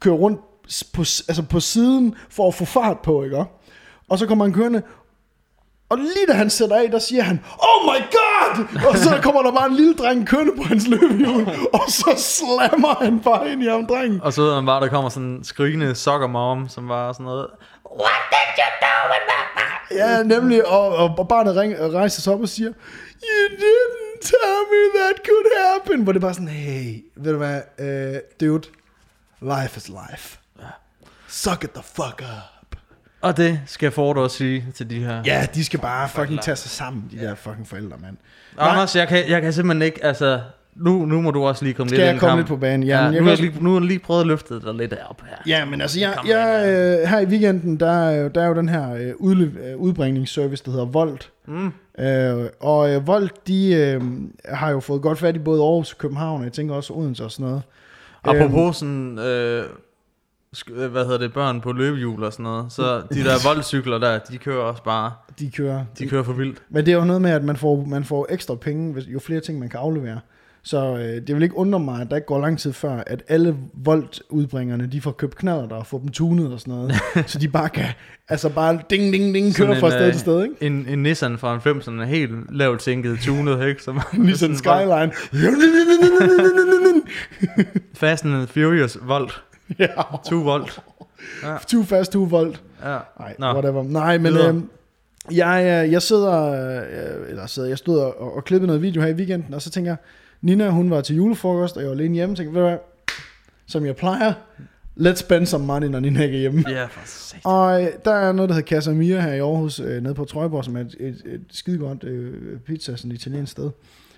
køre 0.00 0.14
rundt 0.14 0.40
på, 0.92 1.00
altså 1.00 1.42
på 1.50 1.60
siden 1.60 2.14
for 2.30 2.48
at 2.48 2.54
få 2.54 2.64
fart 2.64 2.98
på, 3.00 3.22
ikke? 3.24 3.44
Og 4.08 4.18
så 4.18 4.26
kommer 4.26 4.44
han 4.44 4.54
kørende, 4.54 4.82
og 5.88 5.98
lige 5.98 6.26
da 6.28 6.32
han 6.32 6.50
sætter 6.50 6.76
af, 6.76 6.90
der 6.90 6.98
siger 6.98 7.22
han, 7.22 7.40
Oh 7.62 7.84
my 7.84 8.00
god! 8.18 8.86
Og 8.90 8.96
så 8.96 9.18
kommer 9.24 9.42
der 9.42 9.52
bare 9.52 9.66
en 9.66 9.76
lille 9.76 9.94
dreng 9.94 10.26
kørende 10.28 10.52
på 10.56 10.62
hans 10.62 10.86
løbehjul, 10.88 11.48
og 11.72 11.84
så 11.88 12.14
slammer 12.16 13.04
han 13.04 13.20
bare 13.20 13.52
ind 13.52 13.62
i 13.62 13.66
ham, 13.66 13.86
drengen. 13.86 14.20
Og 14.22 14.32
så 14.32 14.42
ved 14.42 14.54
man 14.54 14.66
bare, 14.66 14.80
der 14.80 14.88
kommer 14.88 15.10
sådan 15.10 15.28
en 15.28 15.44
skrigende 15.44 15.94
soccer 15.94 16.26
mom, 16.26 16.68
som 16.68 16.88
var 16.88 17.12
sådan 17.12 17.24
noget, 17.26 17.46
Ja, 19.90 20.22
nemlig, 20.22 20.66
og, 20.66 20.96
og, 20.96 21.14
og 21.18 21.28
barnet 21.28 21.56
ring, 21.56 21.74
rejser 21.94 22.20
sig 22.22 22.32
op 22.32 22.40
og 22.40 22.48
siger, 22.48 22.68
You 23.22 23.56
didn't 23.56 24.05
tell 24.20 24.60
me 24.72 25.00
that 25.00 25.16
could 25.26 25.46
happen. 25.66 26.02
Hvor 26.02 26.12
det 26.12 26.18
er 26.18 26.26
bare 26.26 26.34
sådan, 26.34 26.48
hey, 26.48 27.04
ved 27.16 27.32
du 27.32 27.38
hvad, 27.38 27.60
uh, 27.78 28.20
dude, 28.40 28.68
life 29.40 29.76
is 29.76 29.88
life. 29.88 30.38
Suck 31.28 31.64
it 31.64 31.70
the 31.70 31.82
fuck 31.82 32.22
up. 32.22 32.76
og 33.20 33.36
det 33.36 33.60
skal 33.66 33.90
Ford 33.90 34.16
også 34.16 34.36
sige 34.36 34.66
til 34.74 34.90
de 34.90 35.00
her. 35.04 35.22
Ja, 35.26 35.46
de 35.54 35.64
skal 35.64 35.80
bare 35.80 36.08
fucking 36.08 36.40
tage 36.42 36.56
sig 36.56 36.70
sammen, 36.70 37.04
de 37.10 37.18
der 37.18 37.34
fucking 37.34 37.68
forældre, 37.68 37.98
mand. 37.98 38.16
Anders, 38.58 38.96
jeg 38.96 39.08
kan, 39.08 39.28
jeg 39.28 39.42
kan 39.42 39.52
simpelthen 39.52 39.82
ikke, 39.82 40.04
altså, 40.04 40.42
nu, 40.80 41.06
nu 41.06 41.20
må 41.20 41.30
du 41.30 41.44
også 41.44 41.64
lige 41.64 41.74
komme 41.74 41.88
Skal 41.88 41.98
lidt 41.98 42.04
jeg 42.04 42.10
ind 42.12 42.16
i 42.16 42.20
komme 42.20 42.30
kampen. 42.30 42.40
lidt 42.40 42.48
på 42.48 42.56
banen? 42.56 42.82
Ja, 42.86 42.96
Jamen, 42.98 43.12
jeg 43.14 43.20
nu, 43.20 43.24
har 43.26 43.32
jeg 43.32 43.40
lige, 43.40 43.64
nu 43.64 43.72
har 43.72 43.80
jeg 43.80 43.86
lige 43.86 43.98
prøvet 43.98 44.20
at 44.20 44.26
løfte 44.26 44.60
dig 44.60 44.74
lidt 44.74 44.94
op 45.08 45.22
her. 45.26 45.36
Ja, 45.46 45.64
men 45.64 45.80
altså, 45.80 46.00
jeg, 46.00 46.14
jeg, 46.26 46.62
med, 46.66 47.00
øh, 47.02 47.08
her 47.08 47.20
i 47.20 47.24
weekenden, 47.26 47.80
der, 47.80 47.90
er 47.90 48.22
jo- 48.22 48.28
der 48.28 48.42
er 48.42 48.46
jo 48.48 48.54
den 48.54 48.68
her 48.68 48.94
øh, 48.94 49.12
udle- 49.18 49.68
øh, 49.70 49.76
udbringningsservice, 49.76 50.64
der 50.64 50.70
hedder 50.70 50.86
Volt. 50.86 51.30
Mm. 51.46 51.72
Øh, 52.04 52.48
og 52.60 52.94
øh, 52.94 53.06
Volt, 53.06 53.46
de 53.48 53.74
øh, 53.74 54.02
har 54.44 54.70
jo 54.70 54.80
fået 54.80 55.02
godt 55.02 55.18
fat 55.18 55.36
i 55.36 55.38
både 55.38 55.62
Aarhus 55.62 55.92
og 55.92 55.98
København, 55.98 56.38
og 56.40 56.44
jeg 56.44 56.52
tænker 56.52 56.74
også 56.74 56.92
Odense 56.92 57.24
og 57.24 57.30
sådan 57.30 57.46
noget. 57.46 57.62
Apropos 58.24 58.76
sådan, 58.76 59.18
øh, 59.18 59.64
øh, 60.76 60.90
hvad 60.90 61.04
hedder 61.04 61.18
det, 61.18 61.32
børn 61.32 61.60
på 61.60 61.72
løbehjul 61.72 62.24
og 62.24 62.32
sådan 62.32 62.42
noget, 62.44 62.72
så 62.72 62.96
de 63.14 63.24
der 63.24 63.44
voldcykler 63.48 63.98
der, 63.98 64.18
de 64.18 64.38
kører 64.38 64.62
også 64.62 64.82
bare, 64.82 65.12
De 65.38 65.50
kører. 65.50 65.84
de 65.98 66.08
kører 66.08 66.22
for 66.22 66.32
vildt. 66.32 66.62
Men 66.70 66.86
det 66.86 66.92
er 66.92 66.96
jo 66.98 67.04
noget 67.04 67.22
med, 67.22 67.30
at 67.30 67.44
man 67.44 67.56
får, 67.56 67.84
man 67.88 68.04
får 68.04 68.26
ekstra 68.30 68.54
penge, 68.54 68.92
hvis, 68.92 69.04
jo 69.06 69.18
flere 69.18 69.40
ting 69.40 69.58
man 69.58 69.68
kan 69.68 69.80
aflevere. 69.80 70.20
Så 70.66 70.96
øh, 70.96 71.26
det 71.26 71.34
vil 71.34 71.42
ikke 71.42 71.56
undre 71.56 71.80
mig, 71.80 72.00
at 72.00 72.10
der 72.10 72.16
ikke 72.16 72.26
går 72.26 72.40
lang 72.40 72.58
tid 72.58 72.72
før, 72.72 73.02
at 73.06 73.22
alle 73.28 73.56
Volt-udbringerne, 73.74 74.86
de 74.86 75.00
får 75.00 75.10
købt 75.10 75.36
knaller 75.36 75.68
der 75.68 75.74
og 75.74 75.86
får 75.86 75.98
dem 75.98 76.08
tunet 76.08 76.52
og 76.52 76.60
sådan 76.60 76.74
noget. 76.74 76.94
så 77.30 77.38
de 77.38 77.48
bare 77.48 77.68
kan, 77.68 77.84
altså 78.28 78.48
bare 78.48 78.78
ding, 78.90 79.12
ding, 79.12 79.34
ding, 79.34 79.54
køre 79.54 79.66
Sådan 79.66 79.80
fra 79.80 79.86
en, 79.86 79.92
sted 79.92 80.06
øh, 80.06 80.12
til 80.12 80.20
sted, 80.20 80.42
ikke? 80.42 80.54
En, 80.60 80.86
en 80.88 81.02
Nissan 81.02 81.38
fra 81.38 81.54
en 81.54 81.60
5, 81.60 81.82
sådan 81.82 82.00
en 82.00 82.06
helt 82.06 82.56
lavt 82.56 82.82
sænket 82.82 83.18
tunet, 83.18 83.66
ikke? 83.66 83.82
Som, 83.82 84.00
en 84.14 84.34
Skyline. 84.56 85.12
Fast 87.94 88.24
and 88.24 88.46
Furious 88.46 88.98
Volt. 89.02 89.42
ja, 89.78 89.86
2 90.28 90.36
volt. 90.36 90.80
too 91.68 91.84
fast, 91.84 92.12
too 92.12 92.24
volt. 92.24 92.62
Ja. 92.84 92.98
Nej, 93.38 93.52
whatever. 93.52 93.82
Nej, 93.82 94.18
men 94.18 94.32
Videre. 94.32 94.54
øh, 94.54 94.62
jeg, 95.36 95.84
øh, 95.86 95.92
jeg 95.92 96.02
sidder, 96.02 96.52
øh, 96.52 97.30
eller 97.30 97.46
sidder, 97.46 97.68
jeg 97.68 97.78
stod 97.78 97.98
og, 97.98 98.36
og 98.36 98.44
klippede 98.44 98.66
noget 98.66 98.82
video 98.82 99.02
her 99.02 99.08
i 99.08 99.14
weekenden, 99.14 99.54
og 99.54 99.62
så 99.62 99.70
tænker 99.70 99.90
jeg, 99.90 99.96
Nina, 100.46 100.68
hun 100.68 100.90
var 100.90 101.00
til 101.00 101.16
julefrokost, 101.16 101.76
og 101.76 101.82
jeg 101.82 101.90
var 101.90 101.96
alene 101.96 102.14
hjemme, 102.14 102.36
tænkte, 102.36 102.54
ved 102.54 102.62
du 102.62 102.68
hvad, 102.68 102.78
som 103.66 103.86
jeg 103.86 103.96
plejer, 103.96 104.32
let's 105.00 105.14
spend 105.14 105.46
some 105.46 105.66
money, 105.66 105.86
når 105.86 106.00
Nina 106.00 106.22
ikke 106.22 106.36
er 106.36 106.40
hjemme. 106.40 106.64
Ja, 106.68 106.84
for 106.84 107.00
sat. 107.04 107.40
Og 107.44 107.82
øh, 107.82 107.88
der 108.04 108.14
er 108.14 108.32
noget, 108.32 108.48
der 108.48 108.54
hedder 108.54 108.68
Casamia 108.68 109.20
her 109.20 109.32
i 109.32 109.38
Aarhus, 109.38 109.80
øh, 109.80 110.02
nede 110.02 110.14
på 110.14 110.24
Trøjborg, 110.24 110.64
som 110.64 110.76
er 110.76 110.80
et, 110.80 110.96
et, 111.00 111.22
et 111.26 111.44
skidegodt 111.50 112.04
øh, 112.04 112.60
pizza, 112.60 112.96
sådan 112.96 113.10
et 113.10 113.16
italiensk 113.16 113.52
sted. 113.52 113.70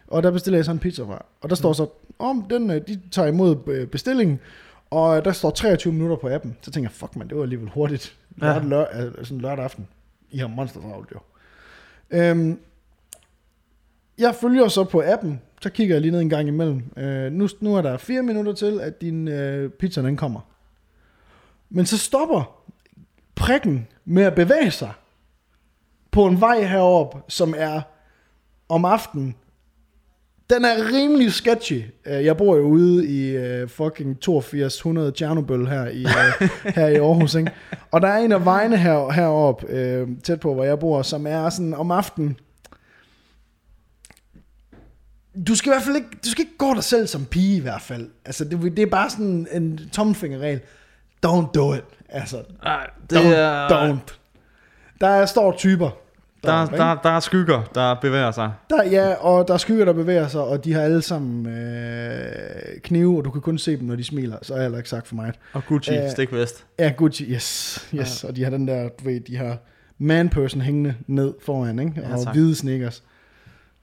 Og 0.06 0.22
der 0.22 0.30
bestiller 0.30 0.58
jeg 0.58 0.64
så 0.64 0.70
en 0.70 0.78
pizza 0.78 1.02
fra. 1.02 1.24
Og 1.40 1.50
der 1.50 1.56
står 1.56 1.72
så, 1.72 1.86
om 2.18 2.46
den, 2.50 2.70
øh, 2.70 2.80
de 2.88 3.00
tager 3.10 3.28
imod 3.28 3.56
øh, 3.66 3.86
bestillingen, 3.86 4.40
og 4.90 5.24
der 5.24 5.32
står 5.32 5.50
23 5.50 5.92
minutter 5.92 6.16
på 6.16 6.28
appen. 6.28 6.56
Så 6.62 6.70
tænker 6.70 6.90
jeg, 6.90 6.94
fuck 6.94 7.16
man, 7.16 7.28
det 7.28 7.36
var 7.36 7.42
alligevel 7.42 7.70
hurtigt. 7.74 8.16
Ja. 8.42 8.52
Ja. 8.52 8.58
Lør, 8.58 8.84
sådan 9.22 9.40
lørdag 9.40 9.64
aften. 9.64 9.86
I 10.30 10.38
har 10.38 10.46
monster 10.46 10.80
travlt 10.80 11.12
jo. 11.14 11.18
Øhm, 12.10 12.58
jeg 14.18 14.34
følger 14.34 14.68
så 14.68 14.84
på 14.84 15.02
appen, 15.06 15.40
så 15.62 15.70
kigger 15.70 15.94
jeg 15.94 16.02
lige 16.02 16.12
ned 16.12 16.20
en 16.20 16.28
gang 16.28 16.48
imellem. 16.48 16.82
Øh, 16.96 17.32
nu, 17.32 17.48
nu 17.60 17.76
er 17.76 17.82
der 17.82 17.96
fire 17.96 18.22
minutter 18.22 18.52
til, 18.52 18.80
at 18.80 19.00
din 19.00 19.28
øh, 19.28 19.70
pizza 19.70 20.02
den 20.02 20.16
kommer. 20.16 20.40
Men 21.70 21.86
så 21.86 21.98
stopper 21.98 22.60
prikken 23.34 23.86
med 24.04 24.22
at 24.22 24.34
bevæge 24.34 24.70
sig 24.70 24.92
på 26.10 26.26
en 26.26 26.40
vej 26.40 26.62
heroppe, 26.62 27.18
som 27.28 27.54
er 27.56 27.80
om 28.68 28.84
aftenen. 28.84 29.34
Den 30.50 30.64
er 30.64 30.92
rimelig 30.94 31.32
sketchy. 31.32 31.82
Øh, 32.06 32.24
Jeg 32.24 32.36
bor 32.36 32.56
jo 32.56 32.62
ude 32.62 33.06
i 33.08 33.36
uh, 33.62 33.68
fucking 33.68 34.16
8200 34.28 35.12
Tjernobyl 35.12 35.66
her 35.66 35.86
i, 35.88 36.04
uh, 36.04 36.48
her 36.76 36.86
i 36.88 36.94
Aarhus, 36.94 37.34
ikke? 37.34 37.50
Og 37.90 38.00
der 38.00 38.08
er 38.08 38.18
en 38.18 38.32
af 38.32 38.44
vejene 38.44 38.76
her, 38.76 39.10
heroppe, 39.12 39.66
uh, 40.02 40.08
tæt 40.22 40.40
på, 40.40 40.54
hvor 40.54 40.64
jeg 40.64 40.78
bor, 40.78 41.02
som 41.02 41.26
er 41.26 41.50
sådan 41.50 41.74
om 41.74 41.90
aftenen. 41.90 42.36
Du 45.46 45.54
skal 45.54 45.70
i 45.70 45.72
hvert 45.72 45.82
fald 45.82 45.96
ikke, 45.96 46.08
du 46.24 46.30
skal 46.30 46.42
ikke 46.42 46.58
gå 46.58 46.74
dig 46.74 46.84
selv 46.84 47.06
som 47.06 47.24
pige 47.24 47.56
i 47.56 47.60
hvert 47.60 47.82
fald. 47.82 48.08
Altså, 48.24 48.44
det, 48.44 48.62
det 48.62 48.78
er 48.82 48.86
bare 48.86 49.10
sådan 49.10 49.46
en 49.52 49.80
tommelfingerregel. 49.92 50.60
Don't 51.26 51.52
do 51.54 51.74
it. 51.74 51.84
Altså, 52.08 52.42
Ej, 52.62 52.86
don't, 53.12 53.16
det 53.16 53.38
er, 53.38 53.68
don't. 53.68 54.14
Der 55.00 55.08
er 55.08 55.26
står 55.26 55.52
typer. 55.56 55.90
Der, 56.44 56.50
deroppe, 56.52 56.76
der, 56.76 56.94
der 57.02 57.10
er 57.10 57.20
skygger, 57.20 57.62
der 57.74 57.94
bevæger 57.94 58.30
sig. 58.30 58.52
Der, 58.70 58.84
ja, 58.84 59.14
og 59.14 59.48
der 59.48 59.54
er 59.54 59.58
skygger, 59.58 59.84
der 59.84 59.92
bevæger 59.92 60.28
sig, 60.28 60.40
og 60.40 60.64
de 60.64 60.72
har 60.72 60.80
alle 60.80 61.02
sammen 61.02 61.46
øh, 61.46 62.80
knive, 62.84 63.18
og 63.18 63.24
du 63.24 63.30
kan 63.30 63.40
kun 63.40 63.58
se 63.58 63.76
dem, 63.76 63.86
når 63.86 63.96
de 63.96 64.04
smiler. 64.04 64.36
Så 64.42 64.52
har 64.52 64.58
jeg 64.58 64.64
heller 64.64 64.78
ikke 64.78 64.90
sagt 64.90 65.06
for 65.08 65.14
mig. 65.14 65.32
Og 65.52 65.62
Gucci, 65.66 65.94
Øh, 65.96 66.10
stikvest. 66.10 66.66
Ja, 66.78 66.92
Gucci, 66.96 67.24
yes. 67.24 67.88
yes. 67.94 68.22
Ja. 68.24 68.28
Og 68.28 68.36
de 68.36 68.44
har 68.44 68.50
den 68.50 68.68
der, 68.68 68.82
du 68.88 69.04
ved, 69.04 69.20
de 69.20 69.36
har 69.36 69.56
man-person 69.98 70.60
hængende 70.60 70.94
ned 71.06 71.34
foran, 71.44 71.78
ikke? 71.78 71.92
Ja, 71.96 72.12
og 72.16 72.24
tak. 72.24 72.34
hvide 72.34 72.54
sneakers. 72.56 73.02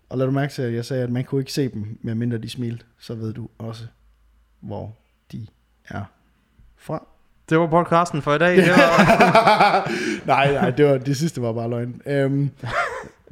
Og 0.09 0.17
lad 0.17 0.25
du 0.25 0.31
mærke 0.31 0.53
til, 0.53 0.61
at 0.61 0.73
jeg 0.73 0.85
sagde, 0.85 1.03
at 1.03 1.09
man 1.09 1.23
kunne 1.23 1.41
ikke 1.41 1.53
se 1.53 1.69
dem, 1.69 1.97
medmindre 2.01 2.37
de 2.37 2.49
smilte. 2.49 2.85
Så 2.99 3.15
ved 3.15 3.33
du 3.33 3.47
også, 3.57 3.83
hvor 4.59 4.95
de 5.31 5.47
er 5.89 6.03
fra. 6.77 7.07
Det 7.49 7.59
var 7.59 7.67
podcasten 7.67 8.21
for 8.21 8.33
i 8.33 8.37
dag. 8.37 8.57
Det 8.57 8.69
var, 8.69 9.91
nej, 10.25 10.53
nej, 10.53 10.69
det, 10.69 10.85
var, 10.85 10.97
det 10.97 11.17
sidste 11.17 11.41
var 11.41 11.53
bare 11.53 11.69
løgn. 11.69 12.01
Øhm, 12.05 12.49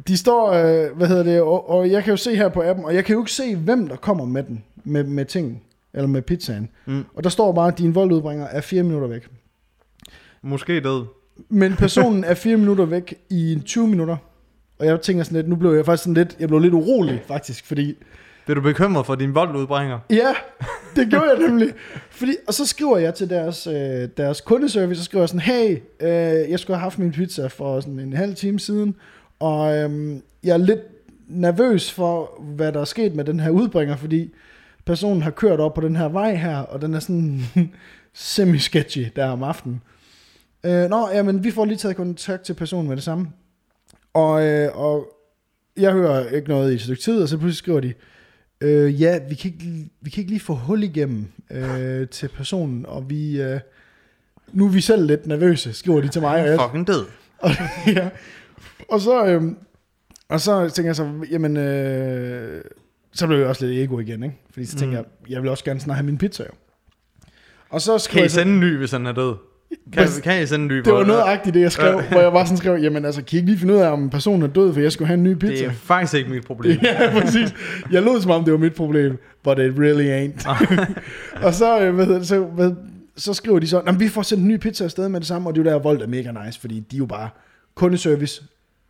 de 0.08 0.18
står, 0.18 0.52
øh, 0.52 0.98
hvad 0.98 1.08
hedder 1.08 1.24
det, 1.24 1.42
og, 1.42 1.70
og 1.70 1.92
jeg 1.92 2.04
kan 2.04 2.12
jo 2.12 2.18
se 2.18 2.36
her 2.36 2.50
på 2.50 2.62
appen, 2.64 2.86
og 2.86 2.96
jeg 2.96 3.06
kan 3.06 3.14
jo 3.14 3.22
ikke 3.22 3.32
se, 3.32 3.56
hvem 3.56 3.88
der 3.88 3.96
kommer 3.96 4.26
med 4.26 4.44
den, 4.44 4.64
med, 4.84 5.04
med 5.04 5.26
ting, 5.26 5.64
eller 5.94 6.08
med 6.08 6.22
pizzaen. 6.22 6.70
Mm. 6.86 7.06
Og 7.16 7.24
der 7.24 7.30
står 7.30 7.52
bare, 7.52 7.68
at 7.68 7.78
din 7.78 7.96
voldudbringer 7.96 8.46
er 8.48 8.62
fire 8.62 8.84
minutter 8.84 9.08
væk. 9.08 9.28
måske 10.42 10.80
død. 10.80 11.06
Men 11.50 11.76
personen 11.76 12.24
er 12.24 12.34
fire 12.34 12.58
minutter 12.58 12.86
væk 12.86 13.14
i 13.30 13.62
20 13.66 13.88
minutter. 13.88 14.18
Og 14.80 14.86
jeg 14.86 15.02
tænker 15.02 15.24
sådan 15.24 15.36
lidt, 15.36 15.50
nu 15.50 15.56
blev 15.56 15.72
jeg 15.72 15.86
faktisk 15.86 16.04
sådan 16.04 16.14
lidt, 16.14 16.36
jeg 16.40 16.48
blev 16.48 16.60
lidt 16.60 16.74
urolig 16.74 17.24
faktisk, 17.28 17.66
fordi 17.66 17.98
Bliver 18.46 18.56
du 18.56 18.62
bekymret 18.62 19.06
for 19.06 19.16
din 19.16 19.36
voldudbringer? 19.36 20.00
Ja, 20.10 20.34
det 20.96 21.10
gjorde 21.10 21.30
jeg 21.30 21.40
nemlig. 21.48 21.74
Fordi, 22.10 22.36
og 22.48 22.54
så 22.54 22.68
skriver 22.68 22.98
jeg 22.98 23.14
til 23.14 23.30
deres, 23.30 23.68
øh, 23.68 24.10
deres 24.18 24.42
kundeservice, 24.42 25.02
og 25.02 25.06
skriver 25.06 25.26
sådan, 25.26 25.40
hey, 25.40 25.78
øh, 26.00 26.50
jeg 26.52 26.60
skulle 26.60 26.78
have 26.78 26.84
haft 26.84 27.00
min 27.00 27.12
pizza 27.12 27.48
for 27.48 27.80
sådan 27.80 28.00
en 28.00 28.14
halv 28.14 28.36
time 28.36 28.60
siden, 28.60 28.96
og 29.40 29.78
øh, 29.78 30.16
jeg 30.44 30.54
er 30.54 30.58
lidt 30.58 30.80
nervøs 31.28 31.92
for, 31.92 32.42
hvad 32.42 32.72
der 32.72 32.82
er 32.82 32.86
sket 32.86 33.16
med 33.16 33.26
den 33.26 33.40
her 33.40 33.50
udbringer, 33.50 33.96
fordi 33.96 34.34
personen 34.86 35.22
har 35.22 35.32
kørt 35.32 35.60
op 35.60 35.74
på 35.74 35.82
den 35.82 35.96
her 35.96 36.08
vej 36.10 36.36
her, 36.36 36.58
og 36.58 36.82
den 36.82 36.94
er 36.94 37.00
sådan 37.00 37.42
semi-sketchy 38.14 39.12
der 39.16 39.26
om 39.26 39.44
aftenen. 39.44 39.82
Øh, 40.64 40.90
nå, 40.90 41.10
jamen, 41.14 41.44
vi 41.44 41.52
får 41.52 41.66
lige 41.66 41.78
taget 41.78 41.96
kontakt 41.96 42.44
til 42.44 42.54
personen 42.54 42.88
med 42.88 42.96
det 42.96 43.04
samme. 43.04 43.28
Og, 44.14 44.46
øh, 44.46 44.78
og 44.78 45.08
jeg 45.78 45.92
hører 45.92 46.30
ikke 46.30 46.50
noget 46.50 46.72
i 46.72 46.76
et 46.76 46.82
stykke 46.82 47.02
tid, 47.02 47.22
og 47.22 47.28
så 47.30 47.38
pludselig 47.38 47.58
skriver 47.58 47.80
de, 47.80 47.94
øh, 48.62 49.02
ja, 49.02 49.20
vi 49.30 49.36
kan, 49.36 49.52
ikke, 49.54 49.90
vi 50.02 50.10
kan 50.10 50.22
ikke 50.22 50.32
lige 50.32 50.40
få 50.40 50.54
hul 50.54 50.84
igennem 50.84 51.26
øh, 51.52 52.08
til 52.08 52.28
personen, 52.28 52.86
og 52.86 53.10
vi, 53.10 53.42
øh, 53.42 53.60
nu 54.54 54.66
er 54.66 54.70
vi 54.70 54.82
selv 54.82 55.06
lidt 55.08 55.28
nervøse, 55.28 55.74
skriver 55.74 56.02
de 56.02 56.08
til 56.08 56.22
mig. 56.22 56.42
Og 56.42 56.48
jeg, 56.48 56.60
Fucking 56.60 56.88
død. 56.88 57.06
og, 57.44 57.50
ja. 57.88 58.10
og 58.90 59.02
så, 59.02 59.26
øh, 59.26 59.44
og 60.30 60.42
så 60.42 60.70
tænker 60.70 60.90
jeg 60.90 60.96
så, 60.96 61.12
jamen, 61.32 61.58
øh, 61.58 62.64
så 63.14 63.28
blev 63.28 63.40
jeg 63.40 63.48
også 63.48 63.66
lidt 63.66 63.84
ego 63.84 64.00
igen, 64.00 64.24
ikke? 64.24 64.36
Fordi 64.54 64.66
så 64.66 64.78
tænker 64.78 65.02
Mm. 65.02 65.06
jeg, 65.24 65.32
jeg 65.32 65.42
vil 65.42 65.50
også 65.50 65.64
gerne 65.64 65.80
snart 65.80 65.98
have 65.98 66.06
min 66.06 66.18
pizza, 66.18 66.44
jo. 66.44 66.50
Og 67.70 67.82
så 67.82 68.08
Kan 68.12 68.20
I 68.20 68.22
jeg 68.22 68.32
så, 68.32 68.36
sende 68.36 68.54
en 68.54 68.60
ny, 68.60 68.78
hvis 68.78 68.92
han 68.92 69.06
er 69.06 69.12
død? 69.12 69.36
Kan, 69.94 70.08
kan 70.24 70.44
I 70.44 70.46
sende 70.46 70.64
en 70.64 70.68
ny? 70.68 70.78
det 70.78 70.94
var 70.94 71.04
noget 71.06 71.22
agtigt, 71.26 71.54
det 71.54 71.62
jeg 71.62 71.72
skrev, 71.72 72.02
hvor 72.02 72.22
jeg 72.22 72.32
bare 72.32 72.46
sådan 72.46 72.58
skrev, 72.58 72.76
jamen 72.82 73.06
altså, 73.06 73.22
kan 73.24 73.36
I 73.36 73.36
ikke 73.38 73.50
lige 73.50 73.60
finde 73.60 73.74
ud 73.74 73.80
af, 73.80 73.92
om 73.92 74.10
personen 74.10 74.44
er 74.44 74.48
død, 74.48 74.74
for 74.74 74.80
jeg 74.82 74.92
skulle 74.92 75.08
have 75.08 75.18
en 75.18 75.24
ny 75.24 75.30
Det 75.30 75.40
pizza? 75.40 75.66
er 75.66 75.72
faktisk 75.72 76.14
ikke 76.14 76.30
mit 76.30 76.46
problem. 76.46 76.80
ja, 76.84 77.20
præcis. 77.22 77.54
Jeg 77.92 78.04
lød 78.04 78.22
som 78.22 78.32
om, 78.32 78.44
det 78.44 78.54
var 78.54 78.60
mit 78.60 78.74
problem, 78.76 79.18
but 79.44 79.60
it 79.60 79.74
really 79.80 80.28
ain't. 80.28 80.50
og 81.46 81.54
så, 81.54 81.80
øh, 81.82 81.96
hvad 81.96 82.06
hedder 82.06 82.20
det, 82.20 82.28
så, 82.28 82.40
hvad, 82.40 82.72
så 83.18 83.34
skriver 83.34 83.60
de 83.60 83.68
så, 83.68 83.82
"Nå, 83.86 83.92
men 83.92 84.00
vi 84.00 84.08
får 84.08 84.22
sendt 84.22 84.42
en 84.44 84.48
ny 84.48 84.58
pizza 84.58 84.84
afsted 84.84 85.10
med 85.10 85.20
det 85.20 85.28
samme, 85.28 85.50
og 85.50 85.56
det 85.56 85.68
er 85.68 85.72
jo 85.72 85.78
der, 85.78 85.84
Volt 85.84 86.02
er 86.02 86.08
mega 86.08 86.32
nice, 86.46 86.60
fordi 86.60 86.80
de 86.92 86.96
er 86.96 86.98
jo 86.98 87.06
bare 87.06 87.30
kundeservice 87.76 88.44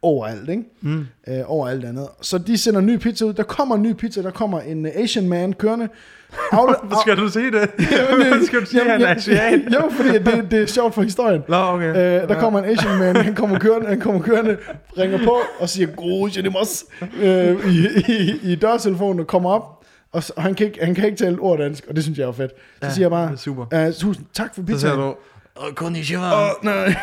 overalt, 0.03 0.49
ikke? 0.49 0.63
Mm. 0.81 1.05
Øh, 1.27 1.35
over 1.45 1.67
alt 1.67 1.85
andet. 1.85 2.07
Så 2.21 2.37
de 2.37 2.57
sender 2.57 2.79
en 2.79 2.85
ny 2.85 2.97
pizza 2.97 3.25
ud. 3.25 3.33
Der 3.33 3.43
kommer 3.43 3.75
en 3.75 3.81
ny 3.81 3.93
pizza, 3.93 4.21
der 4.21 4.31
kommer 4.31 4.59
en 4.59 4.85
øh, 4.85 4.91
Asian 4.95 5.27
man 5.29 5.53
kørende. 5.53 5.87
Afle- 6.53 6.85
Hvorfor 6.87 7.01
skal 7.01 7.17
du 7.17 7.29
sige 7.29 7.51
det? 7.51 7.59
Jamen, 7.91 8.27
Hvorfor 8.27 8.45
skal 8.45 8.61
du 8.61 8.65
sige, 8.65 8.81
at 8.81 8.91
han 8.91 9.01
er 9.01 9.07
asiat? 9.15 9.59
Jo, 9.73 9.89
fordi 9.91 10.09
det, 10.09 10.47
det 10.51 10.61
er 10.61 10.65
sjovt 10.65 10.93
for 10.95 11.01
historien. 11.01 11.41
Nå, 11.47 11.55
okay. 11.55 11.89
Øh, 11.89 12.29
der 12.29 12.39
kommer 12.39 12.59
en 12.59 12.65
Asian 12.65 12.99
man, 12.99 13.15
han 13.15 13.35
kommer 13.35 13.59
kørende, 13.59 13.87
han 13.87 13.99
kommer 13.99 14.21
kørende, 14.21 14.57
ringer 14.97 15.17
på 15.25 15.37
og 15.59 15.69
siger, 15.69 15.87
Grosjenemos, 15.95 16.83
øh, 17.21 17.73
i, 17.73 17.87
i, 18.13 18.51
i 18.51 18.55
dørtelefonen 18.55 19.19
og 19.19 19.27
kommer 19.27 19.49
op, 19.49 19.63
og, 20.11 20.23
så, 20.23 20.33
og 20.35 20.43
han, 20.43 20.55
kan 20.55 20.65
ikke, 20.67 20.85
han 20.85 20.95
kan 20.95 21.05
ikke 21.05 21.17
tale 21.17 21.39
ord 21.39 21.59
dansk, 21.59 21.85
og 21.89 21.95
det 21.95 22.03
synes 22.03 22.19
jeg 22.19 22.27
er 22.27 22.31
fedt. 22.31 22.51
Så 22.51 22.87
Ja, 22.87 22.89
siger 22.93 23.03
jeg 23.03 23.11
bare, 23.11 23.37
super. 23.37 23.87
uh, 23.87 23.93
tusind 23.93 24.25
tak 24.33 24.55
for 24.55 24.61
Så 24.61 24.65
pizzaen. 24.65 24.79
siger 24.79 24.95
du, 24.95 25.15
Åh, 25.55 25.73
konnichiwa. 25.75 26.43
Åh, 26.43 26.49
nej. 26.63 26.75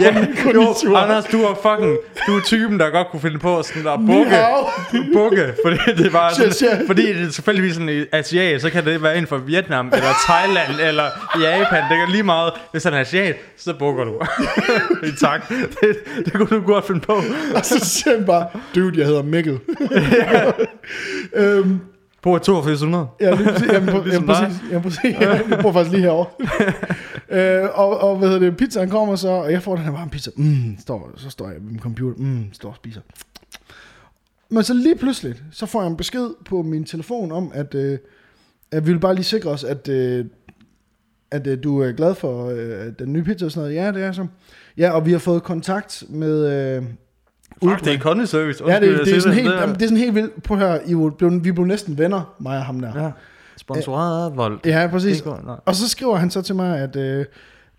Ja, 0.00 0.26
jo. 0.54 0.96
Anders, 0.96 1.24
du 1.24 1.42
er 1.42 1.54
fucking, 1.62 1.96
du 2.26 2.36
er 2.36 2.40
typen, 2.44 2.80
der 2.80 2.90
godt 2.90 3.08
kunne 3.10 3.20
finde 3.20 3.38
på 3.38 3.62
sådan 3.62 3.86
at 3.86 3.98
bukke, 4.06 4.36
bukke, 5.12 5.54
fordi 5.64 6.02
det 6.02 6.12
var 6.12 6.32
sådan, 6.34 6.86
fordi 6.86 7.12
det 7.14 7.26
er 7.26 7.30
selvfølgelig 7.32 7.74
sådan 7.74 7.88
i 7.88 8.04
asiat, 8.12 8.62
så 8.62 8.70
kan 8.70 8.84
det 8.84 9.02
være 9.02 9.12
inden 9.16 9.26
for 9.26 9.36
Vietnam, 9.36 9.86
eller 9.86 10.08
Thailand, 10.28 10.80
eller 10.88 11.04
Japan, 11.40 11.82
det 11.90 11.98
kan 11.98 12.08
lige 12.10 12.22
meget, 12.22 12.52
hvis 12.72 12.84
han 12.84 12.94
er 12.94 13.00
asiat, 13.00 13.36
så 13.56 13.74
bukker 13.74 14.04
du. 14.04 14.20
Tak, 15.20 15.48
det, 15.48 15.96
det 16.24 16.32
kunne 16.32 16.48
du 16.50 16.60
godt 16.60 16.86
finde 16.86 17.00
på. 17.00 17.22
Og 17.54 17.64
så 17.64 17.78
siger 17.84 18.16
han 18.16 18.26
bare, 18.26 18.46
dude, 18.74 18.98
jeg 18.98 19.06
hedder 19.06 19.22
Mikkel. 19.22 19.58
øhm, 21.34 21.80
På 22.28 22.34
8200. 22.34 23.06
Ja, 23.20 23.34
lige 23.34 23.52
præcis. 23.52 23.72
Jamen, 23.72 23.88
på, 23.88 24.02
Ligesom 24.04 24.24
jamen, 24.28 24.48
præcis. 24.48 24.62
Jamen, 24.70 24.82
præcis. 24.82 25.20
Ja, 25.20 25.30
jeg 25.30 25.58
bor 25.62 25.72
faktisk 25.72 25.92
lige 25.92 26.02
herovre. 26.02 26.26
øh, 27.62 27.68
og, 27.74 28.00
og 28.00 28.18
hvad 28.18 28.28
hedder 28.28 28.50
det, 28.50 28.56
pizzaen 28.56 28.90
kommer 28.90 29.16
så, 29.16 29.28
og 29.28 29.52
jeg 29.52 29.62
får 29.62 29.76
den 29.76 29.84
her 29.84 29.92
varme 29.92 30.10
pizza. 30.10 30.30
Mm, 30.36 30.76
står, 30.80 31.10
så 31.16 31.30
står 31.30 31.46
jeg 31.46 31.54
ved 31.54 31.70
min 31.70 31.80
computer. 31.80 32.16
Mm, 32.16 32.52
står 32.52 32.68
og 32.68 32.76
spiser. 32.76 33.00
Men 34.48 34.62
så 34.62 34.74
lige 34.74 34.96
pludselig, 34.96 35.34
så 35.52 35.66
får 35.66 35.82
jeg 35.82 35.90
en 35.90 35.96
besked 35.96 36.28
på 36.44 36.62
min 36.62 36.84
telefon 36.84 37.32
om, 37.32 37.50
at, 37.54 37.74
øh, 37.74 37.98
at 38.72 38.86
vi 38.86 38.92
vil 38.92 39.00
bare 39.00 39.14
lige 39.14 39.24
sikre 39.24 39.50
os, 39.50 39.64
at, 39.64 39.88
øh, 39.88 40.24
at 41.30 41.46
øh, 41.46 41.62
du 41.62 41.82
er 41.82 41.92
glad 41.92 42.14
for 42.14 42.50
øh, 42.50 42.92
den 42.98 43.12
nye 43.12 43.24
pizza 43.24 43.44
og 43.44 43.52
sådan 43.52 43.68
noget. 43.68 43.84
Ja, 43.84 43.92
det 43.92 44.02
er 44.02 44.12
så. 44.12 44.26
Ja, 44.76 44.90
og 44.90 45.06
vi 45.06 45.12
har 45.12 45.18
fået 45.18 45.42
kontakt 45.42 46.04
med... 46.08 46.52
Øh, 46.76 46.84
Fuck, 47.62 47.84
det 47.84 47.94
er 47.94 47.98
kundeservice. 47.98 48.64
Ja, 48.66 48.80
det, 48.80 49.00
det, 49.06 49.16
er 49.16 49.20
sådan 49.20 49.34
helt, 49.38 49.48
Det 49.50 49.60
jamen, 49.60 49.74
det 49.74 49.82
er 49.82 49.86
sådan 49.86 49.98
helt 49.98 50.14
vildt. 50.14 50.42
Prøv 50.42 50.60
at 50.60 50.68
høre, 50.68 50.88
I 50.90 51.10
blevet, 51.18 51.44
vi 51.44 51.52
blev 51.52 51.66
næsten 51.66 51.98
venner, 51.98 52.34
mig 52.40 52.58
og 52.58 52.64
ham 52.64 52.80
der. 52.80 53.02
Ja. 53.04 53.10
Sponsoreret 53.56 54.30
af 54.30 54.36
Volt. 54.36 54.66
Ja, 54.66 54.88
præcis. 54.90 55.16
Det 55.16 55.24
går- 55.24 55.40
nej. 55.46 55.56
Og 55.66 55.74
så 55.74 55.88
skriver 55.88 56.16
han 56.16 56.30
så 56.30 56.42
til 56.42 56.54
mig, 56.54 56.78
at 56.78 56.96
øh, 56.96 57.24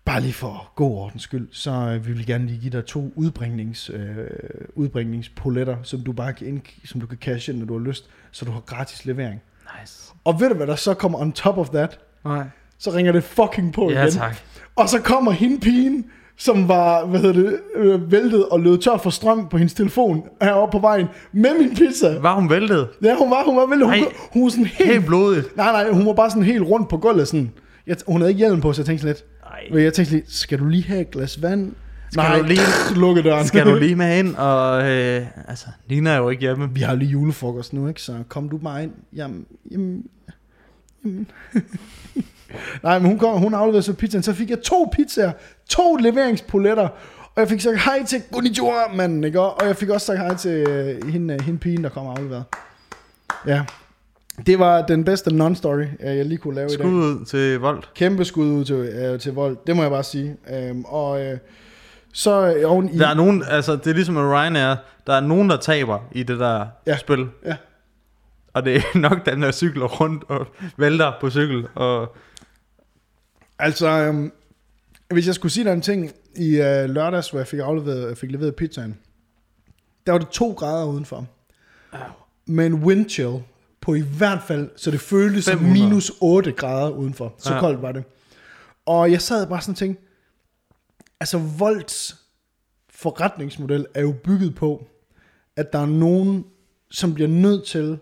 bare 0.04 0.20
lige 0.20 0.32
for 0.32 0.72
god 0.76 0.90
ordens 0.96 1.22
skyld, 1.22 1.48
så 1.52 1.70
øh, 1.70 2.06
vi 2.06 2.12
vil 2.12 2.26
gerne 2.26 2.46
lige 2.46 2.58
give 2.60 2.70
dig 2.72 2.84
to 2.84 3.12
udbringnings, 3.16 3.90
øh, 3.94 4.00
udbringningspoletter, 4.74 5.76
som 5.82 6.00
du 6.00 6.12
bare 6.12 6.32
kan, 6.32 6.46
ind, 6.46 6.60
som 6.84 7.00
du 7.00 7.06
kan 7.06 7.18
cash 7.20 7.50
ind, 7.50 7.58
når 7.58 7.66
du 7.66 7.78
har 7.78 7.84
lyst, 7.86 8.04
så 8.30 8.44
du 8.44 8.50
har 8.50 8.60
gratis 8.60 9.04
levering. 9.04 9.40
Nice. 9.80 10.12
Og 10.24 10.40
ved 10.40 10.48
du, 10.48 10.54
hvad 10.54 10.66
der 10.66 10.76
så 10.76 10.94
kommer 10.94 11.18
on 11.18 11.32
top 11.32 11.58
of 11.58 11.68
that? 11.68 11.98
Nej. 12.24 12.44
Så 12.78 12.90
ringer 12.90 13.12
det 13.12 13.24
fucking 13.24 13.72
på 13.72 13.90
Ja, 13.90 14.00
igen. 14.02 14.12
tak. 14.12 14.36
Og 14.76 14.88
så 14.88 15.00
kommer 15.00 15.30
hende 15.30 15.60
pigen, 15.60 16.04
som 16.40 16.68
var, 16.68 17.06
hvad 17.06 17.20
hedder 17.20 17.42
det, 17.42 17.56
øh, 17.76 18.12
væltet 18.12 18.48
og 18.48 18.60
lød 18.60 18.78
tør 18.78 18.96
for 18.96 19.10
strøm 19.10 19.48
på 19.48 19.56
hendes 19.58 19.74
telefon 19.74 20.22
heroppe 20.42 20.72
på 20.78 20.80
vejen 20.80 21.06
med 21.32 21.50
min 21.58 21.74
pizza. 21.74 22.18
Var 22.18 22.34
hun 22.34 22.50
væltet? 22.50 22.88
Ja, 23.02 23.14
hun 23.16 23.30
var, 23.30 23.44
hun 23.46 23.56
var 23.56 23.66
væltet. 23.66 23.86
Hun, 23.86 23.94
Ej. 23.94 24.00
hun 24.32 24.42
var 24.42 24.48
sådan 24.48 24.64
helt, 24.64 24.90
Helt 24.92 25.06
blodigt. 25.06 25.56
Nej, 25.56 25.72
nej, 25.72 25.92
hun 25.92 26.06
var 26.06 26.12
bare 26.12 26.30
sådan 26.30 26.42
helt 26.42 26.62
rundt 26.62 26.88
på 26.88 26.96
gulvet 26.98 27.28
sådan. 27.28 27.50
Jeg, 27.86 27.96
hun 28.06 28.20
havde 28.20 28.30
ikke 28.30 28.38
hjelm 28.38 28.60
på, 28.60 28.72
så 28.72 28.80
jeg 28.82 28.86
tænkte 28.86 29.06
lidt, 29.06 29.24
Ej. 29.50 29.60
men 29.72 29.82
jeg 29.84 29.92
tænkte 29.94 30.14
lige, 30.14 30.24
skal 30.28 30.58
du 30.58 30.66
lige 30.66 30.84
have 30.84 31.00
et 31.00 31.10
glas 31.10 31.42
vand? 31.42 31.72
Skal 32.10 32.22
Nej, 32.22 32.38
du 32.38 32.44
lige- 32.44 32.60
lukke 33.00 33.22
døren. 33.22 33.46
Skal 33.46 33.66
du 33.66 33.74
lige 33.74 33.96
med 33.96 34.18
ind, 34.18 34.34
og 34.36 34.90
øh, 34.90 35.26
altså, 35.48 35.66
Nina 35.88 36.10
er 36.10 36.16
jo 36.16 36.28
ikke 36.30 36.40
hjemme. 36.40 36.68
Vi 36.74 36.80
har 36.80 36.94
lige 36.94 37.10
julefrokost 37.10 37.72
nu, 37.72 37.88
ikke? 37.88 38.02
Så 38.02 38.14
kom 38.28 38.48
du 38.48 38.58
bare 38.58 38.82
ind. 38.82 38.92
Jamen, 39.16 39.44
jamen, 39.70 40.02
jamen. 41.04 41.26
Nej, 42.82 42.98
men 42.98 43.08
hun, 43.08 43.18
kom, 43.18 43.38
hun 43.38 43.54
afleverede 43.54 43.82
så 43.82 43.92
pizzaen. 43.94 44.22
Så 44.22 44.34
fik 44.34 44.50
jeg 44.50 44.62
to 44.62 44.88
pizzaer, 44.92 45.32
to 45.68 45.96
leveringspoletter. 45.96 46.88
Og 47.34 47.40
jeg 47.40 47.48
fik 47.48 47.60
sagt 47.60 47.84
hej 47.84 48.04
til 48.04 48.22
Konnichiwa, 48.32 48.94
manden, 48.94 49.24
ikke? 49.24 49.40
Og 49.40 49.66
jeg 49.66 49.76
fik 49.76 49.88
også 49.88 50.06
sagt 50.06 50.18
hej 50.18 50.34
til 50.36 50.50
øh, 50.50 51.08
hende, 51.12 51.42
hende 51.42 51.58
pigen, 51.58 51.84
der 51.84 51.90
kom 51.90 52.06
og 52.06 52.18
afleverede. 52.18 52.44
Ja. 53.46 53.62
Det 54.46 54.58
var 54.58 54.82
den 54.82 55.04
bedste 55.04 55.30
non-story, 55.30 56.06
øh, 56.06 56.16
jeg 56.16 56.26
lige 56.26 56.38
kunne 56.38 56.54
lave 56.54 56.66
i 56.66 56.68
dag. 56.68 56.78
Skud 56.78 56.92
ud 56.92 57.24
til 57.24 57.58
Volt. 57.58 57.90
Kæmpe 57.94 58.24
skud 58.24 58.46
ud 58.46 58.64
til, 58.64 58.74
øh, 58.74 59.20
til 59.20 59.32
vold, 59.32 59.56
det 59.66 59.76
må 59.76 59.82
jeg 59.82 59.90
bare 59.90 60.02
sige. 60.04 60.36
Øhm, 60.54 60.84
og 60.84 61.24
øh, 61.24 61.38
så 62.12 62.54
øh, 62.56 62.70
oven 62.70 62.88
i... 62.94 62.98
Der 62.98 63.08
er 63.08 63.14
nogen, 63.14 63.44
altså 63.50 63.76
det 63.76 63.86
er 63.86 63.94
ligesom 63.94 64.14
med 64.14 64.22
Ryanair, 64.22 64.74
der 65.06 65.12
er 65.12 65.20
nogen, 65.20 65.50
der 65.50 65.56
taber 65.56 65.98
i 66.12 66.22
det 66.22 66.38
der 66.40 66.58
Ja. 66.58 66.66
ja. 66.86 66.96
spil. 66.96 67.26
Ja. 67.46 67.56
Og 68.52 68.64
det 68.64 68.76
er 68.76 68.98
nok 69.08 69.26
den 69.26 69.42
der 69.42 69.52
cykler 69.52 69.86
rundt 69.86 70.24
og 70.28 70.46
vælter 70.76 71.12
på 71.20 71.30
cykel. 71.30 71.66
Og 71.74 72.16
Altså, 73.60 73.88
øhm, 73.88 74.32
hvis 75.10 75.26
jeg 75.26 75.34
skulle 75.34 75.52
sige 75.52 75.64
dig 75.64 75.72
en 75.72 75.80
ting 75.80 76.12
i 76.36 76.48
øh, 76.48 76.90
lørdags, 76.90 77.30
hvor 77.30 77.38
jeg 77.38 77.46
fik, 77.46 77.60
afleveret, 77.60 78.08
jeg 78.08 78.18
fik 78.18 78.30
leveret 78.30 78.56
pizzaen, 78.56 78.98
der 80.06 80.12
var 80.12 80.18
det 80.18 80.28
to 80.28 80.52
grader 80.52 80.86
udenfor. 80.86 81.26
Med 82.46 82.66
en 82.66 82.74
wind 82.74 83.08
chill 83.08 83.42
på 83.80 83.94
i 83.94 84.00
hvert 84.00 84.42
fald, 84.42 84.70
så 84.76 84.90
det 84.90 85.00
føltes 85.00 85.44
som 85.44 85.58
500. 85.58 85.84
minus 85.84 86.12
8 86.20 86.52
grader 86.52 86.90
udenfor. 86.90 87.34
Så. 87.38 87.54
Ja. 87.54 87.60
koldt 87.60 87.82
var 87.82 87.92
det. 87.92 88.04
Og 88.86 89.10
jeg 89.10 89.22
sad 89.22 89.46
bare 89.46 89.60
sådan 89.60 89.72
og 89.72 89.76
tænkte, 89.76 90.02
altså 91.20 91.38
Volts 91.38 92.16
forretningsmodel 92.90 93.86
er 93.94 94.00
jo 94.00 94.14
bygget 94.24 94.54
på, 94.54 94.86
at 95.56 95.72
der 95.72 95.78
er 95.78 95.86
nogen, 95.86 96.44
som 96.90 97.14
bliver 97.14 97.28
nødt 97.28 97.66
til 97.66 97.98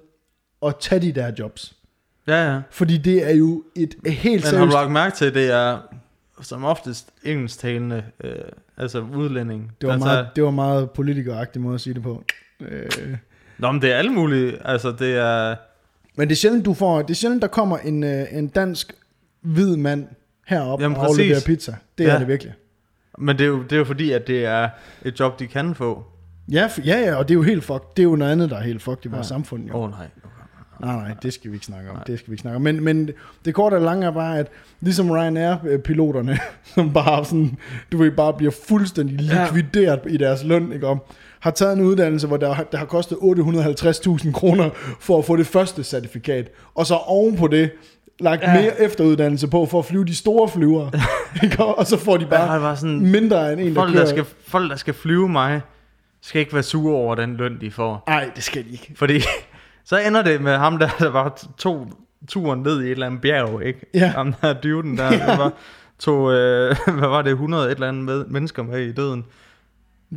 at 0.66 0.74
tage 0.80 1.00
de 1.00 1.12
der 1.12 1.32
jobs. 1.38 1.77
Ja, 2.28 2.52
ja. 2.52 2.60
Fordi 2.70 2.96
det 2.98 3.30
er 3.30 3.34
jo 3.34 3.64
et 3.76 3.94
helt 4.06 4.24
Men 4.24 4.40
har 4.42 4.50
seriøst... 4.50 4.72
du 4.72 4.76
lagt 4.76 4.90
mærke 4.90 5.16
til, 5.16 5.24
at 5.24 5.34
det 5.34 5.50
er 5.50 5.78
som 6.42 6.64
oftest 6.64 7.10
engelsktalende, 7.24 8.02
øh, 8.24 8.34
altså 8.76 9.00
udlænding. 9.00 9.72
Det 9.80 9.86
var, 9.86 9.92
altså, 9.92 10.06
meget, 10.08 10.28
det 10.36 10.44
var 10.44 10.50
meget 10.50 10.90
politikeragtig 10.90 11.62
måde 11.62 11.74
at 11.74 11.80
sige 11.80 11.94
det 11.94 12.02
på. 12.02 12.24
Øh. 12.60 12.90
Nå, 13.58 13.72
men 13.72 13.82
det 13.82 13.92
er 13.92 13.96
alle 13.96 14.12
mulige. 14.12 14.66
Altså, 14.66 14.92
det 14.98 15.16
er... 15.16 15.56
Men 16.16 16.28
det 16.28 16.34
er 16.34 16.36
sjældent, 16.36 16.64
du 16.64 16.74
får, 16.74 17.02
det 17.02 17.10
er 17.10 17.14
sjældent, 17.14 17.42
der 17.42 17.48
kommer 17.48 17.78
en, 17.78 18.04
øh, 18.04 18.24
en 18.32 18.48
dansk 18.48 18.92
hvid 19.40 19.76
mand 19.76 20.06
herop 20.46 20.80
Jamen, 20.80 20.96
og 20.96 21.06
afleverer 21.06 21.34
præcis. 21.34 21.46
pizza. 21.46 21.74
Det 21.98 22.04
ja. 22.04 22.10
Er 22.14 22.18
det 22.18 22.28
virkelig. 22.28 22.52
Men 23.18 23.38
det 23.38 23.44
er, 23.44 23.48
jo, 23.48 23.62
det 23.62 23.72
er 23.72 23.76
jo 23.76 23.84
fordi, 23.84 24.12
at 24.12 24.26
det 24.26 24.44
er 24.44 24.68
et 25.04 25.20
job, 25.20 25.38
de 25.38 25.46
kan 25.46 25.74
få. 25.74 26.04
Ja, 26.52 26.66
f- 26.66 26.86
ja, 26.86 26.98
ja, 27.00 27.14
og 27.14 27.28
det 27.28 27.34
er 27.34 27.38
jo 27.38 27.42
helt 27.42 27.64
fucked. 27.64 27.86
Det 27.96 28.02
er 28.02 28.04
jo 28.04 28.16
noget 28.16 28.32
andet, 28.32 28.50
der 28.50 28.56
er 28.56 28.62
helt 28.62 28.82
fucked 28.82 29.06
i 29.06 29.08
vores 29.08 29.24
Ja. 29.24 29.28
samfund. 29.28 29.66
Jo. 29.68 29.74
Åh 29.74 29.82
oh, 29.82 29.90
nej. 29.90 30.06
Nej, 30.80 30.96
nej, 30.96 31.14
det 31.22 31.32
skal 31.32 31.50
vi 31.50 31.56
ikke 31.56 31.66
snakke 31.66 31.90
om. 31.90 31.96
Nej. 31.96 32.04
Det 32.04 32.18
skal 32.18 32.30
vi 32.30 32.32
ikke 32.34 32.42
snakke 32.42 32.56
om. 32.56 32.62
Men, 32.62 32.84
men 32.84 33.10
det 33.44 33.54
korte 33.54 33.74
og 33.74 33.80
lange 33.82 34.06
er 34.06 34.10
bare, 34.10 34.38
at 34.38 34.46
ligesom 34.80 35.10
Ryanair-piloterne, 35.10 36.38
som 36.74 36.92
bare 36.92 37.24
sådan, 37.24 37.56
du 37.92 37.98
ved, 37.98 38.10
bare 38.10 38.32
bliver 38.32 38.52
fuldstændig 38.68 39.20
Ja. 39.20 39.44
likvideret 39.44 40.00
i 40.08 40.16
deres 40.16 40.44
løn, 40.44 40.72
ikke 40.72 40.86
om, 40.86 41.00
har 41.40 41.50
taget 41.50 41.72
en 41.78 41.80
uddannelse, 41.84 42.26
hvor 42.26 42.36
der, 42.36 42.54
der 42.72 42.78
har 42.78 42.84
kostet 42.86 43.16
850.000 43.16 44.32
kroner 44.32 44.70
for 45.00 45.18
at 45.18 45.24
få 45.24 45.36
det 45.36 45.46
første 45.46 45.84
certifikat, 45.84 46.50
og 46.74 46.86
så 46.86 46.94
oven 46.94 47.36
på 47.36 47.46
det, 47.46 47.70
lagt 48.20 48.42
ja. 48.42 48.52
Ja. 48.54 48.60
mere 48.60 48.80
efteruddannelse 48.82 49.48
på 49.48 49.66
for 49.66 49.78
at 49.78 49.84
flyve 49.84 50.04
de 50.04 50.14
store 50.16 50.48
flyvere. 50.48 50.90
Ikke? 51.42 51.64
og 51.64 51.86
så 51.86 51.96
får 51.96 52.16
de 52.16 52.22
Ja, 52.24 52.28
bare 52.30 52.54
det 52.54 52.62
var 52.62 52.74
sådan, 52.74 53.00
mindre 53.00 53.52
end 53.52 53.60
en, 53.60 53.66
der 53.68 53.74
folk, 53.74 53.92
kører. 53.92 54.04
der 54.04 54.10
skal, 54.10 54.24
folk, 54.48 54.70
der 54.70 54.76
skal 54.76 54.94
flyve 54.94 55.28
mig, 55.28 55.60
skal 56.22 56.40
ikke 56.40 56.54
være 56.54 56.62
sure 56.62 56.94
over 56.94 57.14
den 57.14 57.36
løn, 57.36 57.60
de 57.60 57.70
får. 57.70 58.04
Nej, 58.08 58.30
det 58.36 58.44
skal 58.44 58.64
de 58.64 58.70
ikke. 58.70 58.92
Fordi 58.96 59.22
så 59.88 59.98
ender 59.98 60.22
det 60.22 60.40
med 60.40 60.56
ham, 60.56 60.78
der, 60.78 60.88
der 60.98 61.10
var 61.10 61.48
to 61.58 61.86
turen 62.28 62.62
ned 62.62 62.82
i 62.82 62.84
et 62.84 62.90
eller 62.90 63.06
andet 63.06 63.20
bjerg, 63.20 63.62
ikke? 63.66 63.86
Ja. 63.94 64.06
Ham 64.06 64.34
der 64.42 64.52
dyvden 64.52 64.96
der, 64.98 65.04
ja. 65.04 65.18
der 65.18 65.36
var, 65.36 65.52
tog, 65.98 66.32
øh, 66.32 66.76
hvad 66.98 67.08
var 67.08 67.22
det, 67.22 67.30
100 67.30 67.66
et 67.66 67.70
eller 67.70 67.88
andet 67.88 68.04
med, 68.04 68.24
mennesker 68.26 68.62
med 68.62 68.80
i 68.80 68.92
døden. 68.92 69.24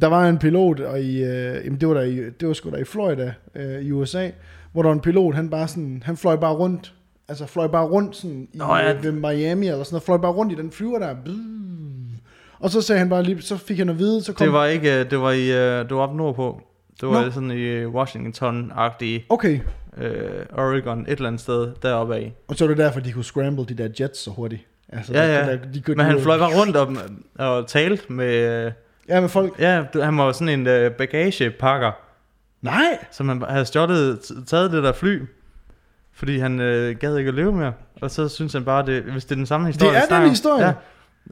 Der 0.02 0.08
var 0.08 0.30
en 0.30 0.38
pilot, 0.38 0.80
og 0.80 1.02
i, 1.02 1.24
øh, 1.24 1.66
jamen 1.66 1.80
det 1.80 1.88
var 1.88 1.94
der 1.94 2.02
i, 2.02 2.30
det 2.30 2.48
var 2.48 2.54
sgu 2.54 2.70
da 2.72 2.76
i 2.76 2.84
Florida 2.84 3.34
øh, 3.56 3.82
i 3.82 3.92
USA, 3.92 4.30
hvor 4.72 4.82
der 4.82 4.90
var 4.90 4.94
en 4.94 5.02
pilot, 5.02 5.36
han 5.36 5.50
bare 5.50 5.68
sådan, 5.68 6.04
han 6.06 6.18
fløj 6.18 6.36
bare 6.36 6.54
rundt, 6.54 6.94
altså 7.28 7.46
fløj 7.46 7.68
bare 7.68 7.86
rundt 7.86 8.16
sådan 8.16 8.48
i, 8.54 8.58
Nå, 8.58 8.76
ja. 8.76 8.94
øh, 8.94 9.04
ved 9.04 9.12
Miami 9.12 9.68
eller 9.68 9.84
sådan 9.84 9.94
noget, 9.94 10.04
fløj 10.04 10.18
bare 10.18 10.32
rundt 10.32 10.54
i 10.54 10.56
den 10.56 10.72
flyver 10.72 11.00
der. 11.00 11.16
Og 12.60 12.70
så 12.70 12.82
sagde 12.82 13.00
han 13.00 13.10
bare 13.10 13.24
lige, 13.24 13.42
så 13.42 13.58
fik 13.58 13.78
han 13.78 13.90
at 13.90 14.00
vide, 14.00 14.24
så 14.24 14.34
kom... 14.34 14.46
Det 14.46 14.54
var 14.54 14.66
ikke, 14.66 15.00
øh, 15.00 15.12
det 15.12 15.20
var 15.20 15.32
i, 15.32 15.52
øh, 15.52 15.90
det 15.90 15.96
var 15.96 16.02
op 16.02 16.16
nordpå. 16.16 16.62
Det 17.02 17.10
var 17.10 17.26
Nå. 17.26 17.32
sådan 17.32 17.52
i 17.52 17.86
Washington-agtige 17.86 19.26
Okay, 19.30 19.60
øh, 19.98 20.46
Oregon, 20.54 21.02
et 21.02 21.10
eller 21.10 21.28
andet 21.28 21.42
sted 21.42 21.72
deroppe 21.84 22.16
af. 22.16 22.34
og 22.48 22.56
så 22.56 22.64
var 22.66 22.68
det 22.68 22.78
derfor, 22.78 23.00
de 23.00 23.12
kunne 23.12 23.24
scramble 23.24 23.66
de 23.66 23.74
der 23.74 23.90
jets 24.00 24.20
så 24.20 24.32
hurtigt. 24.32 24.62
Altså, 24.90 25.14
Ja, 25.14 25.40
ja. 25.40 25.52
Der, 25.52 25.58
de 25.74 25.82
kunne, 25.82 25.96
Men 25.96 26.06
han 26.06 26.22
fløj 26.22 26.38
bare 26.38 26.60
rundt 26.62 26.76
og, 26.78 26.96
og 27.36 27.68
talte 27.68 28.14
med, 28.14 28.66
øh, 28.66 28.72
Ja, 29.10 29.20
med 29.22 29.30
folk. 29.30 29.60
ja, 29.60 29.84
han 30.04 30.18
var 30.18 30.32
sådan 30.32 30.60
en 30.60 30.68
øh, 30.68 30.92
bagagepakker, 30.92 31.92
Nej! 32.62 32.98
som 33.12 33.30
han 33.30 33.44
havde 33.50 33.66
stjålet, 33.66 34.18
t- 34.18 34.46
taget 34.46 34.72
det 34.72 34.84
der 34.84 34.94
fly, 34.94 35.22
fordi 36.14 36.38
han 36.38 36.60
øh, 36.60 36.96
gad 36.98 37.18
ikke 37.18 37.28
at 37.28 37.34
leve 37.34 37.52
mere. 37.54 37.74
Og 38.02 38.12
så 38.12 38.30
synes 38.30 38.54
han 38.54 38.66
bare, 38.66 38.86
det, 38.86 39.04
hvis 39.04 39.26
det 39.26 39.32
er 39.32 39.36
den 39.36 39.46
samme 39.46 39.68
historie, 39.68 39.92
Det 39.92 39.98
er 39.98 40.08
vi 40.10 40.16
den 40.16 40.24
om, 40.24 40.30
historie. 40.30 40.76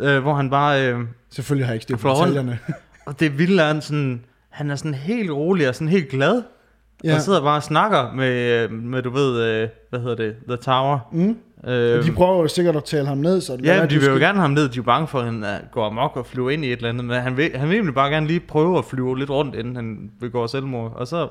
Ja, 0.01 0.15
øh, 0.15 0.21
hvor 0.21 0.33
han 0.33 0.49
bare, 0.49 0.87
øh, 0.93 0.99
Selvfølgelig 1.29 1.65
har 1.67 1.71
jeg 1.71 1.75
ikke 1.75 1.83
styr 1.83 1.95
på 1.97 2.09
rundt. 2.13 2.19
detaljerne. 2.21 2.59
og 3.05 3.19
det 3.19 3.37
vilde 3.37 3.61
er, 3.63 3.67
han 3.67 3.81
sådan, 3.81 4.23
han 4.49 4.71
er 4.71 4.75
sådan 4.75 4.93
helt 4.93 5.31
rolig 5.31 5.69
og 5.69 5.75
sådan 5.75 5.87
helt 5.87 6.09
glad, 6.09 6.41
ja. 7.03 7.15
og 7.15 7.21
sidder 7.21 7.41
bare 7.41 7.57
og 7.57 7.63
snakker 7.63 8.13
med, 8.15 8.67
med 8.69 9.01
du 9.01 9.09
ved, 9.09 9.43
øh, 9.43 9.69
hvad 9.89 9.99
hedder 9.99 10.15
det, 10.15 10.35
The 10.47 10.55
Tower. 10.57 10.99
Mm. 11.11 11.37
Øh, 11.69 12.05
de 12.05 12.11
prøver 12.11 12.41
jo 12.41 12.47
sikkert 12.47 12.75
at 12.75 12.83
tale 12.83 13.07
ham 13.07 13.17
ned, 13.17 13.41
så 13.41 13.57
det 13.57 13.65
Ja, 13.65 13.75
de 13.75 13.87
vil 13.87 13.95
jo 13.95 14.01
skal- 14.01 14.19
gerne 14.19 14.33
have 14.37 14.41
ham 14.41 14.51
ned, 14.51 14.69
de 14.69 14.79
er 14.79 14.83
bange 14.83 15.07
for, 15.07 15.19
at 15.19 15.25
han 15.25 15.43
øh, 15.43 15.49
går 15.71 15.85
amok 15.87 16.17
og 16.17 16.25
flyver 16.25 16.49
ind 16.49 16.65
i 16.65 16.67
et 16.67 16.77
eller 16.77 16.89
andet, 16.89 17.05
men 17.05 17.21
han 17.21 17.37
vil, 17.37 17.51
han 17.55 17.67
vil 17.69 17.75
egentlig 17.75 17.95
bare 17.95 18.09
gerne 18.09 18.27
lige 18.27 18.39
prøve 18.39 18.77
at 18.77 18.85
flyve 18.85 19.19
lidt 19.19 19.29
rundt, 19.29 19.55
inden 19.55 19.75
han 19.75 20.11
begår 20.19 20.47
selvmord, 20.47 20.93
og 20.95 21.07
så, 21.07 21.27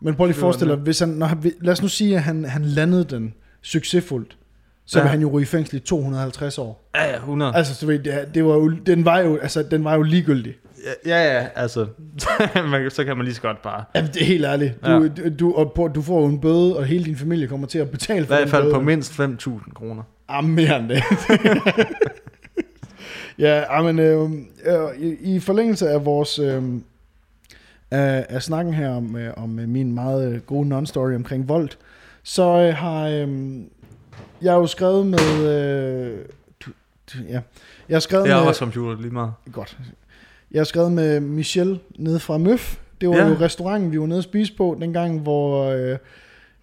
Men 0.00 0.14
prøv 0.14 0.26
lige 0.26 0.34
at 0.34 0.40
forestille 0.40 0.74
dig, 0.74 0.82
hvis 0.82 0.98
han, 1.00 1.08
når 1.08 1.26
han, 1.26 1.52
lad 1.60 1.72
os 1.72 1.82
nu 1.82 1.88
sige, 1.88 2.16
at 2.16 2.22
han, 2.22 2.44
han 2.44 2.62
landede 2.64 3.04
den 3.04 3.34
succesfuldt, 3.62 4.36
så. 4.88 4.98
Ja. 4.98 5.02
vil 5.04 5.10
han 5.10 5.20
jo 5.20 5.28
ryge 5.30 5.42
i 5.42 5.46
fængsel 5.46 5.76
i 5.76 5.80
250 5.80 6.58
år. 6.58 6.90
ja, 6.96 7.10
ja, 7.10 7.16
100. 7.16 7.56
Altså, 7.56 7.78
du 7.80 7.86
ved, 7.86 7.98
det, 7.98 8.14
det 8.34 8.44
var 8.44 8.54
jo, 8.54 8.68
den, 8.86 9.04
var 9.04 9.18
jo, 9.18 9.36
altså, 9.36 9.62
den 9.62 9.84
var 9.84 9.94
jo 9.94 10.02
ligegyldig. 10.02 10.54
Ja, 11.06 11.34
ja, 11.34 11.48
altså, 11.54 11.86
så 12.88 13.04
kan 13.04 13.16
man 13.16 13.24
lige 13.24 13.34
så 13.34 13.42
godt 13.42 13.62
bare, 13.62 13.84
Jamen, 13.94 14.10
det 14.14 14.22
er 14.22 14.26
helt 14.26 14.44
ærligt. 14.44 14.84
Du, 14.86 14.90
ja. 14.90 15.28
du, 15.28 15.54
og 15.54 15.72
på, 15.72 15.88
du 15.88 16.02
får 16.02 16.26
en 16.28 16.40
bøde, 16.40 16.76
og 16.76 16.84
hele 16.84 17.04
din 17.04 17.16
familie 17.16 17.48
kommer 17.48 17.66
til 17.66 17.78
at 17.78 17.90
betale 17.90 18.20
i 18.20 18.22
for 18.22 18.26
hvert 18.26 18.40
den 18.40 18.50
fald 18.50 18.72
på 18.72 18.80
mindst 18.80 19.20
5.000 19.20 19.72
kroner. 19.74 20.02
Ah, 20.28 20.44
mere 20.44 20.76
end 20.76 20.88
det. 20.88 21.02
ja, 23.38 23.82
men 23.82 23.98
øh, 23.98 24.30
øh, 24.64 24.98
i, 24.98 25.34
i 25.34 25.40
forlængelse 25.40 25.88
af 25.88 26.04
vores... 26.04 26.38
Øh, 26.38 26.62
af, 27.90 28.26
af 28.28 28.42
snakken 28.42 28.74
her 28.74 28.90
om, 28.90 29.16
øh, 29.16 29.34
om 29.36 29.58
øh, 29.58 29.68
min 29.68 29.94
meget 29.94 30.32
øh, 30.32 30.40
gode 30.40 30.78
non-story 30.78 31.14
omkring 31.14 31.48
vold, 31.48 31.68
så 32.22 32.42
øh, 32.42 32.74
har 32.74 33.08
øh, 33.08 33.28
jeg 34.42 34.52
har 34.52 34.58
jo 34.58 34.66
skrevet 34.66 35.06
med... 35.06 35.48
Øh, 35.48 36.18
du, 36.60 36.70
du, 37.12 37.18
ja, 37.28 37.40
jeg 37.88 37.94
har 37.94 38.00
skrevet 38.00 38.24
Det 38.24 38.30
er 38.30 38.34
med... 38.34 38.40
arbejdscomputer 38.40 39.00
lige 39.00 39.10
meget. 39.10 39.32
Godt. 39.52 39.78
Jeg 40.52 40.60
har 40.60 40.64
skrevet 40.64 40.92
med 40.92 41.20
Michelle 41.20 41.78
nede 41.98 42.20
fra 42.20 42.38
Møf. 42.38 42.76
Det 43.00 43.08
var 43.08 43.16
Ja. 43.16 43.28
jo 43.28 43.36
restauranten, 43.40 43.92
vi 43.92 44.00
var 44.00 44.06
nede 44.06 44.18
og 44.18 44.22
spise 44.24 44.56
på, 44.56 44.76
dengang, 44.80 45.20
hvor... 45.20 45.64
Øh, 45.70 45.96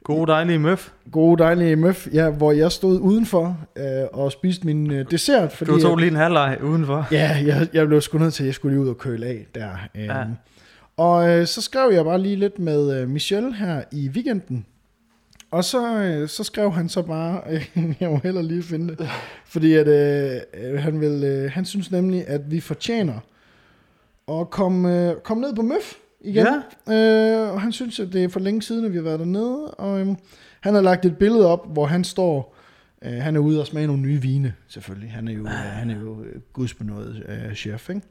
God 0.04 0.28
dejlige 0.28 0.60
møf. 0.60 0.92
gode, 1.12 1.44
dejlige 1.44 1.76
Møf, 1.76 2.08
ja, 2.14 2.30
hvor 2.30 2.52
jeg 2.52 2.72
stod 2.72 3.00
udenfor 3.00 3.58
øh, 3.76 3.84
og 4.14 4.32
spiste 4.32 4.66
min 4.66 4.92
øh, 4.92 5.06
dessert. 5.12 5.52
Fordi, 5.52 5.72
Du 5.72 5.80
tog 5.80 5.98
lige 5.98 6.10
en 6.12 6.16
halvleg 6.16 6.58
udenfor. 6.64 7.08
Ja, 7.12 7.38
jeg, 7.46 7.68
jeg 7.74 7.88
blev 7.88 8.02
sgu 8.02 8.18
nødt 8.18 8.34
til, 8.34 8.44
at 8.44 8.48
jeg 8.48 8.54
skulle 8.54 8.76
lige 8.76 8.84
ud 8.84 8.90
og 8.90 8.98
køle 8.98 9.26
af 9.26 9.46
der. 9.56 9.70
Øhm. 9.96 10.06
Ja. 10.06 10.24
Og 10.98 11.30
øh, 11.30 11.48
så 11.48 11.62
skrev 11.62 11.92
jeg 11.94 12.06
bare 12.06 12.20
lige 12.22 12.36
lidt 12.36 12.60
med 12.60 13.02
øh, 13.02 13.10
Michelle 13.10 13.56
her 13.56 13.82
i 13.92 14.10
weekenden. 14.10 14.66
Og 15.52 15.64
så, 15.64 15.96
øh, 15.98 16.28
så 16.30 16.44
skrev 16.44 16.72
han 16.72 16.90
så 16.90 17.02
bare, 17.02 17.42
øh, 17.50 17.66
jeg 18.00 18.10
må 18.10 18.20
heller 18.24 18.42
lige 18.42 18.64
finde 18.64 18.96
det, 18.96 19.10
fordi 19.46 19.74
at, 19.74 19.88
øh, 19.88 20.42
øh, 20.64 20.80
han, 20.82 21.02
vil, 21.02 21.24
øh, 21.24 21.52
han 21.52 21.66
synes 21.66 21.92
nemlig, 21.92 22.28
at 22.28 22.52
vi 22.52 22.60
fortjener 22.60 23.14
at 24.32 24.49
komme, 24.49 25.09
øh, 25.09 25.15
komme 25.24 25.41
ned 25.41 25.55
på 25.55 25.61
Møf 25.61 25.93
igen. 26.21 26.47
Ja. 26.88 26.93
Øh, 27.45 27.53
og 27.53 27.61
han 27.61 27.71
synes, 27.71 27.99
at 27.99 28.13
det 28.13 28.24
er 28.24 28.28
for 28.30 28.39
længe 28.39 28.61
siden, 28.61 28.86
at 28.86 28.91
vi 28.91 28.97
har 28.97 29.03
været 29.03 29.19
dernede. 29.19 29.71
Og 29.71 29.99
øh, 29.99 30.07
han 30.61 30.74
har 30.74 30.82
lagt 30.82 31.05
et 31.05 31.17
billede 31.17 31.47
op, 31.47 31.74
hvor 31.74 31.86
han 31.86 32.03
står, 32.03 32.55
øh, 33.01 33.13
han 33.13 33.36
er 33.36 33.39
ude 33.39 33.59
og 33.59 33.67
smage 33.67 33.88
nogle 33.88 34.01
nye 34.01 34.21
vine, 34.21 34.53
selvfølgelig. 34.67 35.11
Han 35.11 35.28
er 35.28 35.34
jo, 35.34 35.43
øh, 35.43 35.49
han 35.51 35.89
er 35.89 35.99
jo 35.99 36.24
øh, 36.24 36.41
gudsbenået 36.53 37.24
øh, 37.28 37.55
chef, 37.55 37.89
ikke? 37.89 38.01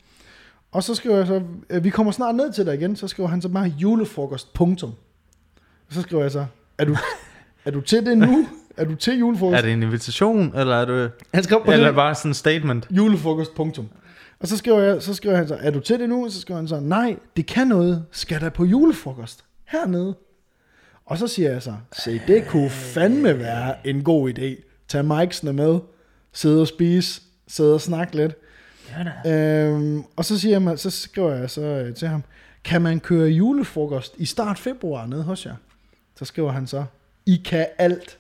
Og 0.73 0.83
så 0.83 0.95
skriver 0.95 1.17
jeg 1.17 1.27
så, 1.27 1.43
øh, 1.71 1.85
vi 1.85 1.91
kommer 1.91 2.13
snart 2.13 2.35
ned 2.35 2.53
til 2.53 2.67
dig 2.67 2.75
igen, 2.75 2.97
så 2.97 3.09
skriver 3.09 3.29
han 3.29 3.43
så 3.43 3.49
bare 3.49 3.65
julefrokost, 3.79 4.55
punktum. 4.55 4.91
Og 5.89 5.95
så 5.95 6.03
skriver 6.03 6.23
jeg 6.23 6.33
så, 6.33 6.47
er 6.79 6.85
du, 6.85 6.97
er 7.65 7.71
du 7.71 7.81
til 7.81 8.07
det 8.07 8.19
nu? 8.19 8.47
Er 8.77 8.85
du 8.85 8.95
til 8.95 9.19
julefrokost? 9.19 9.59
Er 9.59 9.63
det 9.63 9.73
en 9.73 9.83
invitation, 9.83 10.59
eller 10.59 10.77
er 10.77 10.85
det, 10.85 11.11
Han 11.35 11.43
skrev 11.43 11.65
på 11.65 11.71
eller 11.73 11.87
det, 11.87 11.95
bare 11.95 12.15
sådan 12.15 12.31
en 12.31 12.35
statement? 12.35 12.87
julefrokost, 12.91 13.55
punktum. 13.55 13.89
Og 14.43 14.49
så 14.49 14.57
skriver, 14.57 14.81
jeg, 14.81 15.03
så 15.03 15.15
skriver 15.15 15.37
han 15.37 15.49
så, 15.49 15.59
er 15.61 15.71
du 15.71 15.81
til 15.81 16.01
det 16.01 16.09
nu? 16.09 16.31
Så 16.31 16.41
skriver 16.41 16.59
han 16.59 16.69
så, 16.69 16.81
nej, 16.81 17.17
det 17.37 17.47
kan 17.47 17.67
noget. 17.67 18.05
Skal 18.11 18.41
der 18.41 18.51
på 18.51 18.65
julefrokost? 18.65 19.45
Hernede. 19.65 20.15
Og 21.07 21.19
så 21.19 21.27
siger 21.27 21.51
jeg 21.51 21.63
så, 21.63 21.75
se, 21.93 22.21
det 22.27 22.47
kunne 22.49 22.71
fandme 22.71 23.39
være 23.39 23.87
en 23.87 24.05
god 24.05 24.31
idé. 24.31 24.63
Tag 24.89 25.05
Mikesene 25.05 25.53
med, 25.53 25.79
sidde 26.33 26.61
og 26.61 26.69
spise, 26.69 27.23
sidde 27.49 27.75
og 27.75 27.81
snakke 27.81 28.17
lidt. 28.17 28.37
Øhm, 29.27 30.05
og 30.17 30.25
så, 30.25 30.39
siger 30.39 30.61
jeg, 30.61 30.79
så 30.79 30.91
skriver 30.91 31.35
jeg 31.35 31.51
så 31.51 31.63
øh, 31.63 31.95
til 31.95 32.09
ham, 32.09 32.23
kan 32.65 32.83
man 32.83 33.01
køre 33.01 33.29
julefrokost 33.29 34.15
i 34.17 34.25
start 34.25 34.59
februar 34.59 35.07
nede 35.07 35.23
hos 35.23 35.47
jer? 35.47 35.55
Så 36.19 36.25
skriver 36.25 36.53
han 36.53 36.67
så, 36.67 36.85
I 37.27 37.43
kan 37.45 37.67
alt. 37.79 38.19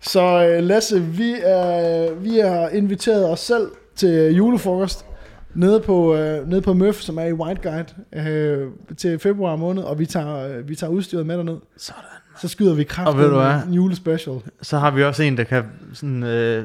Så 0.00 0.22
øh, 0.22 0.62
Lasse, 0.62 1.02
vi, 1.02 1.34
er, 1.42 2.12
vi 2.14 2.38
har 2.38 2.68
inviteret 2.68 3.28
os 3.28 3.40
selv 3.40 3.70
til 4.00 4.34
julefrokost 4.34 5.06
nede 5.54 5.80
på, 5.80 6.16
øh, 6.16 6.48
nede 6.48 6.62
på 6.62 6.72
Møf, 6.72 6.94
som 6.94 7.18
er 7.18 7.24
i 7.24 7.32
White 7.32 7.60
Guide, 7.70 8.30
øh, 8.30 8.68
til 8.96 9.18
februar 9.18 9.56
måned, 9.56 9.82
og 9.82 9.98
vi 9.98 10.06
tager, 10.06 10.48
øh, 10.48 10.68
vi 10.68 10.74
tager 10.74 10.90
udstyret 10.90 11.26
med 11.26 11.36
derned. 11.36 11.56
Sådan. 11.76 12.02
Så 12.40 12.48
skyder 12.48 12.74
vi 12.74 12.84
kraft 12.84 13.16
hvad? 13.16 13.62
en 13.66 13.74
julespecial. 13.74 14.36
Så 14.62 14.78
har 14.78 14.90
vi 14.90 15.04
også 15.04 15.22
en, 15.22 15.36
der 15.36 15.44
kan 15.44 15.64
sådan, 15.92 16.22
øh, 16.22 16.64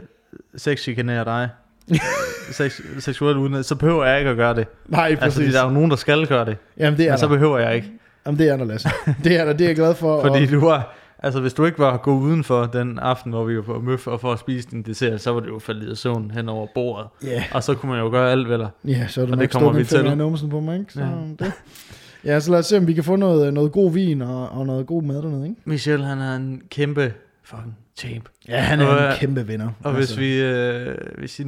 sexchikanere 0.58 1.26
dig. 1.26 1.50
Sex, 2.52 2.82
seksuelt 3.00 3.38
uden, 3.38 3.64
så 3.64 3.76
behøver 3.76 4.06
jeg 4.06 4.20
ikke 4.20 4.32
at 4.32 4.38
gøre 4.38 4.56
det. 4.56 4.68
Nej, 4.88 5.08
Altså, 5.08 5.24
præcis. 5.24 5.36
fordi 5.38 5.52
der 5.52 5.62
er 5.62 5.66
jo 5.66 5.72
nogen, 5.72 5.90
der 5.90 5.96
skal 5.96 6.28
gøre 6.28 6.46
det. 6.46 6.58
Jamen, 6.78 6.98
det 6.98 7.06
er 7.06 7.12
Men 7.12 7.18
så 7.18 7.26
der. 7.26 7.32
behøver 7.32 7.60
jeg 7.60 7.76
ikke. 7.76 7.92
Jamen, 8.26 8.40
det 8.40 8.50
er 8.50 8.58
der, 8.58 8.66
Lasse. 8.66 8.90
Det 9.24 9.40
er 9.40 9.46
der, 9.46 9.54
det 9.54 9.62
er 9.62 9.70
jeg 9.70 9.76
glad 9.76 9.96
for. 9.96 10.22
Fordi 10.28 10.44
og, 10.44 10.52
du 10.52 10.60
var, 10.60 10.96
altså 11.26 11.42
hvis 11.42 11.54
du 11.54 11.66
ikke 11.66 11.80
var 11.80 11.98
gået 11.98 12.22
udenfor 12.22 12.66
den 12.66 13.00
aften, 13.00 13.32
hvor 13.32 13.44
vi 13.44 13.56
var 13.56 13.62
på 13.62 13.80
Møf 13.80 14.08
og 14.08 14.22
for 14.22 14.34
at 14.34 14.40
spise 14.40 14.70
din 14.72 14.82
dessert, 14.82 15.22
så 15.22 15.32
var 15.32 15.40
det 15.40 15.48
jo 15.48 15.60
faldet 15.60 15.92
i 15.92 15.96
søvn 15.96 16.32
hen 16.32 16.50
over 16.50 16.68
bordet. 16.76 17.08
ja, 17.24 17.44
Og 17.54 17.64
så 17.64 17.76
kunne 17.76 17.92
man 17.92 18.00
jo 18.02 18.10
gøre 18.10 18.32
alt, 18.32 18.50
vel? 18.50 18.68
ja, 18.86 19.08
så 19.08 19.22
er 19.22 19.26
du 19.26 19.32
Og 19.32 19.38
det 19.38 19.52
kommer 19.52 19.72
vi 19.74 19.80
en 19.80 19.86
til. 19.86 20.06
i 20.06 20.16
numsen 20.16 20.50
på 20.50 20.60
mig, 20.60 20.80
ikke? 20.80 20.94
Så, 20.94 21.00
Ja. 21.00 21.08
det. 21.46 21.52
Ja, 22.26 22.40
så 22.40 22.52
lad 22.52 22.60
os 22.60 22.66
se, 22.66 22.78
om 22.78 22.88
vi 22.88 22.94
kan 22.94 23.04
få 23.04 23.16
noget, 23.16 23.54
noget 23.54 23.72
god 23.72 23.92
vin 23.92 24.22
og, 24.22 24.50
og 24.50 24.66
noget 24.66 24.88
god 24.88 25.04
mad 25.04 25.16
dernede, 25.22 25.44
ikke? 25.48 25.62
Michel, 25.66 26.04
han 26.04 26.20
er 26.20 26.36
en 26.36 26.62
kæmpe 26.70 27.14
fucking 27.44 27.78
champ. 27.98 28.30
Ja, 28.48 28.60
han 28.60 28.80
er 28.80 28.86
er 28.86 29.06
en 29.08 29.12
en 29.14 29.18
kæmpe 29.20 29.48
vinder. 29.48 29.70
Og 29.84 29.94
hvis 29.94 30.18
vi, 30.20 30.42
øh, 30.42 30.98
hvis, 31.18 31.40
I, 31.40 31.44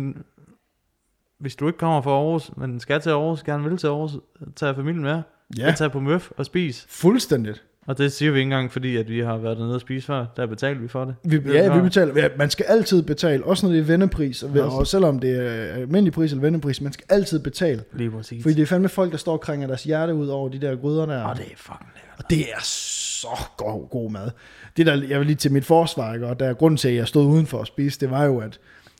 hvis 1.40 1.56
du 1.56 1.68
ikke 1.68 1.80
kommer 1.80 2.02
fra 2.02 2.12
Aarhus, 2.12 2.52
men 2.58 2.80
skal 2.80 3.02
til 3.02 3.10
Aarhus, 3.10 3.44
gerne 3.44 3.64
vil 3.70 3.78
til 3.78 3.88
Aarhus, 3.88 4.12
tag 4.56 4.76
familien 4.76 5.04
med. 5.04 5.12
Ja, 5.58 5.66
Ja. 5.66 5.72
Tag 5.72 5.92
på 5.92 6.00
Møf 6.00 6.30
og 6.38 6.46
spis. 6.46 6.86
fuldstændigt. 6.90 7.64
Og 7.88 7.98
det 7.98 8.12
siger 8.12 8.32
vi 8.32 8.38
ikke 8.38 8.44
engang, 8.44 8.72
fordi 8.72 8.98
at 8.98 9.10
vi 9.10 9.20
har 9.20 9.38
været 9.38 9.58
dernede 9.58 9.76
og 9.76 9.82
spise 9.82 10.06
før. 10.06 10.26
Der 10.38 10.46
betaler 10.46 10.80
vi 10.80 10.88
for 10.88 11.06
det. 11.06 11.16
Vi, 11.24 11.42
ja, 11.54 11.76
vi 11.76 11.82
betaler. 11.82 12.14
Ja, 12.22 12.28
man 12.38 12.50
skal 12.50 12.66
altid 12.70 13.02
betale, 13.02 13.44
også 13.44 13.66
når 13.66 13.74
det 13.74 13.80
er 13.80 13.84
vennepris, 13.86 14.44
og, 14.44 14.50
Også. 14.50 14.78
og 14.78 14.88
selvom 14.88 15.20
det 15.20 15.48
er 15.48 15.74
almindelig 15.74 16.14
pris 16.14 16.32
eller 16.32 16.42
vennepris, 16.42 16.82
man 16.82 16.94
skal 16.94 17.06
altid 17.10 17.40
betale. 17.40 17.84
Lige 17.94 18.12
præcis. 18.12 18.42
Fordi 18.44 18.56
det 18.56 18.62
er 18.62 18.66
fandme 18.66 18.90
folk, 18.90 19.12
der 19.12 19.18
står 19.18 19.34
og 19.34 19.42
krænger 19.42 19.68
deres 19.68 19.84
hjerte 19.84 20.14
ud 20.14 20.28
over 20.28 20.50
de 20.50 20.62
der 20.62 20.76
gryder 20.76 21.06
der. 21.06 21.24
Og 21.24 21.38
det 21.38 21.46
er 21.46 21.56
fucking 21.58 21.90
lækkert. 21.96 22.18
Og 22.18 22.30
det 22.30 22.40
er 22.40 22.62
så 22.62 23.44
god, 23.58 23.90
god 23.90 24.12
mad. 24.12 24.30
Det 24.78 24.86
der, 24.86 25.04
jeg 25.10 25.20
vil 25.20 25.28
lige 25.28 25.36
til 25.36 25.52
mit 25.52 25.66
forsvar, 25.66 26.14
ikke? 26.14 26.28
og 26.28 26.40
der 26.40 26.46
er 26.50 26.54
grunden 26.54 26.78
til, 26.78 26.88
at 26.90 26.96
jeg 26.96 27.08
stod 27.08 27.26
udenfor 27.26 27.62
at 27.62 27.68
spise, 27.68 28.00
det 28.00 28.12
var 28.12 28.24
jo, 28.24 28.40
at 28.40 28.60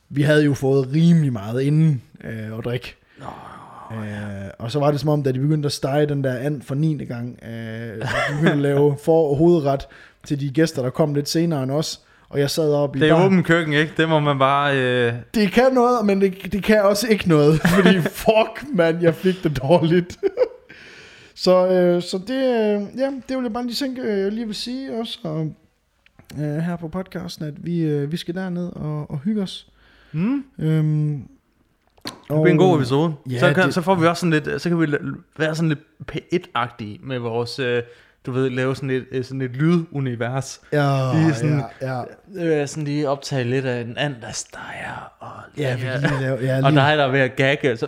vi 0.10 0.22
havde 0.22 0.44
jo 0.46 0.54
fået 0.54 0.90
rimelig 0.94 1.34
meget 1.34 1.62
inden 1.62 2.02
øh, 2.24 2.58
at 2.58 2.66
drikke. 2.66 2.96
Nå, 3.20 3.26
Oh, 3.92 3.98
øh, 3.98 4.50
og 4.60 4.72
så 4.72 4.80
var 4.80 4.92
det 4.92 5.00
som 5.00 5.10
om, 5.10 5.24
da 5.24 5.32
de 5.32 5.40
begyndte 5.40 5.66
at 5.66 5.72
stege 5.72 6.06
den 6.06 6.24
der 6.24 6.38
and 6.38 6.62
for 6.62 6.76
9. 6.76 7.06
gang, 7.06 7.40
øh, 7.44 7.52
de 8.02 8.08
begyndte 8.30 8.52
at 8.52 8.58
lave 8.58 8.98
for- 9.06 9.30
og 9.30 9.38
hovedret 9.38 9.88
til 10.24 10.40
de 10.40 10.50
gæster, 10.50 10.82
der 10.82 10.90
kom 10.90 11.14
lidt 11.16 11.30
senere 11.30 11.64
end 11.64 11.72
os, 11.72 12.02
og 12.30 12.40
jeg 12.40 12.50
sad 12.50 12.74
oppe 12.74 13.00
i 13.00 13.02
Det 13.02 13.10
er 13.10 13.26
åben 13.26 13.44
køkken, 13.44 13.74
ikke? 13.74 13.94
Det 13.98 14.10
må 14.10 14.20
man 14.20 14.40
bare... 14.40 14.78
Øh... 14.78 15.14
Det 15.34 15.52
kan 15.52 15.74
noget, 15.74 16.06
men 16.06 16.22
det, 16.22 16.54
det 16.54 16.64
kan 16.64 16.82
også 16.84 17.08
ikke 17.08 17.30
noget, 17.30 17.62
fordi 17.76 18.00
fuck, 18.02 18.66
mand, 18.74 19.02
jeg 19.02 19.16
fik 19.16 19.44
det 19.44 19.62
dårligt. 19.62 20.18
så, 21.36 21.68
øh, 21.68 22.02
så 22.02 22.18
det, 22.18 22.36
øh, 22.36 23.00
ja, 23.00 23.12
det 23.30 23.38
vil 23.38 23.44
jeg 23.44 23.54
bare 23.54 23.64
lige 23.66 23.76
tænke, 23.76 24.02
øh, 24.02 24.20
jeg 24.20 24.32
lige 24.32 24.46
vil 24.46 24.56
sige 24.56 25.00
også, 25.00 25.20
og, 25.24 25.54
øh, 26.40 26.58
her 26.58 26.76
på 26.76 26.88
podcasten, 26.88 27.46
at 27.46 27.54
vi, 27.66 27.80
øh, 27.82 28.12
vi 28.12 28.18
skal 28.18 28.36
derned 28.36 28.70
og, 28.76 29.12
og 29.12 29.20
hygge 29.20 29.42
os. 29.42 29.68
Mm, 30.12 30.44
Øhm, 30.60 31.24
det 32.08 32.14
bliver 32.28 32.48
en 32.48 32.58
god 32.58 32.76
episode. 32.78 33.14
Ja, 33.32 33.40
så, 33.40 33.54
kan, 33.54 33.64
det- 33.66 33.74
så 33.74 33.82
får 33.82 33.96
vi 33.96 34.08
også 34.08 34.20
sådan 34.20 34.32
lidt... 34.44 34.62
Så 34.62 34.70
kan 34.70 34.82
vi 34.82 34.88
være 35.38 35.56
sådan 35.56 35.70
lidt 35.70 35.80
P1-agtige 36.12 37.00
med 37.08 37.20
vores... 37.20 37.60
Øh, 37.60 37.82
du 38.26 38.32
ved, 38.32 38.50
lave 38.50 38.76
sådan 38.76 38.90
et, 38.90 39.06
øh, 39.12 39.24
sådan 39.24 39.42
et 39.42 39.52
lydunivers. 39.52 40.62
Ja, 40.74 41.14
Lige 41.14 41.34
sådan- 41.34 41.64
ja, 41.82 41.94
ja. 42.36 42.58
Jeg 42.58 42.70
sådan 42.70 42.84
lige 42.84 43.10
optage 43.10 43.44
lidt 43.44 43.66
af 43.66 43.82
en 43.82 43.88
der. 43.98 45.12
Og, 45.20 45.30
Ja, 45.58 45.76
vi 45.76 45.82
kan 45.82 46.00
lige 46.02 46.22
lave, 46.22 46.38
ja, 46.42 46.56
og 46.66 46.72
lige, 46.72 46.82
dig, 46.82 46.98
der 46.98 47.04
er 47.04 47.12
ved 47.12 47.20
at 47.20 47.36
gagge, 47.36 47.78
så 47.78 47.88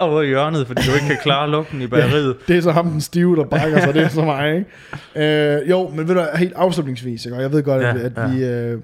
over 0.00 0.22
i 0.22 0.26
hjørnet, 0.26 0.66
fordi 0.66 0.82
du 0.88 0.94
ikke 0.94 1.06
kan 1.06 1.16
klare 1.22 1.50
lugten 1.56 1.82
i 1.82 1.86
bageriet. 1.86 2.36
det 2.48 2.56
er 2.56 2.60
så 2.60 2.72
ham 2.72 2.90
den 2.90 3.00
stive, 3.00 3.36
der 3.36 3.44
brækker 3.44 3.80
sig, 3.80 3.94
det 3.94 4.02
er 4.02 4.08
så 4.08 4.24
mig, 4.24 4.54
ikke? 5.14 5.60
Øh, 5.60 5.70
jo, 5.70 5.88
men 5.88 6.08
ved 6.08 6.14
du, 6.14 6.24
helt 6.36 6.52
afslutningsvis, 6.56 7.24
ikke? 7.24 7.36
og 7.36 7.42
jeg 7.42 7.52
ved 7.52 7.62
godt, 7.62 7.82
Ja, 7.82 7.90
at, 7.90 7.96
at 7.96 8.12
ja. 8.16 8.26
vi, 8.28 8.44
øh, 8.44 8.80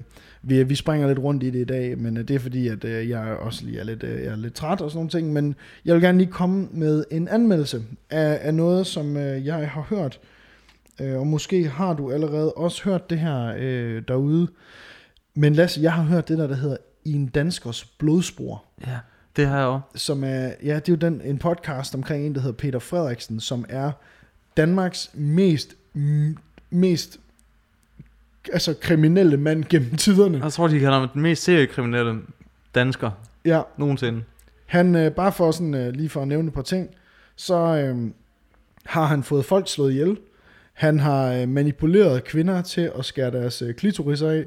vi, 0.47 0.63
vi 0.63 0.75
springer 0.75 1.07
lidt 1.07 1.19
rundt 1.19 1.43
i 1.43 1.49
det 1.49 1.59
i 1.59 1.63
dag, 1.63 1.97
men 1.97 2.17
øh, 2.17 2.27
det 2.27 2.35
er 2.35 2.39
fordi, 2.39 2.67
at 2.67 2.83
øh, 2.83 3.09
jeg 3.09 3.21
også 3.21 3.65
lige 3.65 3.79
er 3.79 3.83
lidt, 3.83 4.03
øh, 4.03 4.23
jeg 4.23 4.31
er 4.31 4.35
lidt 4.35 4.53
træt 4.53 4.81
og 4.81 4.91
sådan 4.91 4.97
nogle 4.97 5.09
ting, 5.09 5.33
men 5.33 5.55
jeg 5.85 5.95
vil 5.95 6.03
gerne 6.03 6.17
lige 6.17 6.31
komme 6.31 6.67
med 6.71 7.03
en 7.11 7.27
anmeldelse 7.27 7.83
af, 8.09 8.39
af 8.41 8.53
noget, 8.53 8.87
som 8.87 9.17
øh, 9.17 9.45
jeg 9.45 9.69
har 9.69 9.81
hørt, 9.81 10.19
øh, 11.01 11.19
og 11.19 11.27
måske 11.27 11.67
har 11.67 11.93
du 11.93 12.11
allerede 12.11 12.53
også 12.53 12.83
hørt 12.83 13.09
det 13.09 13.19
her 13.19 13.53
øh, 13.57 14.03
derude, 14.07 14.47
men 15.33 15.53
Lasse, 15.53 15.81
jeg 15.81 15.93
har 15.93 16.03
hørt 16.03 16.27
det 16.27 16.37
der, 16.37 16.47
der 16.47 16.55
hedder 16.55 16.77
I 17.05 17.13
en 17.13 17.27
danskers 17.27 17.85
blodspor. 17.85 18.63
Ja, 18.87 18.97
det 19.35 19.47
har 19.47 19.57
jeg 19.57 19.67
også. 19.67 20.05
som 20.05 20.23
er, 20.23 20.51
ja, 20.63 20.75
det 20.75 20.89
er 20.89 20.93
jo 20.93 20.95
den, 20.95 21.21
en 21.23 21.37
podcast 21.37 21.95
omkring 21.95 22.25
en, 22.25 22.35
der 22.35 22.41
hedder 22.41 22.57
Peter 22.57 22.79
Frederiksen, 22.79 23.39
som 23.39 23.65
er 23.69 23.91
Danmarks 24.57 25.11
mest, 25.13 25.75
mest 26.69 27.19
altså 28.53 28.73
kriminelle 28.81 29.37
mand 29.37 29.63
gennem 29.69 29.95
tiderne. 29.95 30.39
Jeg 30.43 30.51
tror, 30.53 30.67
de 30.67 30.79
kalder 30.79 30.99
ham 30.99 31.09
den 31.09 31.21
mest 31.21 31.43
seriekriminelle 31.43 32.19
dansker 32.75 33.11
Ja, 33.45 33.61
nogensinde. 33.77 34.23
han, 34.65 34.95
øh, 34.95 35.11
bare 35.11 35.31
for 35.31 35.51
sådan, 35.51 35.73
øh, 35.73 35.93
lige 35.93 36.09
for 36.09 36.21
at 36.21 36.27
nævne 36.27 36.47
et 36.47 36.53
par 36.53 36.61
ting, 36.61 36.89
så 37.35 37.55
øh, 37.55 38.11
har 38.85 39.05
han 39.05 39.23
fået 39.23 39.45
folk 39.45 39.69
slået 39.69 39.91
ihjel. 39.91 40.17
Han 40.73 40.99
har 40.99 41.33
øh, 41.33 41.49
manipuleret 41.49 42.23
kvinder 42.23 42.61
til 42.61 42.91
at 42.99 43.05
skære 43.05 43.31
deres 43.31 43.61
øh, 43.61 43.73
klitoriser 43.73 44.29
af. 44.29 44.45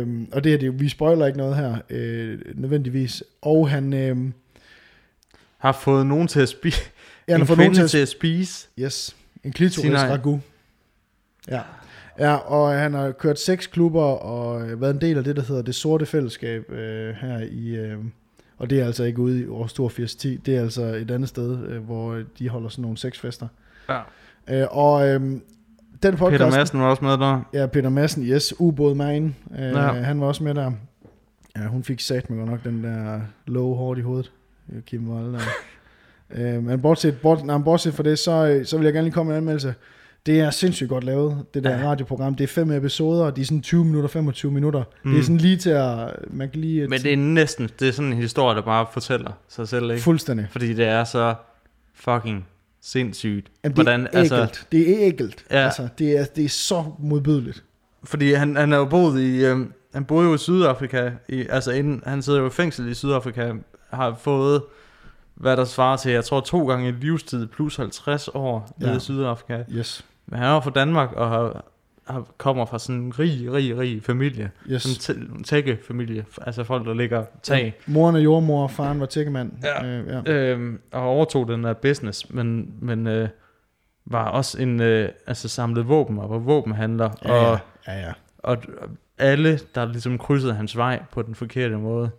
Øh, 0.00 0.08
og 0.32 0.44
det 0.44 0.54
er 0.54 0.58
det, 0.58 0.80
vi 0.80 0.88
spoiler 0.88 1.26
ikke 1.26 1.38
noget 1.38 1.56
her, 1.56 1.76
øh, 1.90 2.38
nødvendigvis. 2.54 3.22
Og 3.42 3.70
han, 3.70 3.92
øh, 3.92 4.16
Har 5.58 5.72
fået 5.72 6.06
nogen 6.06 6.28
til 6.28 6.40
at 6.40 6.48
spise. 6.48 6.80
ja, 7.28 7.32
han 7.32 7.40
en 7.40 7.46
har 7.46 7.46
fået 7.46 7.58
nogen 7.58 7.74
til 7.74 7.82
at 7.82 7.90
til 7.90 7.98
at 7.98 8.08
spise. 8.08 8.68
Yes, 8.78 9.16
en 9.44 9.52
klitoris 9.52 9.92
ragu. 10.00 10.40
Ja. 11.48 11.60
Ja, 12.20 12.34
og 12.34 12.72
han 12.72 12.94
har 12.94 13.10
kørt 13.10 13.38
seks 13.40 13.66
klubber 13.66 14.02
og 14.02 14.62
øh, 14.68 14.80
været 14.80 14.94
en 14.94 15.00
del 15.00 15.18
af 15.18 15.24
det, 15.24 15.36
der 15.36 15.42
hedder 15.42 15.62
det 15.62 15.74
sorte 15.74 16.06
fællesskab 16.06 16.70
øh, 16.72 17.14
her 17.14 17.38
i... 17.50 17.76
Øh, 17.76 17.98
og 18.58 18.70
det 18.70 18.80
er 18.80 18.86
altså 18.86 19.04
ikke 19.04 19.20
ude 19.20 19.40
i 19.40 19.42
Aarhus 19.44 19.78
8210, 19.78 20.36
det 20.36 20.56
er 20.56 20.60
altså 20.60 20.82
et 20.82 21.10
andet 21.10 21.28
sted, 21.28 21.66
øh, 21.68 21.82
hvor 21.84 22.22
de 22.38 22.48
holder 22.48 22.68
sådan 22.68 22.82
nogle 22.82 22.98
sexfester. 22.98 23.48
Ja. 23.88 24.00
Øh, 24.48 24.66
og 24.70 25.08
øh, 25.08 25.20
den 26.02 26.16
podcast... 26.16 26.42
Peter 26.42 26.50
Madsen 26.58 26.80
var 26.80 26.90
også 26.90 27.04
med 27.04 27.12
der. 27.12 27.48
Ja, 27.52 27.66
Peter 27.66 27.88
Madsen, 27.88 28.22
yes, 28.22 28.54
ubåd 28.60 28.94
Main, 28.94 29.36
øh, 29.58 29.64
Ja. 29.64 29.80
han 29.80 30.20
var 30.20 30.26
også 30.26 30.44
med 30.44 30.54
der. 30.54 30.72
Ja, 31.56 31.66
hun 31.66 31.84
fik 31.84 32.00
sat 32.00 32.30
mig 32.30 32.38
godt 32.38 32.50
nok 32.50 32.64
den 32.64 32.84
der 32.84 33.20
low 33.46 33.74
hårdt 33.74 33.98
i 33.98 34.02
hovedet, 34.02 34.32
øh, 34.72 34.82
Kim. 34.82 35.06
Der. 35.06 35.40
øh, 36.56 36.62
men 36.62 36.80
bortset, 36.82 37.20
bort, 37.20 37.44
nej, 37.44 37.58
bortset 37.58 37.94
fra 37.94 38.02
det, 38.02 38.18
så, 38.18 38.46
øh, 38.46 38.66
så 38.66 38.76
vil 38.76 38.84
jeg 38.84 38.92
gerne 38.92 39.04
lige 39.04 39.14
komme 39.14 39.28
med 39.30 39.36
en 39.36 39.42
anmeldelse. 39.42 39.74
Det 40.26 40.40
er 40.40 40.50
sindssygt 40.50 40.88
godt 40.88 41.04
lavet, 41.04 41.44
det 41.54 41.64
der 41.64 41.78
Ja. 41.78 41.88
radioprogram. 41.90 42.34
Det 42.34 42.44
er 42.44 42.48
fem 42.48 42.70
episoder, 42.70 43.30
de 43.30 43.40
er 43.40 43.44
sådan 43.44 43.60
20 43.62 43.84
minutter, 43.84 44.08
25 44.08 44.52
minutter. 44.52 44.78
Mm. 45.04 45.10
Det 45.10 45.16
er 45.16 45.16
Mm. 45.16 45.22
sådan 45.22 45.36
lige 45.36 45.56
til 45.56 45.70
at, 45.70 46.14
man 46.30 46.50
kan 46.50 46.60
lige... 46.60 46.88
Men 46.88 47.00
det 47.00 47.12
er 47.12 47.16
næsten, 47.16 47.70
det 47.80 47.88
er 47.88 47.92
sådan 47.92 48.12
en 48.12 48.16
historie, 48.18 48.56
der 48.56 48.62
bare 48.62 48.86
fortæller 48.92 49.30
sig 49.48 49.68
selv, 49.68 49.90
ikke? 49.90 50.02
fuldstændig. 50.02 50.46
Fordi 50.50 50.72
det 50.74 50.86
er 50.86 51.04
så 51.04 51.34
fucking 51.94 52.46
sindssygt. 52.82 53.48
Jamen, 53.64 53.76
det 53.76 53.84
Hvordan, 53.84 54.00
er 54.00 54.08
ægelt. 54.20 54.32
Altså, 54.32 54.60
det 54.72 54.90
er 54.90 55.06
ægelt. 55.06 55.44
Ja. 55.50 55.56
Altså, 55.64 55.88
det, 55.98 56.18
er, 56.18 56.24
det 56.24 56.44
er 56.44 56.48
så 56.48 56.84
modbydeligt. 56.98 57.64
Fordi 58.04 58.32
han, 58.32 58.56
han 58.56 58.72
er 58.72 58.76
jo 58.76 58.84
boet 58.84 59.20
i, 59.20 59.44
øhm, 59.44 59.72
han 59.94 60.04
boede 60.04 60.28
jo 60.28 60.34
i 60.34 60.38
Sydafrika, 60.38 61.10
i, 61.28 61.46
altså 61.50 61.70
inden, 61.70 62.02
han 62.06 62.22
sidder 62.22 62.40
jo 62.40 62.46
i 62.46 62.50
fængsel 62.50 62.88
i 62.90 62.94
Sydafrika, 62.94 63.52
har 63.90 64.14
fået, 64.20 64.62
hvad 65.40 65.56
der 65.56 65.64
svarer 65.64 65.96
til, 65.96 66.12
jeg 66.12 66.24
tror 66.24 66.40
to 66.40 66.66
gange 66.68 66.92
livstid 66.92 67.46
plus 67.46 67.76
50 67.76 68.28
år 68.34 68.70
nede 68.78 68.90
Ja. 68.90 68.96
i 68.96 69.00
Sydafrika. 69.00 69.62
Yes. 69.72 70.04
Men 70.26 70.38
han 70.38 70.48
er 70.48 70.54
jo 70.54 70.60
fra 70.60 70.70
Danmark 70.70 71.12
og 71.12 71.28
har, 71.28 71.64
har, 72.08 72.26
kommer 72.38 72.64
fra 72.66 72.78
sådan 72.78 73.00
en 73.00 73.18
rig, 73.18 73.52
rig, 73.52 73.78
rig 73.78 74.02
familie. 74.02 74.50
yes. 74.70 74.82
Sådan 74.82 75.22
en 75.22 75.44
tækkefamilie, 75.44 76.24
altså 76.42 76.64
folk, 76.64 76.86
der 76.86 76.94
ligger 76.94 77.24
tag. 77.42 77.74
Moren 77.86 78.16
er 78.16 78.20
jordmor, 78.20 78.62
og 78.62 78.70
faren 78.70 79.00
var 79.00 79.06
tækkemand. 79.06 79.52
Ja. 79.62 79.84
Øh, 79.86 80.06
ja. 80.26 80.32
Øhm, 80.32 80.80
og 80.92 81.02
overtog 81.02 81.48
den 81.48 81.64
der 81.64 81.72
business, 81.72 82.30
men, 82.30 82.74
men 82.80 83.06
øh, 83.06 83.28
var 84.06 84.28
også 84.28 84.62
en, 84.62 84.80
øh, 84.80 85.08
altså 85.26 85.48
samlede 85.48 85.86
våben 85.86 86.18
og 86.18 86.30
var 86.30 86.38
våbenhandler. 86.38 87.10
Ja, 87.24 87.32
og, 87.32 87.58
ja, 87.86 88.00
ja. 88.00 88.12
og 88.38 88.56
alle, 89.18 89.58
der 89.74 89.84
ligesom 89.84 90.18
krydsede 90.18 90.54
hans 90.54 90.76
vej 90.76 91.02
på 91.12 91.22
den 91.22 91.34
forkerte 91.34 91.76
måde, 91.76 92.10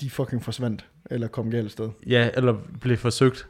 De 0.00 0.10
fucking 0.10 0.44
forsvandt, 0.44 0.86
eller 1.10 1.28
kom 1.28 1.50
galt 1.50 1.72
sted. 1.72 1.90
ja, 2.06 2.30
eller 2.34 2.56
blev 2.80 2.96
forsøgt, 2.96 3.46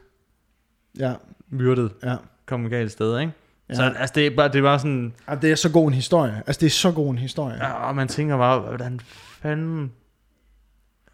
Ja, 0.99 1.13
myrdet, 1.49 1.91
ja. 2.03 2.15
kom 2.45 2.69
galt 2.69 2.91
sted, 2.91 3.19
ikke? 3.19 3.33
Ja. 3.69 3.73
Så 3.75 3.83
altså, 3.83 4.13
det 4.15 4.27
er 4.27 4.35
bare, 4.35 4.47
det 4.47 4.55
er 4.55 4.61
bare 4.61 4.79
sådan, 4.79 5.13
Ja, 5.29 5.35
det 5.35 5.51
er 5.51 5.55
så 5.55 5.71
god 5.71 5.87
en 5.87 5.93
historie. 5.93 6.43
Altså, 6.47 6.59
det 6.59 6.65
er 6.65 6.69
så 6.71 6.91
god 6.91 7.11
en 7.11 7.17
historie. 7.17 7.55
ja, 7.55 7.73
og 7.73 7.95
man 7.95 8.07
tænker 8.07 8.37
bare, 8.37 8.59
hvordan 8.59 8.99
fanden 9.41 9.91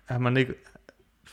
har 0.06 0.18
man 0.18 0.38
ikke 0.38 0.54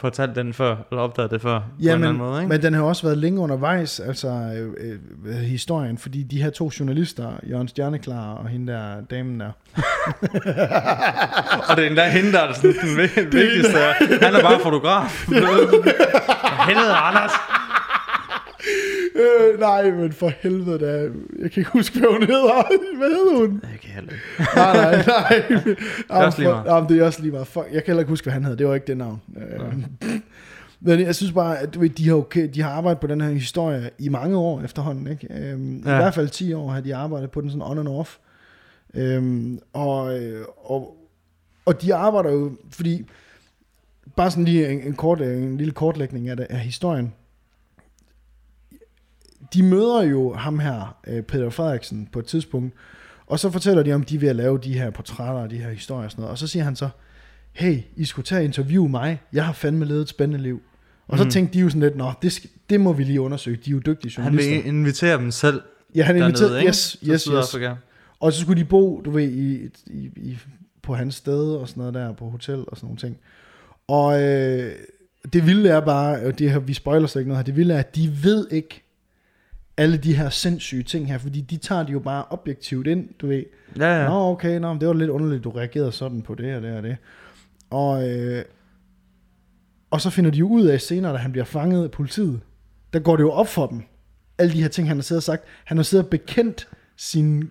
fortalt 0.01 0.37
den 0.37 0.53
før, 0.55 0.77
eller 0.91 1.03
opdaget 1.03 1.31
det 1.31 1.43
før, 1.43 1.59
på 1.59 1.65
en 1.79 1.85
Ja, 1.85 1.97
men, 1.97 2.05
anden 2.05 2.19
måde, 2.19 2.41
ikke? 2.41 2.49
men 2.49 2.63
den 2.63 2.75
har 2.75 2.83
også 2.83 3.03
været 3.03 3.19
længe 3.19 3.41
undervejs, 3.41 4.01
altså 4.01 4.29
øh, 4.29 4.99
øh, 5.27 5.35
historien, 5.37 5.99
fordi 5.99 6.23
de 6.23 6.43
her 6.43 6.51
to 6.51 6.71
journalister, 6.81 7.33
Jørgen 7.51 7.69
Stjerneklar 7.69 8.33
og 8.35 8.49
hende 8.49 8.73
der 8.73 9.01
damen 9.11 9.41
der, 9.41 9.51
Og 11.71 11.77
det 11.77 11.85
er 11.85 11.89
endda 11.89 12.09
hende, 12.09 12.33
der 12.33 12.41
er 12.41 12.53
sådan 12.53 12.71
den 12.83 12.97
vig- 12.97 13.33
vigtigste. 13.43 13.79
Han 14.23 14.35
er 14.35 14.43
bare 14.43 14.61
fotograf. 14.61 15.27
Helvede, 16.69 16.95
Anders. 16.95 17.33
Øh, 19.15 19.61
nej, 19.61 19.91
men 19.91 20.13
for 20.13 20.29
helvede 20.41 20.79
da, 20.79 20.93
jeg 21.43 21.51
kan 21.51 21.61
ikke 21.61 21.71
huske, 21.71 21.99
hvad 21.99 22.09
hun 22.09 22.23
hedder. 22.23 22.63
Hvad 22.99 23.09
hedder 23.09 23.39
hun? 23.39 23.61
Jeg 23.63 23.81
kan 23.81 23.91
heller 23.91 24.13
ikke. 24.13 24.25
Nej, 24.55 24.75
nej, 24.75 25.05
nej. 25.07 25.43
Det 25.67 25.77
er 26.11 26.25
også 26.27 26.39
lige 26.39 26.51
meget. 26.51 26.67
Jamen, 26.67 26.89
det 26.89 26.99
er 26.99 27.05
også 27.05 27.23
lige 27.23 27.33
meget. 27.33 27.47
Fuck, 27.47 27.67
jeg 27.73 27.85
kan 27.85 27.87
heller 27.87 28.01
ikke 28.01 28.11
huske, 28.11 28.25
hvad 28.25 28.33
han 28.33 28.45
hed. 28.45 28.57
Det 28.57 28.67
var 28.67 28.75
ikke 28.75 28.87
det 28.87 28.97
navn. 28.97 29.21
Øh, 29.37 29.75
Men 30.81 31.01
jeg 31.01 31.15
synes 31.15 31.33
bare, 31.33 31.59
at 31.59 31.79
de, 31.99 32.09
har 32.09 32.15
okay, 32.15 32.49
de 32.55 32.63
har 32.63 32.71
arbejdet 32.71 33.01
på 33.01 33.07
den 33.07 33.21
her 33.21 33.31
historie 33.31 33.91
i 33.99 34.09
mange 34.09 34.37
år 34.37 34.61
efterhånden. 34.63 35.07
Ikke? 35.07 35.29
Øhm, 35.31 35.77
ja. 35.77 35.95
I 35.95 35.97
hvert 35.97 36.15
fald 36.15 36.29
10 36.29 36.53
år 36.53 36.71
har 36.71 36.81
de 36.81 36.95
arbejdet 36.95 37.31
på 37.31 37.41
den 37.41 37.51
sådan 37.51 37.63
on 37.63 37.79
and 37.79 37.89
off. 37.89 38.17
Øhm, 38.95 39.59
og, 39.73 40.19
øh, 40.19 40.45
og, 40.65 40.97
og 41.65 41.83
de 41.83 41.95
arbejder 41.95 42.31
jo, 42.31 42.53
fordi 42.71 43.07
bare 44.17 44.31
sådan 44.31 44.45
lige 44.45 44.71
en, 44.71 44.81
en, 44.81 44.95
kort, 44.95 45.21
en 45.21 45.57
lille 45.57 45.73
kortlægning 45.73 46.29
af, 46.29 46.37
det, 46.37 46.47
af 46.51 46.59
historien. 46.59 47.15
De 49.55 49.63
møder 49.63 50.03
jo 50.03 50.35
ham 50.35 50.59
her, 50.59 50.97
øh, 51.07 51.23
Peter 51.23 51.51
Frederiksen, 51.51 52.09
på 52.13 52.19
et 52.19 52.27
tidspunkt, 52.27 52.75
og 53.27 53.39
så 53.39 53.51
fortæller 53.51 53.83
de 53.83 53.93
om, 53.93 54.03
de 54.03 54.15
er 54.15 54.19
ved 54.19 54.29
at 54.29 54.37
lave 54.37 54.59
de 54.59 54.73
her 54.79 54.91
portrætter 54.91 55.43
og 55.43 55.51
de 55.51 55.57
her 55.59 55.71
historier 55.71 56.05
og 56.05 56.11
sådan 56.11 56.23
noget. 56.23 56.31
Og 56.33 56.39
så 56.39 56.47
siger 56.47 56.65
han 56.65 56.77
så, 56.77 56.89
hey, 57.53 57.79
I 57.97 58.05
skulle 58.05 58.27
tage 58.27 58.39
og 58.41 58.45
interviewe 58.45 58.89
mig. 58.89 59.21
Jeg 59.33 59.47
har 59.47 59.53
fandme 59.53 59.85
levet 59.85 60.03
et 60.03 60.09
spændende 60.09 60.43
liv. 60.43 60.63
Og 61.09 61.19
så 61.19 61.25
Mm. 61.25 61.31
tænkte 61.31 61.55
de 61.55 61.61
jo 61.61 61.69
sådan 61.69 61.81
lidt, 61.83 61.97
nå, 61.97 62.13
det, 62.23 62.33
skal, 62.33 62.51
det 62.71 62.81
må 62.81 62.93
vi 62.93 63.05
lige 63.05 63.21
undersøge. 63.21 63.57
De 63.65 63.71
er 63.71 63.75
jo 63.75 63.79
dygtige 63.87 64.13
Han 64.23 64.25
journalister. 64.33 64.57
vil 64.63 64.67
invitere 64.67 65.19
dem 65.19 65.31
selv 65.31 65.61
ja, 65.95 66.03
han 66.05 66.15
dernede, 66.15 66.29
inviterede, 66.29 66.59
ikke? 66.59 66.69
yes, 66.69 66.77
Så 66.77 66.99
yes, 67.03 67.11
yes. 67.13 67.21
Sydafrika. 67.23 67.75
Og 68.21 68.33
så 68.33 68.41
skulle 68.41 68.61
de 68.61 68.65
bo, 68.69 69.01
du 69.05 69.11
ved, 69.11 69.29
i, 69.29 69.69
i, 69.87 70.11
i, 70.17 70.39
på 70.83 70.95
hans 70.95 71.15
sted 71.15 71.53
og 71.55 71.69
sådan 71.69 71.81
noget 71.81 71.95
der, 71.95 72.13
på 72.13 72.25
hotel 72.31 72.59
og 72.67 72.77
sådan 72.77 72.87
nogle 72.87 72.99
ting. 72.99 73.17
Og 73.89 74.23
øh, 74.23 74.73
det 75.33 75.47
vilde 75.47 75.69
er 75.69 75.81
bare, 75.81 76.21
og 76.21 76.39
det 76.39 76.51
her, 76.51 76.59
vi 76.59 76.75
spoiler 76.75 77.07
slet 77.07 77.21
ikke 77.23 77.29
noget 77.29 77.39
her, 77.39 77.45
det 77.45 77.57
vilde 77.57 77.75
er, 77.75 77.79
at 77.79 77.97
de 77.97 78.13
ved 78.23 78.47
ikke 78.51 78.83
alle 79.81 79.97
de 79.97 80.17
her 80.17 80.31
sindssyge 80.31 80.83
ting 80.83 81.07
her, 81.09 81.19
fordi 81.19 81.41
de 81.41 81.57
tager 81.57 81.83
det 81.83 81.93
jo 81.93 81.99
bare 81.99 82.25
objektivt 82.31 82.87
ind, 82.87 83.09
du 83.21 83.27
ved. 83.27 83.45
Ja, 83.79 84.01
Ja. 84.03 84.09
Nå, 84.09 84.31
okay, 84.31 84.59
nå, 84.61 84.73
men 84.73 84.81
det 84.81 84.89
var 84.89 84.95
lidt 84.95 85.11
underligt, 85.11 85.45
du 85.45 85.51
reagerede 85.51 85.93
sådan 85.93 86.23
på 86.23 86.35
det 86.35 86.57
og 86.57 86.63
det 86.63 86.77
og 86.77 86.83
det. 86.83 86.97
Og, 87.71 88.09
øh, 88.11 88.45
Og 89.91 90.01
så 90.01 90.11
finder 90.11 90.31
de 90.31 90.39
jo 90.39 90.49
ud 90.49 90.65
af 90.67 90.81
senere, 90.81 91.13
da 91.13 91.19
han 91.19 91.33
bliver 91.33 91.45
fanget 91.45 91.85
af 91.85 91.91
politiet, 91.91 92.41
der 92.93 92.99
går 92.99 93.17
det 93.17 93.23
jo 93.23 93.31
op 93.31 93.49
for 93.49 93.67
dem. 93.67 93.83
Alle 94.39 94.53
de 94.53 94.63
her 94.63 94.69
ting, 94.69 94.89
han 94.89 94.97
har 94.97 95.03
siddet 95.03 95.19
og 95.19 95.23
sagt. 95.23 95.45
Han 95.65 95.77
har 95.77 95.85
siddet 95.85 96.05
og 96.05 96.11
bekendt 96.11 96.69
sin... 96.97 97.51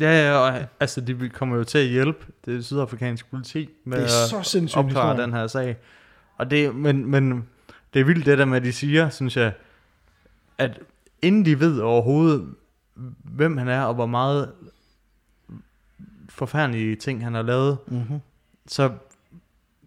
Ja, 0.00 0.26
ja, 0.26 0.32
og 0.32 0.64
altså, 0.80 1.00
de 1.00 1.28
kommer 1.28 1.56
jo 1.56 1.64
til 1.64 1.78
at 1.78 1.86
hjælpe 1.86 2.26
det 2.44 2.64
sydafrikanske 2.64 3.30
politi 3.30 3.68
med 3.84 3.98
Det 3.98 4.02
er 4.04 4.24
at 4.24 4.30
så 4.30 4.50
sindssygt. 4.50 4.76
en 4.80 4.84
opklare 4.84 5.22
den 5.22 5.32
her 5.32 5.46
sag. 5.46 5.76
Og 6.38 6.50
det, 6.50 6.74
men, 6.74 7.06
men 7.10 7.44
det 7.94 8.00
er 8.00 8.04
vildt 8.04 8.26
det 8.26 8.38
der 8.38 8.44
med, 8.44 8.56
at 8.56 8.62
de 8.64 8.72
siger, 8.72 9.08
synes 9.08 9.36
jeg, 9.36 9.52
at 10.58 10.78
inden 11.26 11.44
de 11.44 11.60
ved 11.60 11.80
overhovedet, 11.80 12.46
hvem 13.24 13.56
han 13.56 13.68
er, 13.68 13.80
og 13.82 13.94
hvor 13.94 14.06
meget 14.06 14.52
forfærdelige 16.28 16.96
ting, 16.96 17.24
han 17.24 17.34
har 17.34 17.42
lavet, 17.42 17.78
Mm-hmm. 17.86 18.18
så 18.66 18.90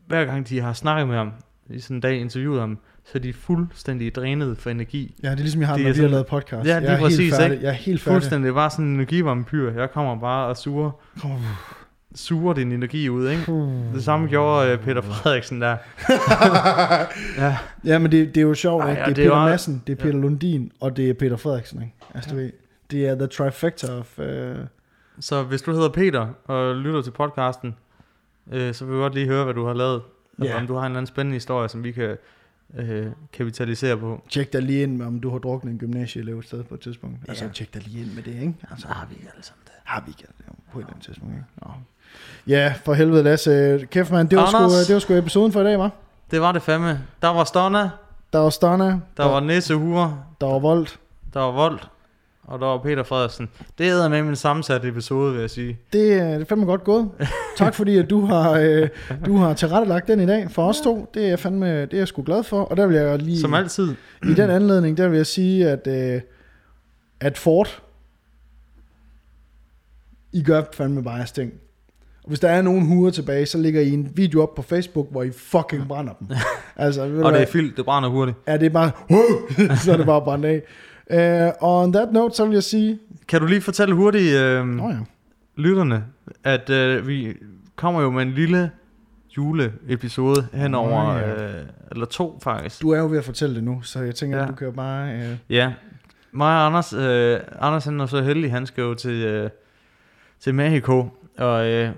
hver 0.07 0.25
gang 0.25 0.49
de 0.49 0.59
har 0.61 0.73
snakket 0.73 1.07
med 1.07 1.15
ham, 1.17 1.31
i 1.69 1.79
sådan 1.79 1.97
en 1.97 2.01
dag 2.01 2.19
interviewet 2.19 2.59
ham, 2.59 2.77
så 3.05 3.11
er 3.15 3.19
de 3.21 3.33
fuldstændig 3.33 4.15
drænet 4.15 4.57
for 4.57 4.69
energi. 4.69 5.15
Ja, 5.23 5.27
det 5.31 5.37
er 5.37 5.41
ligesom, 5.41 5.61
jeg 5.61 5.67
har, 5.69 5.75
Det 5.75 5.83
når 5.85 5.87
vi 5.87 5.89
har 5.89 5.95
sådan- 5.95 6.11
lavet 6.11 6.25
podcast. 6.27 6.67
Ja, 6.67 6.73
jeg 6.73 6.81
lige 6.81 6.91
er 6.91 6.99
præcis, 6.99 7.19
helt 7.19 7.35
færdig. 7.35 7.53
ikke? 7.53 7.63
Jeg 7.63 7.69
er 7.69 7.73
helt 7.73 8.01
færdig. 8.01 8.15
Fuldstændig 8.15 8.53
bare 8.53 8.69
sådan 8.69 8.85
en 8.85 8.93
energivampyr. 8.93 9.71
Jeg 9.71 9.91
kommer 9.91 10.19
bare 10.19 10.47
og 10.47 10.57
suger, 10.57 10.91
Kom. 11.21 11.31
Suger 12.15 12.53
din 12.53 12.71
energi 12.71 13.09
ud, 13.09 13.29
ikke? 13.29 13.51
Det 13.93 14.03
samme 14.03 14.27
gjorde 14.27 14.73
uh, 14.73 14.79
Peter 14.83 15.01
Frederiksen 15.01 15.61
der. 15.61 15.77
ja, 17.37 17.57
Ja, 17.85 17.99
men 17.99 18.11
det, 18.11 18.27
det 18.35 18.37
er 18.37 18.45
jo 18.47 18.53
sjovt, 18.53 18.83
Ej, 18.83 18.89
ikke? 18.89 18.99
ja, 19.01 19.05
Det 19.05 19.11
er 19.11 19.15
det 19.15 19.23
Peter 19.23 19.35
var- 19.35 19.49
Madsen, 19.49 19.83
det 19.87 19.99
er 19.99 20.03
Peter 20.03 20.17
Lundin, 20.19 20.71
og 20.79 20.97
det 20.97 21.09
er 21.09 21.13
Peter 21.13 21.37
Frederiksen, 21.37 21.81
ikke? 21.81 21.93
Altså, 22.13 22.29
du 22.29 22.35
ved, 22.35 22.51
det 22.91 23.07
er 23.07 23.15
the 23.15 23.27
trifecta 23.27 23.87
of... 23.99 24.19
Uh... 24.19 24.25
så 25.19 25.43
hvis 25.43 25.61
du 25.61 25.71
hedder 25.71 25.89
Peter 25.89 26.27
og 26.45 26.75
lytter 26.75 27.01
til 27.01 27.11
podcasten, 27.11 27.75
øh, 28.51 28.73
så 28.73 28.85
vil 28.85 28.95
vi 28.95 28.99
godt 28.99 29.13
lige 29.13 29.25
høre, 29.27 29.43
hvad 29.43 29.53
du 29.53 29.65
har 29.65 29.73
lavet. 29.73 30.01
Ja. 30.39 30.45
Yeah. 30.45 30.61
Om 30.61 30.67
du 30.67 30.73
har 30.73 30.81
en 30.81 30.85
eller 30.85 30.97
anden 30.97 31.07
spændende 31.07 31.35
historie, 31.35 31.69
som 31.69 31.83
vi 31.83 31.91
kan 31.91 32.17
øh, 32.77 33.07
kapitalisere 33.33 33.97
på. 33.97 34.23
Tjek 34.29 34.53
dig 34.53 34.61
lige 34.61 34.83
ind 34.83 34.97
med, 34.97 35.05
om 35.05 35.19
du 35.19 35.29
har 35.29 35.37
druknet 35.37 35.71
en 35.71 35.79
gymnasieelev 35.79 36.39
et 36.39 36.45
sted 36.45 36.63
på 36.63 36.73
et 36.75 36.79
tidspunkt. 36.81 37.17
Ja. 37.25 37.29
Altså, 37.31 37.45
Ja. 37.45 37.51
tjek 37.51 37.73
dig 37.73 37.83
lige 37.87 38.01
ind 38.05 38.13
med 38.15 38.23
det, 38.23 38.31
ikke? 38.41 38.53
Altså, 38.71 38.87
har 38.87 39.05
vi 39.09 39.15
ikke 39.15 39.27
alle 39.33 39.43
sammen 39.43 39.61
det. 39.65 39.73
har 39.83 40.03
vi 40.05 40.09
ikke 40.09 40.23
det 40.37 40.45
på 40.71 40.79
et 40.79 40.83
eller 40.83 40.93
andet 40.93 41.05
tidspunkt, 41.05 41.33
ikke? 41.33 41.45
Nå. 41.61 41.67
Ja, 42.47 42.73
for 42.85 42.93
helvede, 42.93 43.23
Lasse. 43.23 43.79
Kæft, 43.91 44.11
man, 44.11 44.27
det 44.27 44.37
var, 44.37 44.45
sgu, 44.45 44.57
det 44.87 44.93
var 44.93 44.99
sgu 44.99 45.13
episoden 45.13 45.51
for 45.51 45.61
i 45.61 45.63
dag, 45.63 45.79
var. 45.79 45.91
Det 46.31 46.41
var 46.41 46.51
det 46.51 46.61
fandme. 46.61 46.99
Der 47.21 47.27
var 47.27 47.43
Stonna, 47.43 47.89
Der 48.33 48.39
var 48.39 48.49
Stonna, 48.49 48.85
der 48.85 48.99
der, 49.17 49.25
var 49.25 49.39
Nissehure, 49.39 50.23
der 50.41 50.47
var 50.47 50.59
Volt. 50.59 50.99
der 51.33 51.39
var 51.39 51.51
Volt, 51.51 51.89
og 52.43 52.59
der 52.59 52.65
var 52.65 52.77
Peter 52.77 53.03
Frederiksen. 53.03 53.49
Det 53.77 53.89
er 53.89 54.07
med 54.07 54.23
min 54.23 54.35
sammensatte 54.35 54.87
episode, 54.87 55.31
vil 55.33 55.41
jeg 55.41 55.49
sige. 55.49 55.79
Det, 55.93 56.13
er- 56.13 56.31
det 56.33 56.41
er 56.41 56.45
fandme 56.45 56.65
godt 56.65 56.83
gået. 56.83 57.09
Tak 57.57 57.75
fordi, 57.75 57.97
at 57.97 58.09
du 58.09 58.25
har, 58.25 58.51
øh, 58.51 58.89
du 59.25 59.37
har 59.37 59.53
tilrettelagt 59.53 60.07
den 60.07 60.19
i 60.19 60.25
dag 60.25 60.51
for 60.51 60.67
os 60.69 60.81
to. 60.81 61.09
Det 61.13 61.23
er, 61.23 61.27
jeg 61.29 61.39
fandme, 61.39 61.81
det 61.81 61.93
er 61.93 61.97
jeg 61.97 62.07
sgu 62.07 62.23
glad 62.23 62.43
for. 62.43 62.61
Og 62.61 62.77
der 62.77 62.87
vil 62.87 62.95
jeg 62.97 63.19
lige... 63.19 63.39
Som 63.39 63.53
altid. 63.53 63.95
I 64.23 64.33
den 64.33 64.49
anledning, 64.49 64.97
der 64.97 65.07
vil 65.07 65.17
jeg 65.17 65.25
sige, 65.27 65.69
at, 65.69 65.87
øh, 65.87 66.21
at 67.21 67.37
Ford, 67.37 67.81
I 70.33 70.43
gør 70.43 70.63
fandme 70.73 71.03
bare 71.03 71.15
jeres 71.15 71.31
ting. 71.31 71.51
Og 72.23 72.29
hvis 72.29 72.39
der 72.39 72.49
er 72.49 72.61
nogen 72.61 72.85
huer 72.85 73.11
tilbage, 73.11 73.45
så 73.45 73.57
lægger 73.57 73.81
I 73.81 73.89
en 73.91 74.11
video 74.15 74.41
op 74.41 74.55
på 74.55 74.61
Facebook, 74.61 75.07
hvor 75.11 75.23
I 75.23 75.31
fucking 75.31 75.87
brænder 75.87 76.13
dem. 76.13 76.27
altså, 76.75 77.07
ved 77.07 77.23
Og 77.23 77.33
det 77.33 77.41
er 77.41 77.45
fyldt, 77.45 77.77
det 77.77 77.85
brænder 77.85 78.09
hurtigt. 78.09 78.37
Ja, 78.47 78.57
det 78.57 78.65
er 78.65 78.69
bare, 78.69 78.91
så 79.83 79.93
er 79.93 79.97
det 79.97 80.05
bare 80.05 80.21
brændt 80.21 80.45
af. 80.45 80.61
Uh, 81.13 81.69
on 81.69 81.93
that 81.93 82.11
note, 82.13 82.35
så 82.35 82.45
vil 82.45 82.53
jeg 82.53 82.63
sige, 82.63 82.99
Kan 83.27 83.41
du 83.41 83.47
lige 83.47 83.61
fortælle 83.61 83.95
hurtigt 83.95 84.35
øh, 84.35 84.65
Nå 84.65 84.89
ja, 84.89 84.95
lytterne, 85.55 86.03
at 86.43 86.69
øh, 86.69 87.07
vi 87.07 87.33
kommer 87.75 88.01
jo 88.01 88.11
med 88.11 88.21
en 88.21 88.31
lille 88.31 88.71
juleepisode 89.37 90.47
henover, 90.53 91.03
Nå, 91.03 91.19
ja. 91.19 91.59
øh, 91.59 91.65
eller 91.91 92.05
to 92.05 92.39
faktisk. 92.43 92.81
du 92.81 92.89
er 92.89 92.99
jo 92.99 93.07
ved 93.07 93.17
at 93.17 93.25
fortælle 93.25 93.55
det 93.55 93.63
nu, 93.63 93.81
så 93.81 93.99
jeg 93.99 94.15
tænker, 94.15 94.37
ja. 94.37 94.43
At 94.43 94.49
du 94.49 94.55
kan 94.55 94.67
jo 94.67 94.71
bare... 94.73 95.15
Uh, 95.15 95.23
Ja, 95.49 95.73
mig 96.31 96.47
og 96.47 96.65
Anders, 96.65 96.93
øh, 96.93 97.39
Anders 97.59 97.85
han 97.85 97.99
er 97.99 98.05
så 98.05 98.21
heldig, 98.21 98.51
han 98.51 98.65
skal 98.65 98.81
jo 98.81 98.93
til, 98.93 99.11
øh, 99.11 99.49
til 100.39 100.55
Mexico, 100.55 101.07
og 101.37 101.67
øh, 101.67 101.89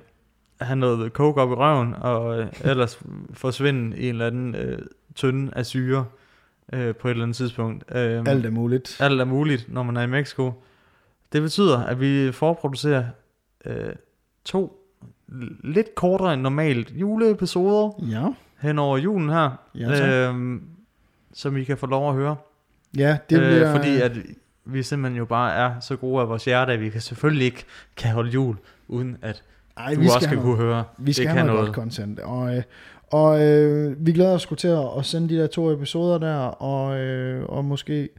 han 0.66 0.78
nåede 0.78 1.10
coke 1.10 1.42
op 1.42 1.50
i 1.52 1.54
røven, 1.54 1.96
og 2.02 2.40
øh, 2.40 2.48
ellers 2.64 3.00
forsvinde 3.34 3.98
i 3.98 4.04
en 4.04 4.10
eller 4.16 4.28
anden 4.28 4.56
øh, 4.56 4.80
tynde 5.16 5.52
af 5.56 5.66
syre 5.66 6.06
øh, 6.74 6.96
på 6.96 7.08
et 7.08 7.12
eller 7.12 7.24
andet 7.24 7.38
tidspunkt. 7.38 7.84
Øh, 7.96 8.24
alt 8.28 8.46
er 8.46 8.50
muligt. 8.50 8.98
alt 9.00 9.22
er 9.22 9.26
muligt, 9.26 9.74
når 9.74 9.84
man 9.84 9.98
er 9.98 10.02
i 10.02 10.08
Mexico. 10.08 10.54
Det 11.34 11.42
betyder, 11.42 11.80
at 11.84 12.00
vi 12.00 12.32
forproducerer 12.32 13.04
øh, 13.66 13.94
to 14.46 14.78
lidt 15.64 15.96
kortere 15.96 16.34
end 16.34 16.42
normalt 16.42 16.92
juleepisoder 16.96 17.90
Ja, 18.10 18.28
hen 18.62 18.80
over 18.80 18.98
julen 18.98 19.30
her, 19.30 19.52
ja 19.76 19.96
tak. 19.98 20.36
øh, 20.36 20.62
som 21.34 21.58
I 21.58 21.64
kan 21.64 21.78
få 21.78 21.86
lov 21.86 22.10
at 22.10 22.16
høre. 22.16 22.36
ja, 22.98 23.18
det 23.30 23.40
øh, 23.40 23.48
bliver... 23.48 23.76
Fordi 23.76 24.02
at 24.02 24.12
vi 24.66 24.84
simpelthen 24.84 25.18
jo 25.18 25.26
bare 25.26 25.54
er 25.54 25.80
så 25.80 25.96
gode 25.96 26.22
af 26.22 26.30
vores 26.30 26.46
hjerte, 26.46 26.74
at 26.74 26.82
vi 26.82 26.90
kan 26.90 27.02
selvfølgelig 27.02 27.46
ikke 27.46 27.66
kan 27.98 28.12
holde 28.12 28.30
jul, 28.30 28.56
uden 28.88 29.18
at 29.22 29.44
Ej, 29.78 29.94
du 29.94 30.00
vi 30.00 30.06
også 30.06 30.20
skal 30.20 30.28
skal 30.28 30.38
have 30.38 30.42
kunne 30.42 30.58
høre. 30.58 30.84
Vi 30.98 31.14
skal 31.14 31.24
det 31.26 31.32
have 31.32 31.38
kan 31.40 31.46
noget, 31.46 31.60
noget. 31.62 31.76
godt 31.76 31.84
content. 31.84 32.20
Og, 32.20 32.56
øh, 32.58 32.64
og 33.12 33.42
øh, 33.48 34.06
vi 34.06 34.12
glæder 34.12 34.34
os 34.34 34.42
sgu 34.42 34.56
til 34.56 34.68
at, 34.68 35.06
sende 35.06 35.30
de 35.30 35.38
der 35.38 35.48
to 35.48 35.72
episoder 35.72 36.18
der, 36.18 36.36
og, 36.38 37.00
øh, 37.00 37.46
og 37.46 37.66
måske 37.66 38.10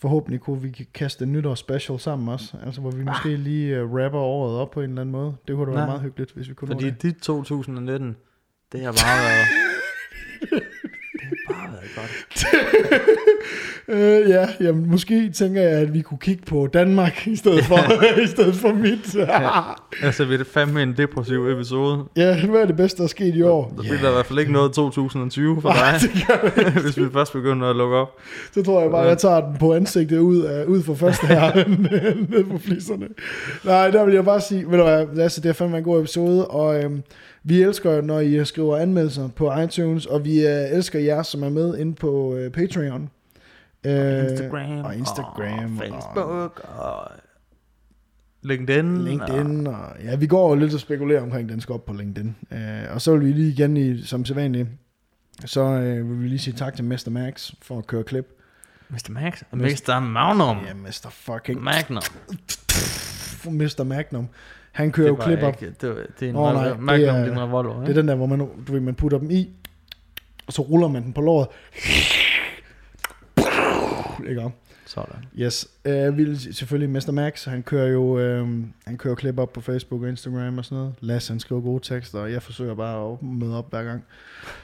forhåbentlig 0.00 0.40
kunne 0.40 0.62
vi 0.62 0.86
kaste 0.94 1.24
en 1.24 1.32
nytår 1.32 1.54
special 1.54 1.98
sammen 2.00 2.28
også. 2.28 2.56
Altså 2.66 2.80
hvor 2.80 2.90
vi 2.90 3.04
måske 3.04 3.36
lige 3.36 3.84
uh, 3.84 3.94
rapper 3.94 4.18
året 4.18 4.56
op 4.60 4.70
på 4.70 4.80
en 4.80 4.88
eller 4.90 5.00
anden 5.00 5.12
måde. 5.12 5.34
Det 5.48 5.56
kunne 5.56 5.66
da 5.66 5.70
være 5.70 5.80
Ja. 5.80 5.86
meget 5.86 6.02
hyggeligt, 6.02 6.32
hvis 6.32 6.48
vi 6.48 6.54
kunne 6.54 6.68
Fordi 6.68 6.84
nå 6.84 6.90
det. 6.90 7.02
dit 7.02 7.16
2019, 7.22 8.16
det 8.72 8.80
har 8.80 8.92
bare 8.92 9.18
været... 9.24 9.67
godt. 11.98 12.44
Øh, 13.90 14.28
ja, 14.30 14.46
jamen, 14.60 14.90
måske 14.90 15.30
tænker 15.30 15.62
jeg, 15.62 15.70
at 15.70 15.94
vi 15.94 16.00
kunne 16.00 16.18
kigge 16.18 16.42
på 16.46 16.66
Danmark 16.72 17.26
i 17.26 17.36
stedet 17.36 17.64
for, 17.64 17.78
i 18.24 18.26
stedet 18.26 18.54
for 18.54 18.72
mit. 18.72 19.14
ja. 19.14 19.50
Altså, 20.02 20.24
vi 20.24 20.34
er 20.34 20.38
det 20.38 20.46
fandme 20.46 20.82
en 20.82 20.94
depressiv 20.96 21.48
episode. 21.48 22.04
ja, 22.16 22.46
hvad 22.46 22.60
er 22.60 22.66
det 22.66 22.76
bedste, 22.76 22.98
der 22.98 23.04
er 23.04 23.08
sket 23.08 23.34
i 23.34 23.42
år? 23.42 23.72
Der 23.76 23.82
bliver 23.82 24.00
der 24.00 24.08
i 24.08 24.12
hvert 24.12 24.26
fald 24.26 24.38
ikke 24.38 24.52
noget 24.52 24.72
2020 24.72 25.60
for 25.60 25.72
dig, 25.72 26.00
hvis 26.82 26.96
vi 26.96 27.04
først 27.12 27.32
begynder 27.32 27.70
at 27.70 27.76
lukke 27.76 27.96
op. 27.96 28.08
Så 28.54 28.62
tror 28.62 28.80
jeg 28.82 28.90
bare, 28.90 29.02
at 29.02 29.08
jeg 29.08 29.18
tager 29.18 29.40
den 29.40 29.56
på 29.60 29.74
ansigtet 29.74 30.18
ud, 30.18 30.42
af, 30.42 30.64
ud 30.64 30.82
fra 30.82 30.94
første 30.94 31.26
her, 31.26 31.68
ned 32.30 32.44
på 32.44 32.58
flisserne. 32.58 33.08
Nej, 33.64 33.90
der 33.90 34.04
vil 34.04 34.14
jeg 34.14 34.24
bare 34.24 34.40
sige, 34.40 34.70
ved 34.70 34.78
du 34.78 34.84
hvad, 34.84 35.06
Lasse, 35.14 35.42
det 35.42 35.48
er 35.48 35.52
fandme 35.52 35.78
en 35.78 35.84
god 35.84 35.98
episode, 36.00 36.46
og 36.46 36.84
øhm, 36.84 37.02
vi 37.42 37.62
elsker, 37.62 38.00
når 38.00 38.20
I 38.20 38.44
skriver 38.44 38.76
anmeldelser 38.76 39.28
på 39.28 39.58
iTunes, 39.60 40.06
og 40.06 40.24
vi 40.24 40.46
øh, 40.46 40.70
elsker 40.72 40.98
jer, 40.98 41.22
som 41.22 41.42
er 41.42 41.48
med 41.48 41.78
inde 41.78 41.94
på 41.94 42.34
øh, 42.34 42.50
Patreon. 42.50 43.10
Øh, 43.86 44.22
Instagram, 44.30 44.78
og 44.84 44.96
Instagram, 44.96 45.78
og 45.78 45.86
og- 45.86 45.92
Facebook, 45.92 46.68
og 46.78 47.10
LinkedIn. 48.42 49.04
LinkedIn, 49.04 49.66
og 49.66 49.78
ja, 50.04 50.16
vi 50.16 50.26
går 50.26 50.54
lidt 50.54 50.74
og 50.74 50.80
spekulerer 50.80 51.22
omkring, 51.22 51.48
den 51.48 51.60
skal 51.60 51.72
op 51.72 51.84
på 51.86 51.92
LinkedIn. 51.92 52.36
Øh, 52.52 52.58
og 52.94 53.00
så 53.02 53.16
vil 53.16 53.26
vi 53.26 53.32
lige 53.32 53.48
igen, 53.52 53.76
i, 53.76 54.02
som 54.02 54.24
sædvanligt, 54.24 54.68
så 55.44 55.60
øh, 55.60 56.10
vil 56.10 56.22
vi 56.22 56.28
lige 56.28 56.38
sige 56.38 56.54
tak 56.56 56.74
til 56.76 56.84
Mester 56.84 57.10
Max 57.10 57.52
for 57.62 57.78
at 57.78 57.86
køre 57.86 58.04
klip. 58.04 58.28
Og 58.88 58.94
Mr. 58.94 59.10
Max. 59.12 59.42
Mr. 59.52 60.00
Magnum. 60.00 60.56
Ja, 60.66 60.74
Mester 60.74 61.10
fucking 61.10 61.62
Magnum. 61.62 62.02
Mr. 63.44 63.84
Magnum. 63.84 64.28
Han 64.78 64.92
kører 64.92 65.08
jo 65.08 65.14
var 65.14 65.24
klip 65.24 65.42
op. 65.42 65.62
ikke- 65.62 65.74
Det, 65.80 66.06
det 66.20 66.26
er 66.26 66.30
en 66.30 66.36
oh, 66.36 66.54
nej, 66.54 66.68
det 66.68 66.80
Magnum, 66.80 67.08
er- 67.08 67.18
det 67.18 67.28
er 67.28 67.32
en 67.32 67.40
revolver. 67.40 67.80
Det 67.80 67.88
er 67.90 67.94
den 67.94 68.08
der, 68.08 68.14
hvor 68.14 68.26
man, 68.26 68.38
du 68.38 68.72
ved, 68.72 68.80
man 68.80 68.94
putter 68.94 69.18
dem 69.18 69.30
i, 69.30 69.48
og 70.46 70.52
så 70.52 70.62
ruller 70.62 70.88
man 70.88 71.02
den 71.02 71.12
på 71.12 71.20
låret. 71.20 71.46
Ikke? 74.28 74.42
Sådan. 74.86 75.14
Yes. 75.38 75.68
Uh, 75.88 76.18
vi 76.18 76.34
selvfølgelig 76.52 76.90
Mr. 76.90 77.10
Max, 77.12 77.44
han 77.44 77.62
kører 77.62 77.88
jo 77.88 78.02
uh, 78.02 78.48
han 78.86 78.96
kører 78.98 79.14
klip 79.14 79.38
op 79.38 79.52
på 79.52 79.60
Facebook 79.60 80.02
og 80.02 80.08
Instagram 80.08 80.58
og 80.58 80.64
sådan 80.64 80.78
noget. 80.78 80.94
Lasse, 81.00 81.32
han 81.32 81.40
skriver 81.40 81.60
gode 81.60 81.84
tekster, 81.84 82.18
og 82.18 82.32
jeg 82.32 82.42
forsøger 82.42 82.74
bare 82.74 83.12
at 83.12 83.22
møde 83.22 83.58
op 83.58 83.70
hver 83.70 83.82
gang. 83.84 84.04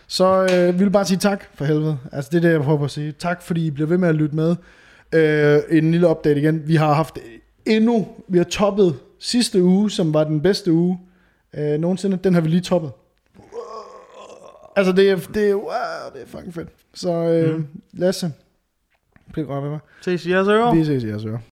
Så 0.07 0.43
uh, 0.43 0.75
vi 0.79 0.85
vil 0.85 0.91
bare 0.91 1.05
sige 1.05 1.19
tak 1.19 1.45
for 1.55 1.65
helvede. 1.65 1.99
Altså 2.13 2.29
det 2.33 2.37
er 2.39 2.43
det, 2.43 2.53
jeg 2.53 2.61
prøver 2.63 2.85
at 2.85 2.91
sige. 2.91 3.13
Tak, 3.13 3.43
fordi 3.43 3.67
I 3.67 3.71
bliver 3.71 3.89
ved 3.89 3.99
med 3.99 4.09
at 4.09 4.15
lytte 4.15 4.37
med. 4.37 4.51
Uh, 5.17 5.77
en 5.77 5.91
lille 5.91 6.09
update 6.09 6.41
igen. 6.41 6.63
Vi 6.69 6.77
har 6.77 6.93
haft 6.95 7.19
endnu, 7.67 8.09
vi 8.29 8.39
har 8.39 8.45
toppet 8.45 8.95
sidste 9.25 9.63
uge, 9.63 9.91
som 9.91 10.15
var 10.15 10.25
den 10.25 10.43
bedste 10.43 10.73
uge 10.73 10.99
uh, 11.59 11.81
nogensinde. 11.81 12.17
Den 12.17 12.35
har 12.35 12.41
vi 12.41 12.49
lige 12.49 12.61
toppet. 12.61 12.93
Altså 14.77 14.93
det 14.93 15.11
er, 15.11 15.17
det 15.35 15.51
er, 15.51 15.55
wow, 15.55 16.13
det 16.15 16.23
er 16.23 16.27
fucking 16.27 16.55
fedt. 16.55 16.69
Så 16.95 17.11
uh, 17.51 17.57
Mm. 17.57 17.67
Lasse, 17.93 18.33
plik 19.33 19.47
godt 19.47 19.63
med 19.63 19.71
mig. 19.71 19.79
Ses 20.03 20.27
i 20.27 20.31
jeres 20.31 20.49
ører. 20.49 20.75
Vi 20.75 20.85
ses 20.85 21.05
i 21.05 21.09
jeres 21.09 21.25
ører. 21.25 21.39